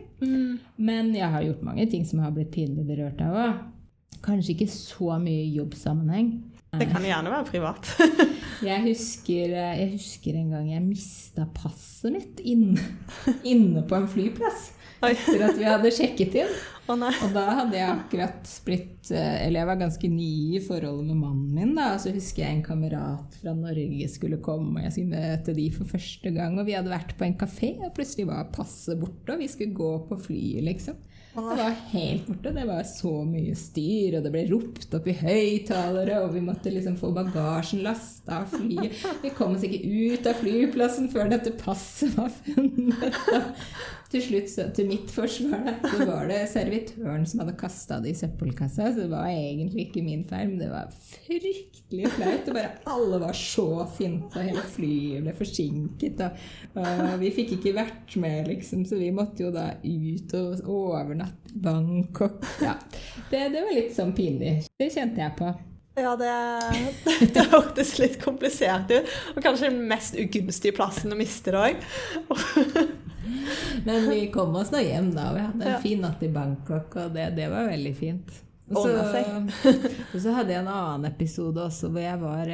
Men 0.77 1.13
jeg 1.17 1.31
har 1.35 1.47
gjort 1.47 1.63
mange 1.67 1.87
ting 1.93 2.07
som 2.09 2.23
har 2.25 2.35
blitt 2.35 2.53
pinlig 2.55 2.87
berørt 2.89 3.23
av 3.25 3.39
òg. 3.45 3.61
Kanskje 4.23 4.55
ikke 4.55 4.71
så 4.71 5.17
mye 5.23 5.47
jobbsammenheng. 5.55 6.33
Det 6.79 6.87
kan 6.89 7.05
gjerne 7.05 7.33
være 7.33 7.49
privat. 7.51 7.89
Jeg 8.63 8.79
husker, 8.85 9.51
eh, 9.59 9.79
jeg 9.81 9.89
husker 9.97 10.37
en 10.39 10.53
gang 10.55 10.69
jeg 10.71 10.83
mista 10.85 11.49
passet 11.51 12.15
mitt 12.15 12.39
inn, 12.47 12.77
inne 13.43 13.83
på 13.91 13.97
en 13.97 14.07
flyplass. 14.07 14.69
Etter 15.09 15.47
at 15.49 15.59
vi 15.59 15.67
hadde 15.67 15.93
sjekket 15.95 16.39
inn. 16.43 16.55
Oh. 16.91 16.99
Og 16.99 17.31
da 17.31 17.45
hadde 17.61 17.79
jeg 17.79 17.89
akkurat 17.89 18.49
blitt 18.67 19.13
eh, 19.15 19.45
Eller 19.47 19.61
jeg 19.61 19.69
var 19.69 19.79
ganske 19.79 20.09
ny 20.11 20.57
i 20.59 20.63
forholdet 20.65 21.07
med 21.07 21.21
mannen 21.21 21.53
min. 21.55 21.77
da, 21.79 21.93
så 22.03 22.11
husker 22.13 22.43
jeg 22.43 22.57
en 22.57 22.65
kamerat 22.67 23.39
fra 23.39 23.55
Norge 23.55 24.09
skulle 24.11 24.41
komme, 24.43 24.81
og 24.81 24.89
jeg 24.89 24.97
skulle 24.97 25.23
møte 25.23 25.55
de 25.57 25.69
for 25.77 25.93
første 25.95 26.35
gang. 26.35 26.59
Og 26.59 26.67
vi 26.69 26.77
hadde 26.77 26.93
vært 26.93 27.15
på 27.19 27.29
en 27.29 27.39
kafé, 27.39 27.77
og 27.79 27.95
plutselig 27.97 28.27
var 28.29 28.51
passet 28.55 28.99
borte, 29.01 29.31
og 29.35 29.41
vi 29.41 29.51
skulle 29.53 29.79
gå 29.79 29.95
på 30.11 30.21
flyet, 30.27 30.67
liksom. 30.67 30.99
Det 31.33 31.57
var 31.57 31.77
helt 31.95 32.27
borte. 32.27 32.51
Det 32.53 32.65
var 32.69 32.83
så 32.85 33.13
mye 33.25 33.55
styr, 33.57 34.19
og 34.19 34.27
det 34.27 34.33
ble 34.35 34.43
ropt 34.51 34.93
opp 34.99 35.07
i 35.09 35.15
høyttalere, 35.17 36.19
og 36.27 36.35
vi 36.35 36.43
måtte 36.45 36.73
liksom 36.75 36.99
få 37.01 37.13
bagasjen 37.17 37.81
lasta 37.87 38.43
av 38.43 38.53
flyet. 38.53 38.99
Vi 39.23 39.33
kom 39.39 39.57
oss 39.57 39.65
ikke 39.65 39.81
ut 39.81 40.29
av 40.29 40.37
flyplassen 40.43 41.09
før 41.15 41.33
dette 41.33 41.55
passet 41.57 42.13
var 42.19 42.29
funnet. 42.43 43.17
Til 44.13 44.21
slutt, 44.21 44.51
så, 44.53 44.67
til 44.77 44.91
mitt 44.91 45.09
forsvar, 45.09 45.71
så 45.89 46.05
var 46.05 46.27
det 46.29 46.43
servitøren 46.53 47.23
som 47.29 47.41
hadde 47.41 47.55
kasta 47.57 47.97
det 48.05 48.13
i 48.13 48.19
søppelkassa. 48.19 48.91
Så 48.93 49.07
det 49.07 49.09
var 49.13 49.31
egentlig 49.31 49.87
ikke 49.87 50.05
min 50.05 50.27
feil, 50.29 50.51
men 50.51 50.61
det 50.61 50.69
var 50.69 50.93
fryktelig 50.93 52.11
flaut. 52.19 52.51
Og 52.51 52.59
bare 52.59 52.75
alle 52.93 53.23
var 53.23 53.39
så 53.39 53.67
sinte, 53.97 54.37
og 54.37 54.51
hele 54.51 54.67
flyet 54.75 55.25
ble 55.25 55.37
forsinket. 55.39 56.21
Og, 56.27 56.85
og 56.85 57.17
vi 57.25 57.33
fikk 57.39 57.57
ikke 57.57 57.75
vært 57.81 58.17
med, 58.21 58.53
liksom, 58.53 58.85
så 58.89 59.01
vi 59.01 59.09
måtte 59.17 59.47
jo 59.47 59.55
da 59.55 59.71
ut 59.81 60.37
og 60.37 60.65
overnatte 60.77 61.57
Bangkok. 61.65 62.45
Ja, 62.61 62.77
det, 63.33 63.47
det 63.57 63.65
var 63.65 63.77
litt 63.77 63.97
sånn 63.97 64.13
pinlig. 64.17 64.59
Det 64.77 64.93
kjente 64.93 65.25
jeg 65.25 65.39
på. 65.41 65.55
Ja, 65.95 66.15
det, 66.17 66.31
det 67.35 67.43
hørtes 67.53 67.99
litt 68.01 68.15
komplisert 68.23 68.89
ut. 68.95 69.11
Og 69.37 69.43
kanskje 69.45 69.69
den 69.71 69.83
mest 69.91 70.17
ugunstige 70.17 70.73
plassen 70.77 71.13
å 71.13 71.19
miste 71.19 71.53
det 71.53 71.61
òg. 71.61 71.83
Men 73.85 74.09
vi 74.11 74.27
kom 74.33 74.55
oss 74.57 74.71
nå 74.73 74.81
hjem 74.83 75.11
da, 75.15 75.29
vi 75.35 75.41
hadde 75.45 75.65
en 75.67 75.75
Ja. 75.75 75.81
fin 75.83 76.01
natt 76.05 76.23
i 76.25 76.29
Bangkok, 76.33 76.97
og 76.97 77.13
det, 77.15 77.29
det 77.37 77.49
var 77.53 77.69
veldig 77.71 77.93
fint. 77.99 78.33
Og 78.73 78.87
så, 78.87 79.25
og 80.15 80.21
så 80.23 80.33
hadde 80.39 80.55
jeg 80.55 80.63
en 80.63 80.71
annen 80.73 81.11
episode 81.11 81.61
også 81.61 81.91
hvor 81.93 82.01
jeg 82.01 82.21
var 82.23 82.49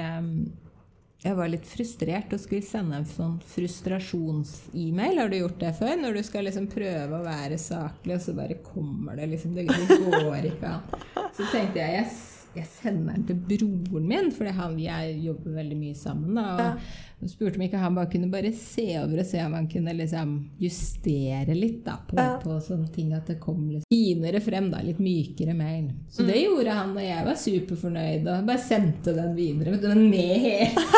jeg 1.18 1.34
var 1.34 1.48
litt 1.50 1.66
frustrert 1.66 2.30
og 2.34 2.38
skulle 2.42 2.62
sende 2.62 2.94
en 3.00 3.06
sånn 3.10 3.36
frustrasjons-e-mail. 3.52 5.18
Har 5.18 5.30
du 5.32 5.36
gjort 5.40 5.58
det 5.62 5.72
før? 5.78 5.96
Når 5.98 6.14
du 6.14 6.22
skal 6.26 6.46
liksom 6.46 6.68
prøve 6.70 7.18
å 7.18 7.24
være 7.24 7.58
saklig, 7.58 8.14
og 8.18 8.22
så 8.22 8.34
bare 8.38 8.58
kommer 8.62 9.18
det 9.18 9.26
liksom 9.32 9.54
Det, 9.58 9.64
går 9.66 10.46
ikke 10.52 10.70
an. 10.76 10.84
Så 11.34 11.48
tenkte 11.50 11.82
jeg 11.82 11.96
jeg, 11.98 12.06
s- 12.06 12.37
jeg 12.58 12.68
sender 12.70 13.16
den 13.16 13.26
til 13.28 13.36
broren 13.88 14.08
min, 14.08 14.30
for 14.34 14.48
jeg 14.48 15.14
jobber 15.24 15.58
veldig 15.58 15.78
mye 15.78 15.96
sammen. 15.98 16.34
Da, 16.38 16.44
og 16.52 17.24
ja. 17.24 17.30
spurte 17.32 17.58
om 17.58 17.64
ikke 17.66 17.82
han 17.82 17.96
bare 17.98 18.10
kunne 18.12 18.30
bare 18.32 18.52
se 18.56 18.86
over 19.00 19.22
og 19.22 19.28
se 19.28 19.42
om 19.44 19.56
han 19.58 19.68
kunne 19.70 19.94
liksom 19.98 20.34
justere 20.62 21.56
litt 21.56 21.80
da, 21.86 21.98
på, 22.08 22.18
ja. 22.18 22.36
på, 22.42 22.58
sånne 22.64 22.88
ting. 22.94 23.14
At 23.16 23.30
det 23.30 23.38
kom 23.42 23.68
litt 23.70 23.88
finere 23.90 24.42
frem, 24.44 24.70
da, 24.74 24.82
litt 24.84 25.00
mykere 25.02 25.56
mail. 25.58 25.90
Så 26.10 26.24
mm. 26.24 26.30
det 26.32 26.44
gjorde 26.44 26.78
han, 26.80 26.94
og 26.96 27.04
jeg 27.06 27.28
var 27.30 27.42
superfornøyd 27.46 28.22
og 28.26 28.48
bare 28.52 28.66
sendte 28.66 29.16
den 29.16 29.34
videre. 29.38 29.76
Men 29.76 29.82
den 29.86 30.10
ned 30.12 30.36
helt. 30.48 30.78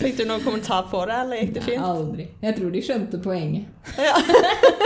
Fikk 0.00 0.16
du 0.16 0.24
noen 0.24 0.40
kommentar 0.44 0.86
på 0.88 1.02
det, 1.08 1.16
eller 1.24 1.42
gikk 1.42 1.54
det 1.58 1.62
fint? 1.66 1.84
Aldri. 1.84 2.26
Jeg 2.40 2.56
tror 2.56 2.72
de 2.72 2.82
skjønte 2.84 3.20
poenget. 3.20 3.92
Ja. 4.00 4.16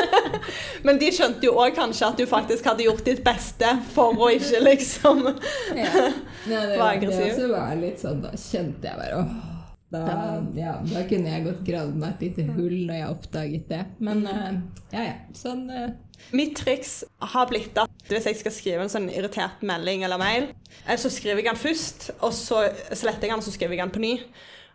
Men 0.86 0.98
de 1.00 1.10
skjønte 1.14 1.46
jo 1.46 1.54
òg 1.62 1.74
kanskje 1.76 2.10
at 2.10 2.20
du 2.20 2.26
faktisk 2.28 2.66
hadde 2.66 2.86
gjort 2.88 3.04
ditt 3.06 3.22
beste 3.26 3.76
for 3.94 4.18
å 4.18 4.30
ikke 4.34 4.62
liksom 4.64 5.24
ja. 5.28 5.90
Nei, 6.50 6.60
det, 6.66 6.76
var 6.76 6.88
aggressiv. 6.90 7.24
Det 7.24 7.32
også 7.32 7.50
var 7.54 7.74
litt 7.80 8.02
sånn, 8.02 8.22
da 8.24 8.32
kjente 8.34 8.90
jeg 8.90 9.00
bare 9.00 9.20
åh. 9.22 9.50
Da, 9.94 10.42
ja, 10.58 10.72
da 10.82 11.04
kunne 11.06 11.30
jeg 11.30 11.44
gått 11.44 11.60
gravd 11.68 11.98
meg 12.00 12.16
et 12.16 12.22
lite 12.24 12.44
hull 12.56 12.80
når 12.88 12.96
jeg 12.96 13.10
oppdaget 13.12 13.68
det. 13.70 13.82
Men 14.02 14.24
uh, 14.26 14.56
ja, 14.90 15.04
ja. 15.04 15.12
Sånn 15.38 15.68
uh. 15.70 15.92
Mitt 16.34 16.56
triks 16.58 17.02
har 17.34 17.46
blitt 17.50 17.78
at 17.78 18.08
hvis 18.08 18.26
jeg 18.26 18.40
skal 18.40 18.54
skrive 18.56 18.86
en 18.86 18.90
sånn 18.90 19.06
irritert 19.12 19.62
melding 19.66 20.02
eller 20.06 20.18
mail, 20.18 20.48
eh, 20.86 20.98
så 20.98 21.12
skriver 21.12 21.42
jeg 21.44 21.50
den 21.52 21.60
først, 21.60 22.08
og 22.18 22.34
så 22.34 22.64
sletter 22.90 23.28
jeg 23.28 23.34
den, 23.34 23.42
og 23.42 23.46
så 23.46 23.54
skriver 23.54 23.76
jeg 23.76 23.84
den 23.84 23.94
på 23.94 24.02
ny. 24.02 24.14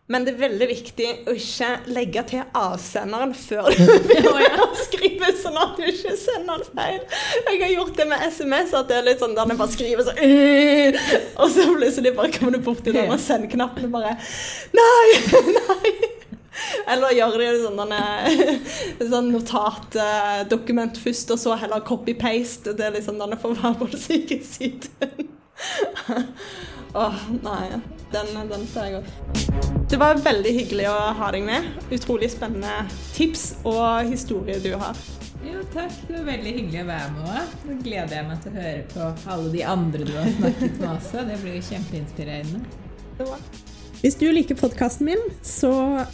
Men 0.10 0.26
det 0.26 0.32
er 0.34 0.40
veldig 0.40 0.68
viktig 0.72 1.08
å 1.30 1.34
ikke 1.38 1.68
legge 1.94 2.24
til 2.32 2.46
avsenderen 2.58 3.36
før 3.38 3.68
du 3.70 3.92
begynner 4.08 4.64
å 4.64 4.70
skrive, 4.80 5.30
sånn 5.38 5.60
at 5.62 5.76
du 5.78 5.84
ikke 5.86 6.16
sender 6.18 6.64
den 6.64 6.80
feil. 6.80 7.04
Jeg 7.46 7.60
har 7.62 7.74
gjort 7.76 7.94
det 8.00 8.08
med 8.10 8.24
SMS, 8.26 8.74
at 8.74 8.90
det 8.90 8.98
er 8.98 9.06
litt 9.06 9.22
sånn 9.22 9.36
der 9.38 9.52
den 9.52 9.60
bare 9.60 9.76
skriver 9.76 10.08
sånn 10.08 10.24
Og 11.44 11.54
så 11.54 11.68
plutselig 11.70 12.16
bare 12.18 12.34
kommer 12.34 12.58
du 12.58 12.66
borti 12.66 12.96
denne 12.96 13.20
sender 13.22 13.54
knappen 13.54 13.86
og 13.86 14.00
bare 14.00 14.16
Nei! 14.74 15.06
Nei! 15.60 15.94
Eller 16.90 17.14
gjør 17.14 17.38
de 17.40 17.52
sånn, 17.62 17.94
sånn 19.14 19.30
notatdokument 19.34 20.98
først, 21.00 21.36
og 21.36 21.42
så 21.42 21.54
heller 21.62 21.86
copy-paste. 21.86 22.74
Det 22.74 22.88
er 22.88 22.98
liksom 22.98 23.22
denne 23.22 23.38
for 23.40 23.54
å 23.54 23.62
være 23.62 23.78
på 23.80 23.92
den 23.94 24.02
syke 24.02 24.42
siden. 24.44 25.30
Åh, 26.94 27.16
nei. 27.44 27.82
Den, 28.12 28.50
den 28.50 28.66
ser 28.68 28.90
jeg 28.90 28.94
godt. 28.98 29.90
Det 29.90 29.98
var 30.02 30.18
veldig 30.26 30.52
hyggelig 30.54 30.88
å 30.90 30.98
ha 31.20 31.30
deg 31.34 31.46
med. 31.46 31.68
Utrolig 31.94 32.32
spennende 32.34 32.88
tips 33.14 33.52
og 33.70 34.10
historie 34.10 34.58
du 34.64 34.72
har. 34.82 34.98
Jo, 35.46 35.62
takk. 35.74 35.94
Det 36.08 36.16
var 36.18 36.26
veldig 36.32 36.54
hyggelig 36.56 36.82
å 36.84 36.88
være 36.90 37.12
med 37.16 37.30
òg. 37.30 37.58
Nå 37.68 37.78
gleder 37.86 38.16
jeg 38.18 38.28
meg 38.32 38.42
til 38.44 38.52
å 38.52 38.64
høre 38.64 38.86
på 38.94 39.10
alle 39.36 39.52
de 39.54 39.66
andre 39.76 40.08
du 40.10 40.14
har 40.18 40.32
snakket 40.40 40.80
med 40.82 40.90
også. 40.96 41.26
Det 41.30 41.38
blir 41.44 41.60
jo 41.60 41.66
kjempeinspirerende. 41.70 42.64
Det 43.20 43.30
var. 43.30 43.46
Hvis 44.00 44.16
du 44.16 44.30
liker 44.32 44.56
podkasten 44.56 45.10
min, 45.10 45.24
så 45.44 45.74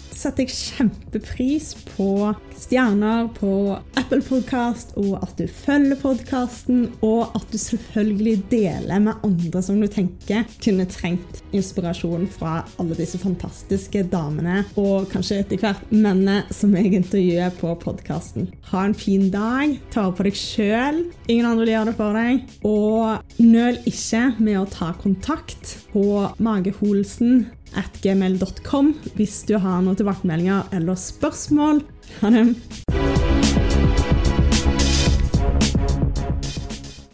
setter 0.10 0.48
jeg 0.48 0.56
kjempepris 0.58 1.76
på 1.92 2.32
stjerner 2.58 3.28
på 3.36 3.76
Apple 4.00 4.24
Podcast, 4.26 4.96
og 4.98 5.20
at 5.20 5.36
du 5.38 5.44
følger 5.46 6.00
podkasten, 6.02 6.88
og 7.06 7.36
at 7.38 7.46
du 7.54 7.60
selvfølgelig 7.62 8.34
deler 8.50 9.04
med 9.06 9.22
andre 9.28 9.62
som 9.62 9.78
du 9.78 9.86
tenker 9.92 10.48
kunne 10.64 10.88
trengt 10.90 11.44
inspirasjon 11.54 12.26
fra 12.34 12.64
alle 12.82 12.98
disse 12.98 13.20
fantastiske 13.22 14.02
damene, 14.10 14.64
og 14.82 15.06
kanskje 15.12 15.44
etter 15.44 15.62
hvert 15.62 15.84
mennene 15.94 16.42
som 16.50 16.74
jeg 16.74 16.90
intervjuer 16.98 17.54
på 17.60 17.76
podkasten. 17.84 18.50
Ha 18.72 18.88
en 18.88 18.98
fin 18.98 19.28
dag. 19.30 19.76
Ta 19.94 20.08
vare 20.08 20.18
på 20.18 20.26
deg 20.26 20.40
sjøl. 20.40 21.04
Ingen 21.30 21.52
andre 21.52 21.68
vil 21.68 21.76
gjøre 21.76 21.92
det 21.92 21.96
for 22.00 22.18
deg. 22.18 22.58
Og 22.66 23.46
nøl 23.46 23.78
ikke 23.86 24.24
med 24.40 24.58
å 24.64 24.66
ta 24.74 24.90
kontakt 25.06 25.76
på 25.94 26.26
Mageholsen 26.42 27.46
at 27.80 28.00
gmail.com 28.04 28.94
hvis 29.18 29.42
du 29.50 29.58
har 29.62 29.84
noen 29.86 30.00
tilbakemeldinger 30.00 30.72
eller 30.76 31.00
spørsmål. 31.00 31.84
Ha 32.22 32.34
det. 32.36 33.15